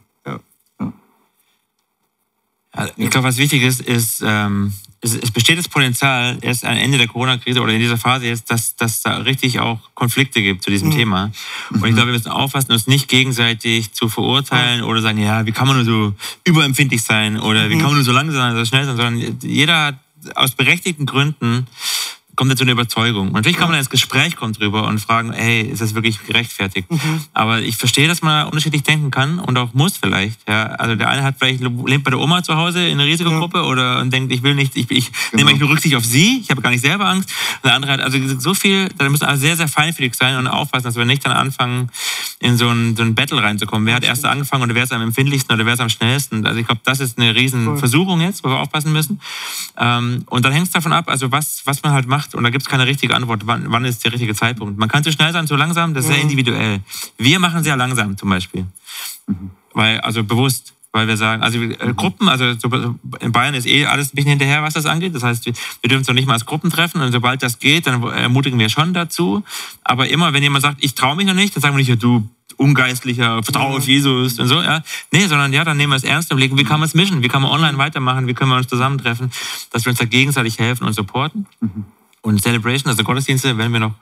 Ja 2.86 3.04
ich 3.04 3.10
glaube, 3.10 3.28
was 3.28 3.36
wichtig 3.36 3.62
ist, 3.62 3.80
ist 3.80 4.22
ähm, 4.24 4.72
es, 5.04 5.14
es 5.14 5.30
besteht 5.30 5.58
das 5.58 5.68
Potenzial, 5.68 6.38
erst 6.40 6.64
am 6.64 6.76
Ende 6.76 6.98
der 6.98 7.06
Corona-Krise 7.06 7.60
oder 7.60 7.72
in 7.72 7.80
dieser 7.80 7.98
Phase 7.98 8.26
jetzt, 8.26 8.50
dass, 8.50 8.74
dass 8.76 9.02
da 9.02 9.18
richtig 9.18 9.60
auch 9.60 9.78
Konflikte 9.94 10.42
gibt 10.42 10.64
zu 10.64 10.70
diesem 10.70 10.88
mhm. 10.88 10.96
Thema. 10.96 11.30
Und 11.70 11.84
ich 11.84 11.90
mhm. 11.90 11.94
glaube, 11.94 12.06
wir 12.08 12.14
müssen 12.14 12.30
aufpassen, 12.30 12.72
uns 12.72 12.86
nicht 12.86 13.08
gegenseitig 13.08 13.92
zu 13.92 14.08
verurteilen 14.08 14.82
oder 14.82 15.02
sagen, 15.02 15.18
ja, 15.18 15.44
wie 15.46 15.52
kann 15.52 15.68
man 15.68 15.76
nur 15.76 15.84
so 15.84 16.14
überempfindlich 16.44 17.02
sein 17.02 17.38
oder 17.38 17.68
wie 17.68 17.74
mhm. 17.76 17.80
kann 17.80 17.88
man 17.88 17.96
nur 17.96 18.04
so 18.04 18.12
langsam 18.12 18.36
sein, 18.36 18.56
so 18.56 18.64
schnell 18.64 18.86
sein, 18.86 18.96
sondern 18.96 19.38
jeder 19.42 19.84
hat 19.86 19.96
aus 20.34 20.52
berechtigten 20.52 21.04
Gründen 21.04 21.66
kommt 22.36 22.50
er 22.50 22.56
zu 22.56 22.64
einer 22.64 22.72
Überzeugung. 22.72 23.28
Und 23.28 23.34
natürlich 23.34 23.58
kann 23.58 23.68
man 23.68 23.78
ins 23.78 23.90
Gespräch 23.90 24.36
kommen 24.36 24.52
drüber 24.52 24.86
und 24.86 24.98
fragen, 24.98 25.32
hey, 25.32 25.62
ist 25.62 25.80
das 25.80 25.94
wirklich 25.94 26.24
gerechtfertigt? 26.26 26.90
Mhm. 26.90 27.24
Aber 27.32 27.60
ich 27.60 27.76
verstehe, 27.76 28.08
dass 28.08 28.22
man 28.22 28.46
unterschiedlich 28.46 28.82
denken 28.82 29.10
kann 29.10 29.38
und 29.38 29.56
auch 29.56 29.74
muss 29.74 29.96
vielleicht. 29.96 30.40
Ja, 30.48 30.66
also 30.66 30.94
der 30.94 31.08
eine 31.08 31.22
hat 31.22 31.36
vielleicht 31.38 31.60
lebt 31.60 32.04
bei 32.04 32.10
der 32.10 32.18
Oma 32.18 32.42
zu 32.42 32.56
Hause 32.56 32.86
in 32.86 33.00
einer 33.00 33.08
Risikogruppe 33.08 33.58
ja. 33.58 33.64
oder 33.64 34.00
und 34.00 34.12
denkt, 34.12 34.32
ich 34.32 34.42
will 34.42 34.54
nicht, 34.54 34.76
ich, 34.76 34.90
ich 34.90 35.12
genau. 35.30 35.44
nehme 35.44 35.58
nur 35.58 35.70
Rücksicht 35.70 35.94
auf 35.94 36.04
sie, 36.04 36.40
ich 36.40 36.50
habe 36.50 36.62
gar 36.62 36.70
nicht 36.70 36.82
selber 36.82 37.06
Angst. 37.06 37.30
Und 37.56 37.64
der 37.64 37.74
andere 37.74 37.92
hat 37.92 38.00
also 38.00 38.18
so 38.38 38.54
viel, 38.54 38.88
da 38.98 39.08
müssen 39.08 39.26
wir 39.26 39.36
sehr, 39.36 39.56
sehr 39.56 39.68
feinfühlig 39.68 40.14
sein 40.14 40.36
und 40.36 40.46
aufpassen, 40.46 40.84
dass 40.84 40.96
wir 40.96 41.04
nicht 41.04 41.24
dann 41.24 41.32
anfangen, 41.32 41.90
in 42.40 42.56
so 42.56 42.68
ein, 42.68 42.96
so 42.96 43.02
ein 43.02 43.14
Battle 43.14 43.42
reinzukommen. 43.42 43.86
Wer 43.86 43.94
hat 43.94 44.04
erst 44.04 44.24
angefangen 44.24 44.64
oder 44.64 44.74
wer 44.74 44.84
ist 44.84 44.92
am 44.92 45.02
empfindlichsten 45.02 45.54
oder 45.54 45.66
wer 45.66 45.74
ist 45.74 45.80
am 45.80 45.88
schnellsten? 45.88 46.46
Also 46.46 46.60
ich 46.60 46.66
glaube, 46.66 46.80
das 46.84 47.00
ist 47.00 47.18
eine 47.18 47.34
riesen 47.34 47.78
Versuchung 47.78 48.20
jetzt, 48.20 48.44
wo 48.44 48.48
wir 48.48 48.58
aufpassen 48.58 48.92
müssen. 48.92 49.20
Ähm, 49.78 50.24
und 50.26 50.44
dann 50.44 50.52
hängt 50.52 50.66
es 50.66 50.72
davon 50.72 50.92
ab, 50.92 51.08
also 51.08 51.30
was, 51.32 51.62
was 51.64 51.82
man 51.82 51.92
halt 51.92 52.06
macht 52.06 52.23
macht 52.24 52.34
und 52.34 52.44
da 52.44 52.50
gibt 52.50 52.62
es 52.62 52.68
keine 52.68 52.86
richtige 52.86 53.14
Antwort, 53.14 53.42
wann, 53.46 53.64
wann 53.68 53.84
ist 53.84 54.04
der 54.04 54.12
richtige 54.12 54.34
Zeitpunkt. 54.34 54.78
Man 54.78 54.88
kann 54.88 55.04
zu 55.04 55.12
schnell 55.12 55.32
sein, 55.32 55.46
zu 55.46 55.56
langsam, 55.56 55.94
das 55.94 56.04
ist 56.04 56.08
sehr 56.08 56.16
mhm. 56.18 56.30
individuell. 56.30 56.80
Wir 57.18 57.38
machen 57.38 57.62
sehr 57.62 57.76
langsam 57.76 58.16
zum 58.16 58.30
Beispiel. 58.30 58.66
Mhm. 59.26 59.50
Weil, 59.72 60.00
also 60.00 60.22
bewusst, 60.24 60.72
weil 60.92 61.08
wir 61.08 61.16
sagen, 61.16 61.42
also 61.42 61.60
äh, 61.60 61.86
mhm. 61.86 61.96
Gruppen, 61.96 62.28
also 62.28 62.54
so, 62.54 62.68
in 63.20 63.32
Bayern 63.32 63.54
ist 63.54 63.66
eh 63.66 63.86
alles 63.86 64.12
ein 64.12 64.16
bisschen 64.16 64.30
hinterher, 64.30 64.62
was 64.62 64.74
das 64.74 64.86
angeht. 64.86 65.14
Das 65.14 65.22
heißt, 65.22 65.44
wir, 65.46 65.52
wir 65.82 65.88
dürfen 65.88 66.02
es 66.02 66.08
noch 66.08 66.14
nicht 66.14 66.26
mal 66.26 66.34
als 66.34 66.46
Gruppen 66.46 66.70
treffen 66.70 67.00
und 67.00 67.12
sobald 67.12 67.42
das 67.42 67.58
geht, 67.58 67.86
dann 67.86 68.02
ermutigen 68.02 68.58
wir 68.58 68.68
schon 68.68 68.94
dazu. 68.94 69.42
Aber 69.82 70.08
immer, 70.08 70.32
wenn 70.32 70.42
jemand 70.42 70.62
sagt, 70.62 70.82
ich 70.82 70.94
traue 70.94 71.16
mich 71.16 71.26
noch 71.26 71.34
nicht, 71.34 71.54
dann 71.54 71.62
sagen 71.62 71.74
wir 71.74 71.78
nicht, 71.78 71.88
ja, 71.88 71.96
du 71.96 72.28
ungeistlicher, 72.56 73.42
vertraue 73.42 73.78
auf 73.78 73.86
Jesus 73.86 74.38
und 74.38 74.46
so, 74.46 74.62
ja. 74.62 74.82
Nee, 75.10 75.26
sondern 75.26 75.52
ja, 75.52 75.64
dann 75.64 75.76
nehmen 75.76 75.92
wir 75.92 75.96
es 75.96 76.04
ernst 76.04 76.30
und 76.30 76.36
überlegen, 76.36 76.56
wie 76.58 76.64
kann 76.64 76.78
man 76.78 76.86
es 76.86 76.94
mischen? 76.94 77.22
Wie 77.22 77.28
kann 77.28 77.42
man 77.42 77.50
online 77.50 77.78
weitermachen? 77.78 78.26
Wie 78.28 78.34
können 78.34 78.50
wir 78.50 78.56
uns 78.56 78.68
zusammentreffen? 78.68 79.32
Dass 79.70 79.84
wir 79.84 79.90
uns 79.90 79.98
da 79.98 80.04
gegenseitig 80.04 80.58
helfen 80.58 80.86
und 80.86 80.92
supporten. 80.92 81.46
Mhm. 81.60 81.84
Und 82.24 82.40
Celebration, 82.40 82.88
also 82.88 83.04
Gottesdienste, 83.04 83.58
werden 83.58 83.70
wir 83.70 83.80
noch, 83.80 83.94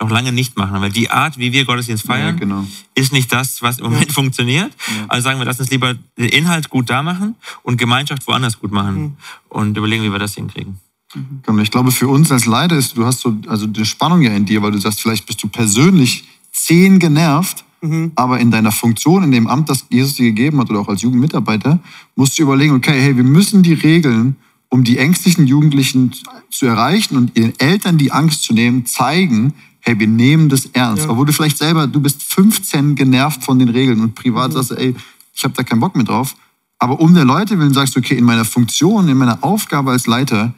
noch 0.00 0.10
lange 0.10 0.32
nicht 0.32 0.58
machen, 0.58 0.80
weil 0.80 0.90
die 0.90 1.08
Art, 1.08 1.38
wie 1.38 1.52
wir 1.52 1.64
Gottesdienst 1.64 2.04
feiern, 2.04 2.34
ja, 2.34 2.40
genau. 2.40 2.66
ist 2.96 3.12
nicht 3.12 3.32
das, 3.32 3.62
was 3.62 3.78
im 3.78 3.84
Moment 3.84 4.10
funktioniert. 4.12 4.72
Ja. 4.88 5.04
Also 5.06 5.22
sagen 5.22 5.38
wir, 5.38 5.44
lass 5.44 5.60
uns 5.60 5.70
lieber 5.70 5.94
den 6.18 6.28
Inhalt 6.30 6.68
gut 6.68 6.90
da 6.90 7.04
machen 7.04 7.36
und 7.62 7.76
Gemeinschaft 7.76 8.26
woanders 8.26 8.58
gut 8.58 8.72
machen 8.72 9.00
mhm. 9.00 9.16
und 9.50 9.76
überlegen, 9.76 10.02
wie 10.02 10.10
wir 10.10 10.18
das 10.18 10.34
hinkriegen. 10.34 10.80
Mhm. 11.14 11.60
Ich 11.60 11.70
glaube, 11.70 11.92
für 11.92 12.08
uns 12.08 12.32
als 12.32 12.44
Leiter 12.44 12.76
ist, 12.76 12.96
du 12.96 13.06
hast 13.06 13.20
so 13.20 13.36
also 13.46 13.68
die 13.68 13.86
Spannung 13.86 14.22
ja 14.22 14.32
in 14.32 14.46
dir, 14.46 14.62
weil 14.62 14.72
du 14.72 14.78
sagst, 14.78 15.00
vielleicht 15.00 15.26
bist 15.26 15.40
du 15.40 15.46
persönlich 15.46 16.24
zehn 16.50 16.98
genervt, 16.98 17.64
mhm. 17.82 18.10
aber 18.16 18.40
in 18.40 18.50
deiner 18.50 18.72
Funktion, 18.72 19.22
in 19.22 19.30
dem 19.30 19.46
Amt, 19.46 19.68
das 19.68 19.86
Jesus 19.90 20.16
dir 20.16 20.24
gegeben 20.24 20.58
hat 20.58 20.70
oder 20.70 20.80
auch 20.80 20.88
als 20.88 21.02
Jugendmitarbeiter, 21.02 21.78
musst 22.16 22.36
du 22.36 22.42
überlegen, 22.42 22.74
okay, 22.74 23.00
hey, 23.00 23.16
wir 23.16 23.22
müssen 23.22 23.62
die 23.62 23.74
Regeln 23.74 24.34
um 24.70 24.84
die 24.84 24.98
ängstlichen 24.98 25.46
Jugendlichen 25.46 26.12
zu 26.50 26.66
erreichen 26.66 27.16
und 27.16 27.36
ihren 27.36 27.58
Eltern 27.58 27.98
die 27.98 28.12
Angst 28.12 28.44
zu 28.44 28.54
nehmen, 28.54 28.86
zeigen, 28.86 29.52
hey, 29.80 29.98
wir 29.98 30.06
nehmen 30.06 30.48
das 30.48 30.66
ernst. 30.66 31.04
Ja. 31.04 31.10
Obwohl 31.10 31.26
du 31.26 31.32
vielleicht 31.32 31.58
selber, 31.58 31.86
du 31.86 32.00
bist 32.00 32.22
15 32.22 32.94
genervt 32.94 33.42
von 33.42 33.58
den 33.58 33.68
Regeln 33.68 34.00
und 34.00 34.14
privat 34.14 34.50
mhm. 34.50 34.54
sagst, 34.54 34.72
ey, 34.72 34.94
ich 35.34 35.44
habe 35.44 35.54
da 35.54 35.62
keinen 35.62 35.80
Bock 35.80 35.96
mehr 35.96 36.04
drauf. 36.04 36.36
Aber 36.78 37.00
um 37.00 37.12
der 37.14 37.24
Leute 37.24 37.58
willen 37.58 37.74
sagst 37.74 37.94
du, 37.94 38.00
okay, 38.00 38.16
in 38.16 38.24
meiner 38.24 38.44
Funktion, 38.44 39.08
in 39.08 39.18
meiner 39.18 39.42
Aufgabe 39.42 39.90
als 39.90 40.06
Leiter, 40.06 40.54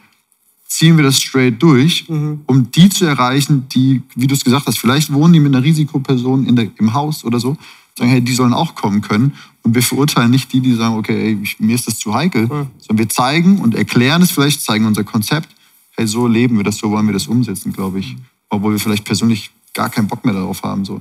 ziehen 0.68 0.96
wir 0.96 1.04
das 1.04 1.20
straight 1.20 1.62
durch, 1.62 2.08
mhm. 2.08 2.42
um 2.46 2.70
die 2.70 2.88
zu 2.88 3.04
erreichen, 3.04 3.68
die, 3.68 4.02
wie 4.14 4.26
du 4.26 4.34
es 4.34 4.44
gesagt 4.44 4.66
hast, 4.66 4.78
vielleicht 4.78 5.12
wohnen 5.12 5.32
die 5.32 5.40
mit 5.40 5.54
einer 5.54 5.64
Risikoperson 5.64 6.46
in 6.46 6.56
der, 6.56 6.68
im 6.78 6.94
Haus 6.94 7.24
oder 7.24 7.40
so, 7.40 7.56
sagen, 7.96 8.10
hey, 8.10 8.20
die 8.20 8.32
sollen 8.32 8.54
auch 8.54 8.74
kommen 8.74 9.02
können. 9.02 9.34
Und 9.62 9.74
wir 9.74 9.82
verurteilen 9.82 10.30
nicht 10.30 10.52
die, 10.52 10.60
die 10.60 10.74
sagen, 10.74 10.96
okay, 10.96 11.28
ey, 11.28 11.38
mir 11.58 11.74
ist 11.74 11.86
das 11.86 11.98
zu 11.98 12.14
heikel, 12.14 12.42
mhm. 12.42 12.68
sondern 12.78 12.98
wir 12.98 13.08
zeigen 13.08 13.58
und 13.58 13.74
erklären 13.74 14.22
es 14.22 14.30
vielleicht, 14.30 14.60
zeigen 14.60 14.86
unser 14.86 15.04
Konzept. 15.04 15.48
Hey, 15.96 16.06
so 16.06 16.26
leben 16.26 16.56
wir 16.56 16.64
das, 16.64 16.78
so 16.78 16.90
wollen 16.90 17.06
wir 17.06 17.12
das 17.12 17.26
umsetzen, 17.26 17.72
glaube 17.72 18.00
ich. 18.00 18.16
Obwohl 18.48 18.72
wir 18.72 18.80
vielleicht 18.80 19.04
persönlich 19.04 19.50
gar 19.74 19.88
keinen 19.88 20.08
Bock 20.08 20.24
mehr 20.24 20.34
darauf 20.34 20.62
haben. 20.62 20.84
So. 20.84 21.00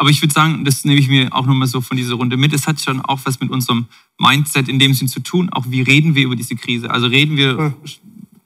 Aber 0.00 0.08
ich 0.08 0.22
würde 0.22 0.32
sagen, 0.32 0.64
das 0.64 0.86
nehme 0.86 0.98
ich 0.98 1.08
mir 1.08 1.28
auch 1.34 1.44
nochmal 1.44 1.68
so 1.68 1.82
von 1.82 1.94
dieser 1.94 2.14
Runde 2.14 2.38
mit. 2.38 2.54
Es 2.54 2.66
hat 2.66 2.80
schon 2.80 3.02
auch 3.02 3.20
was 3.24 3.38
mit 3.38 3.50
unserem 3.50 3.84
Mindset 4.18 4.66
in 4.66 4.78
dem 4.78 4.94
Sinn 4.94 5.08
zu 5.08 5.20
tun. 5.20 5.50
Auch 5.50 5.66
wie 5.68 5.82
reden 5.82 6.14
wir 6.14 6.24
über 6.24 6.36
diese 6.36 6.56
Krise? 6.56 6.90
Also 6.90 7.06
reden 7.06 7.36
wir 7.36 7.74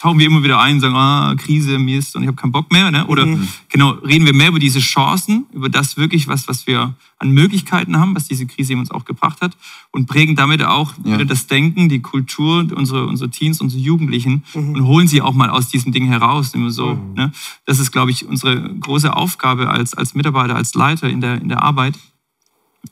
tauchen 0.05 0.19
wir 0.19 0.27
immer 0.27 0.43
wieder 0.43 0.61
ein, 0.61 0.81
sagen, 0.81 0.97
ah, 0.97 1.35
Krise, 1.35 1.79
Mist 1.79 2.15
und 2.15 2.25
ich 2.25 2.29
habe 2.29 2.37
keinen 2.37 2.53
Bock 2.53 2.71
mehr. 2.71 2.91
Ne? 2.91 3.07
Oder 3.07 3.25
mhm. 3.25 3.49
genau, 3.71 3.93
reden 3.93 4.27
wir 4.27 4.35
mehr 4.35 4.49
über 4.49 4.59
diese 4.59 4.81
Chancen, 4.81 5.47
über 5.55 5.71
das 5.71 5.97
wirklich, 5.97 6.29
was, 6.29 6.47
was 6.47 6.67
wir 6.67 6.95
an 7.17 7.31
Möglichkeiten 7.31 7.99
haben, 7.99 8.15
was 8.15 8.29
diese 8.29 8.45
Krise 8.45 8.77
uns 8.77 8.91
auch 8.91 9.07
gebracht 9.07 9.41
hat 9.41 9.57
und 9.93 10.05
prägen 10.05 10.37
damit 10.37 10.63
auch 10.63 10.93
ja. 11.05 11.15
wieder 11.15 11.25
das 11.25 11.47
Denken, 11.47 11.89
die 11.89 12.01
Kultur, 12.01 12.67
unsere, 12.77 13.07
unsere 13.07 13.31
Teens, 13.31 13.63
unsere 13.63 13.81
Jugendlichen 13.81 14.45
mhm. 14.53 14.75
und 14.75 14.85
holen 14.85 15.09
sie 15.09 15.23
auch 15.23 15.33
mal 15.33 15.49
aus 15.49 15.69
diesem 15.69 15.91
Ding 15.91 16.05
heraus. 16.05 16.53
Immer 16.53 16.71
so, 16.71 16.97
mhm. 16.97 17.15
ne? 17.15 17.33
Das 17.65 17.79
ist, 17.79 17.91
glaube 17.91 18.11
ich, 18.11 18.27
unsere 18.27 18.61
große 18.61 19.17
Aufgabe 19.17 19.71
als, 19.71 19.95
als 19.95 20.15
Mitarbeiter, 20.15 20.55
als 20.55 20.75
Leiter 20.75 21.09
in 21.09 21.23
der, 21.23 21.41
in 21.41 21.49
der 21.49 21.63
Arbeit. 21.63 21.95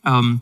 Ähm, 0.06 0.40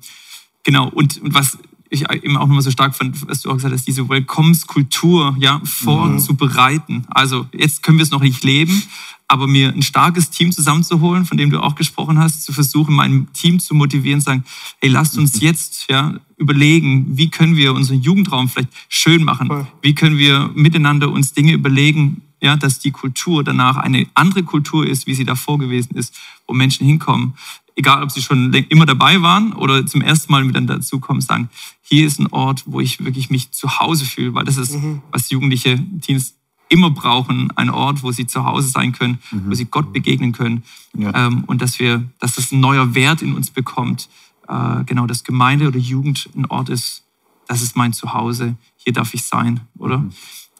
genau, 0.62 0.86
und, 0.88 1.20
und 1.20 1.34
was 1.34 1.58
ich 1.90 2.08
eben 2.10 2.36
auch 2.36 2.46
nochmal 2.46 2.62
so 2.62 2.70
stark 2.70 2.94
fand, 2.94 3.28
was 3.28 3.42
du 3.42 3.50
auch 3.50 3.54
gesagt 3.54 3.74
hast, 3.74 3.86
diese 3.86 4.08
Willkommenskultur 4.08 5.36
ja, 5.38 5.60
vorzubereiten. 5.64 6.94
Mhm. 6.94 7.04
Also 7.10 7.46
jetzt 7.52 7.82
können 7.82 7.98
wir 7.98 8.04
es 8.04 8.10
noch 8.10 8.22
nicht 8.22 8.44
leben, 8.44 8.82
aber 9.26 9.46
mir 9.46 9.68
ein 9.68 9.82
starkes 9.82 10.30
Team 10.30 10.52
zusammenzuholen, 10.52 11.26
von 11.26 11.36
dem 11.36 11.50
du 11.50 11.60
auch 11.60 11.74
gesprochen 11.74 12.18
hast, 12.18 12.44
zu 12.44 12.52
versuchen, 12.52 12.94
mein 12.94 13.28
Team 13.32 13.58
zu 13.60 13.74
motivieren, 13.74 14.20
sagen, 14.20 14.44
hey, 14.80 14.88
lasst 14.88 15.18
uns 15.18 15.34
mhm. 15.34 15.40
jetzt 15.42 15.86
ja, 15.90 16.14
überlegen, 16.36 17.06
wie 17.16 17.28
können 17.28 17.56
wir 17.56 17.74
unseren 17.74 18.00
Jugendraum 18.00 18.48
vielleicht 18.48 18.70
schön 18.88 19.24
machen? 19.24 19.66
Wie 19.82 19.94
können 19.94 20.16
wir 20.16 20.50
miteinander 20.54 21.10
uns 21.10 21.32
Dinge 21.32 21.52
überlegen, 21.52 22.22
ja, 22.40 22.56
dass 22.56 22.78
die 22.78 22.90
Kultur 22.90 23.44
danach 23.44 23.76
eine 23.76 24.06
andere 24.14 24.44
Kultur 24.44 24.86
ist, 24.86 25.06
wie 25.06 25.14
sie 25.14 25.24
davor 25.24 25.58
gewesen 25.58 25.94
ist, 25.94 26.18
wo 26.46 26.54
Menschen 26.54 26.86
hinkommen 26.86 27.34
egal 27.80 28.02
ob 28.02 28.10
sie 28.10 28.20
schon 28.20 28.52
immer 28.68 28.84
dabei 28.84 29.22
waren 29.22 29.54
oder 29.54 29.86
zum 29.86 30.02
ersten 30.02 30.30
Mal 30.30 30.46
wieder 30.46 30.60
dazukommen, 30.60 31.22
sagen, 31.22 31.48
hier 31.80 32.06
ist 32.06 32.20
ein 32.20 32.26
Ort, 32.26 32.64
wo 32.66 32.80
ich 32.80 33.02
wirklich 33.02 33.30
mich 33.30 33.50
zu 33.52 33.80
Hause 33.80 34.04
fühle, 34.04 34.34
weil 34.34 34.44
das 34.44 34.58
ist, 34.58 34.74
mhm. 34.74 35.00
was 35.10 35.30
jugendliche 35.30 35.82
Teens 36.02 36.34
immer 36.68 36.90
brauchen, 36.90 37.50
ein 37.56 37.70
Ort, 37.70 38.02
wo 38.02 38.12
sie 38.12 38.26
zu 38.26 38.44
Hause 38.44 38.68
sein 38.68 38.92
können, 38.92 39.18
mhm. 39.30 39.50
wo 39.50 39.54
sie 39.54 39.64
Gott 39.64 39.92
begegnen 39.94 40.32
können 40.32 40.62
ja. 40.94 41.26
ähm, 41.26 41.44
und 41.46 41.62
dass 41.62 41.78
wir, 41.78 42.04
dass 42.18 42.34
das 42.34 42.52
ein 42.52 42.60
neuer 42.60 42.94
Wert 42.94 43.22
in 43.22 43.34
uns 43.34 43.50
bekommt, 43.50 44.08
äh, 44.46 44.84
genau, 44.84 45.06
dass 45.06 45.24
Gemeinde 45.24 45.66
oder 45.66 45.78
Jugend 45.78 46.28
ein 46.36 46.46
Ort 46.46 46.68
ist, 46.68 47.02
das 47.48 47.62
ist 47.62 47.76
mein 47.76 47.94
Zuhause, 47.94 48.56
hier 48.76 48.92
darf 48.92 49.14
ich 49.14 49.24
sein, 49.24 49.60
oder? 49.78 49.98
Mhm. 49.98 50.12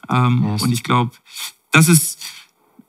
Ähm, 0.08 0.44
yes. 0.52 0.62
Und 0.62 0.72
ich 0.72 0.82
glaube, 0.82 1.12
das 1.70 1.88
ist 1.88 2.18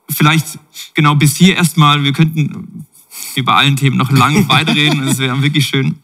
vielleicht 0.09 0.57
genau 0.93 1.15
bis 1.15 1.35
hier 1.35 1.57
erstmal, 1.57 2.03
wir 2.03 2.13
könnten 2.13 2.87
über 3.35 3.55
allen 3.55 3.75
Themen 3.75 3.97
noch 3.97 4.11
lange 4.11 4.47
weiterreden, 4.49 5.05
das 5.05 5.17
wäre 5.17 5.41
wirklich 5.41 5.67
schön. 5.67 5.95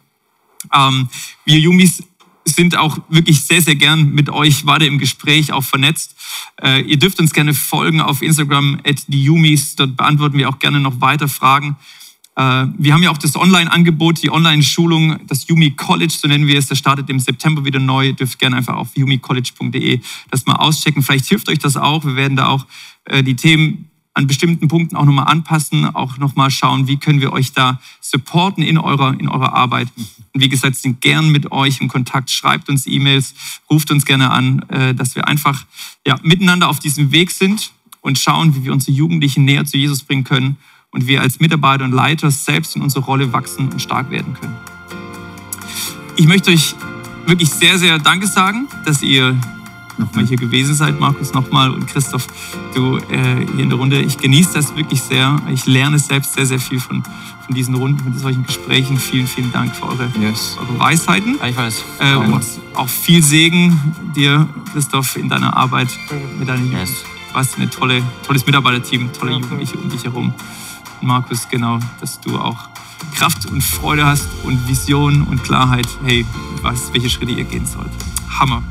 Ähm, 0.74 1.10
wir 1.46 1.60
Jumis 1.60 2.04
sind 2.46 2.76
auch 2.78 2.98
wirklich 3.10 3.42
sehr, 3.42 3.62
sehr 3.62 3.76
gern 3.76 4.14
mit 4.14 4.30
euch 4.30 4.66
weiter 4.66 4.86
im 4.86 5.00
Gespräch, 5.00 5.52
auch 5.52 5.64
vernetzt. 5.64 6.16
Äh, 6.62 6.82
ihr 6.82 6.98
dürft 6.98 7.20
uns 7.20 7.34
gerne 7.34 7.54
folgen 7.54 8.02
auf 8.02 8.22
Instagram 8.22 8.80
at 8.86 9.04
die 9.08 9.24
Yumis. 9.24 9.76
Dort 9.76 9.98
beantworten 9.98 10.38
wir 10.38 10.50
auch 10.50 10.60
gerne 10.60 10.80
noch 10.80 11.02
weiter 11.02 11.28
Fragen. 11.28 11.78
Äh, 12.36 12.68
wir 12.78 12.94
haben 12.94 13.04
ja 13.04 13.12
auch 13.12 13.18
das 13.18 13.36
Online-Angebot, 13.36 14.24
die 14.24 14.32
Online-Schulung, 14.32 15.20
das 15.28 15.48
Yumi 15.48 15.72
College, 15.72 16.14
so 16.18 16.28
nennen 16.28 16.48
wir 16.48 16.58
es. 16.58 16.68
Das 16.68 16.78
startet 16.78 17.10
im 17.10 17.20
September 17.20 17.66
wieder 17.66 17.80
neu. 17.80 18.08
Ihr 18.08 18.14
dürft 18.14 18.40
gerne 18.40 18.56
einfach 18.56 18.76
auf 18.76 18.96
yumicollege.de 18.96 20.00
das 20.30 20.46
mal 20.46 20.56
auschecken. 20.56 21.04
Vielleicht 21.04 21.26
hilft 21.26 21.50
euch 21.50 21.60
das 21.60 21.78
auch. 21.78 22.06
Wir 22.06 22.16
werden 22.16 22.38
da 22.38 22.48
auch 22.48 22.66
äh, 23.06 23.24
die 23.24 23.36
Themen 23.36 23.90
an 24.18 24.26
bestimmten 24.26 24.68
Punkten 24.68 24.96
auch 24.96 25.06
nochmal 25.06 25.28
anpassen, 25.28 25.86
auch 25.86 26.18
nochmal 26.18 26.50
schauen, 26.50 26.88
wie 26.88 26.98
können 26.98 27.22
wir 27.22 27.34
euch 27.34 27.54
da 27.54 27.80
supporten 28.02 28.64
in 28.64 28.80
eurer, 28.80 29.14
in 29.20 29.30
eurer 29.30 29.54
Arbeit. 29.54 29.90
Und 30.34 30.42
wie 30.42 30.50
gesagt, 30.50 30.76
sind 30.76 31.02
gern 31.02 31.32
mit 31.32 31.52
euch 31.52 31.82
im 31.82 31.88
Kontakt, 31.88 32.32
schreibt 32.32 32.68
uns 32.68 32.88
E-Mails, 32.88 33.36
ruft 33.70 33.92
uns 33.92 34.06
gerne 34.06 34.32
an, 34.32 34.66
äh, 34.70 34.96
dass 34.96 35.16
wir 35.16 35.28
einfach 35.28 35.66
ja, 36.04 36.18
miteinander 36.24 36.68
auf 36.68 36.80
diesem 36.80 37.12
Weg 37.12 37.30
sind 37.30 37.72
und 38.02 38.18
schauen, 38.18 38.56
wie 38.56 38.64
wir 38.64 38.74
unsere 38.74 38.92
Jugendlichen 38.92 39.46
näher 39.46 39.66
zu 39.66 39.78
Jesus 39.78 40.02
bringen 40.02 40.24
können 40.24 40.58
und 40.90 41.06
wir 41.06 41.22
als 41.22 41.40
Mitarbeiter 41.40 41.86
und 41.86 41.92
Leiter 41.92 42.32
selbst 42.32 42.76
in 42.76 42.82
unserer 42.82 43.06
Rolle 43.06 43.34
wachsen 43.34 43.70
und 43.70 43.80
stark 43.80 44.10
werden 44.10 44.34
können. 44.34 44.58
Ich 46.16 46.26
möchte 46.26 46.50
euch 46.50 46.74
wirklich 47.28 47.52
sehr, 47.52 47.78
sehr 47.78 48.00
Danke 48.00 48.26
sagen, 48.26 48.68
dass 48.84 49.04
ihr 49.04 49.40
nochmal 49.98 50.26
hier 50.26 50.38
gewesen 50.38 50.74
seid, 50.76 51.00
Markus, 51.00 51.34
nochmal 51.34 51.72
und 51.72 51.88
Christoph, 51.88 52.28
du 52.74 52.98
äh, 52.98 53.46
hier 53.54 53.64
in 53.64 53.70
der 53.70 53.78
Runde. 53.78 54.02
Ich 54.02 54.18
genieße 54.18 54.54
das 54.54 54.76
wirklich 54.76 55.02
sehr. 55.02 55.38
Ich 55.52 55.66
lerne 55.66 56.00
selbst 56.00 56.34
sehr, 56.34 56.46
sehr 56.46 56.60
viel 56.60 56.80
von, 56.80 57.04
von 57.46 57.56
diesen 57.56 57.76
Runden, 57.76 58.00
von 58.04 58.18
solchen 58.18 58.46
Gesprächen. 58.46 58.98
Vielen, 58.98 59.28
vielen 59.28 59.52
Dank 59.52 59.76
für 59.76 59.88
eure, 59.88 60.10
yes. 60.20 60.58
eure 60.60 60.80
Weisheiten. 60.80 61.38
Ich 61.48 61.58
weiß. 61.58 61.84
Äh, 62.00 62.16
und 62.16 62.44
auch 62.76 62.90
viel 62.90 63.24
Segen 63.24 63.96
dir, 64.16 64.48
Christoph, 64.74 65.18
in 65.18 65.30
deiner 65.30 65.56
Arbeit 65.56 65.90
mit 66.38 66.48
deinen 66.48 66.72
yes. 66.72 67.04
Du 67.32 67.40
hast 67.40 67.60
ein 67.60 67.70
tolle, 67.70 68.02
tolles 68.26 68.46
Mitarbeiterteam, 68.46 69.12
tolle 69.14 69.34
Jugendliche 69.34 69.78
um 69.78 69.90
dich 69.90 70.04
herum. 70.04 70.34
Und 71.02 71.08
Markus, 71.08 71.48
genau, 71.50 71.80
dass 72.00 72.20
du 72.20 72.38
auch 72.38 72.70
Kraft 73.16 73.46
und 73.48 73.64
Freude 73.64 74.06
hast 74.06 74.28
und 74.44 74.68
Vision 74.68 75.24
und 75.24 75.44
Klarheit, 75.44 75.88
hey, 76.04 76.26
was, 76.62 76.92
welche 76.94 77.10
Schritte 77.10 77.32
ihr 77.32 77.44
gehen 77.44 77.66
sollt. 77.66 77.92
Hammer. 78.40 78.64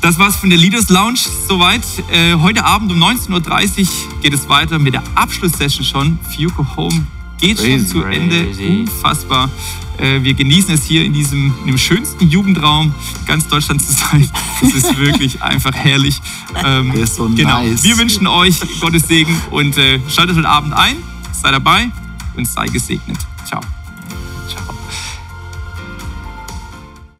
Das 0.00 0.18
war's 0.18 0.36
von 0.36 0.48
der 0.48 0.58
Leaders 0.58 0.88
Lounge 0.90 1.18
soweit. 1.48 1.82
Äh, 2.10 2.34
heute 2.34 2.64
Abend 2.64 2.92
um 2.92 3.02
19.30 3.02 3.80
Uhr 3.80 4.20
geht 4.22 4.32
es 4.32 4.48
weiter 4.48 4.78
mit 4.78 4.94
der 4.94 5.02
Abschlusssession 5.16 5.84
schon. 5.84 6.18
Fiuko 6.30 6.64
Home 6.76 7.06
geht 7.40 7.58
crazy, 7.58 7.70
schon 7.70 7.86
zu 7.86 8.02
Ende. 8.04 8.48
Unfassbar. 8.48 9.50
Äh, 9.98 10.22
wir 10.22 10.34
genießen 10.34 10.74
es 10.74 10.84
hier 10.84 11.04
in 11.04 11.12
diesem 11.12 11.52
in 11.62 11.66
dem 11.66 11.78
schönsten 11.78 12.28
Jugendraum 12.28 12.94
ganz 13.26 13.48
Deutschland 13.48 13.82
zu 13.82 13.92
sein. 13.92 14.30
Es 14.62 14.72
ist 14.72 14.96
wirklich 14.98 15.42
einfach 15.42 15.74
herrlich. 15.74 16.20
Ähm, 16.64 16.92
ist 16.92 17.16
so 17.16 17.28
genau. 17.28 17.62
nice. 17.62 17.82
Wir 17.82 17.98
wünschen 17.98 18.28
euch 18.28 18.60
Gottes 18.80 19.08
Segen 19.08 19.36
und 19.50 19.76
äh, 19.78 19.98
schaltet 20.08 20.36
heute 20.36 20.48
Abend 20.48 20.74
ein, 20.74 20.96
sei 21.32 21.50
dabei 21.50 21.90
und 22.36 22.46
sei 22.46 22.66
gesegnet. 22.66 23.18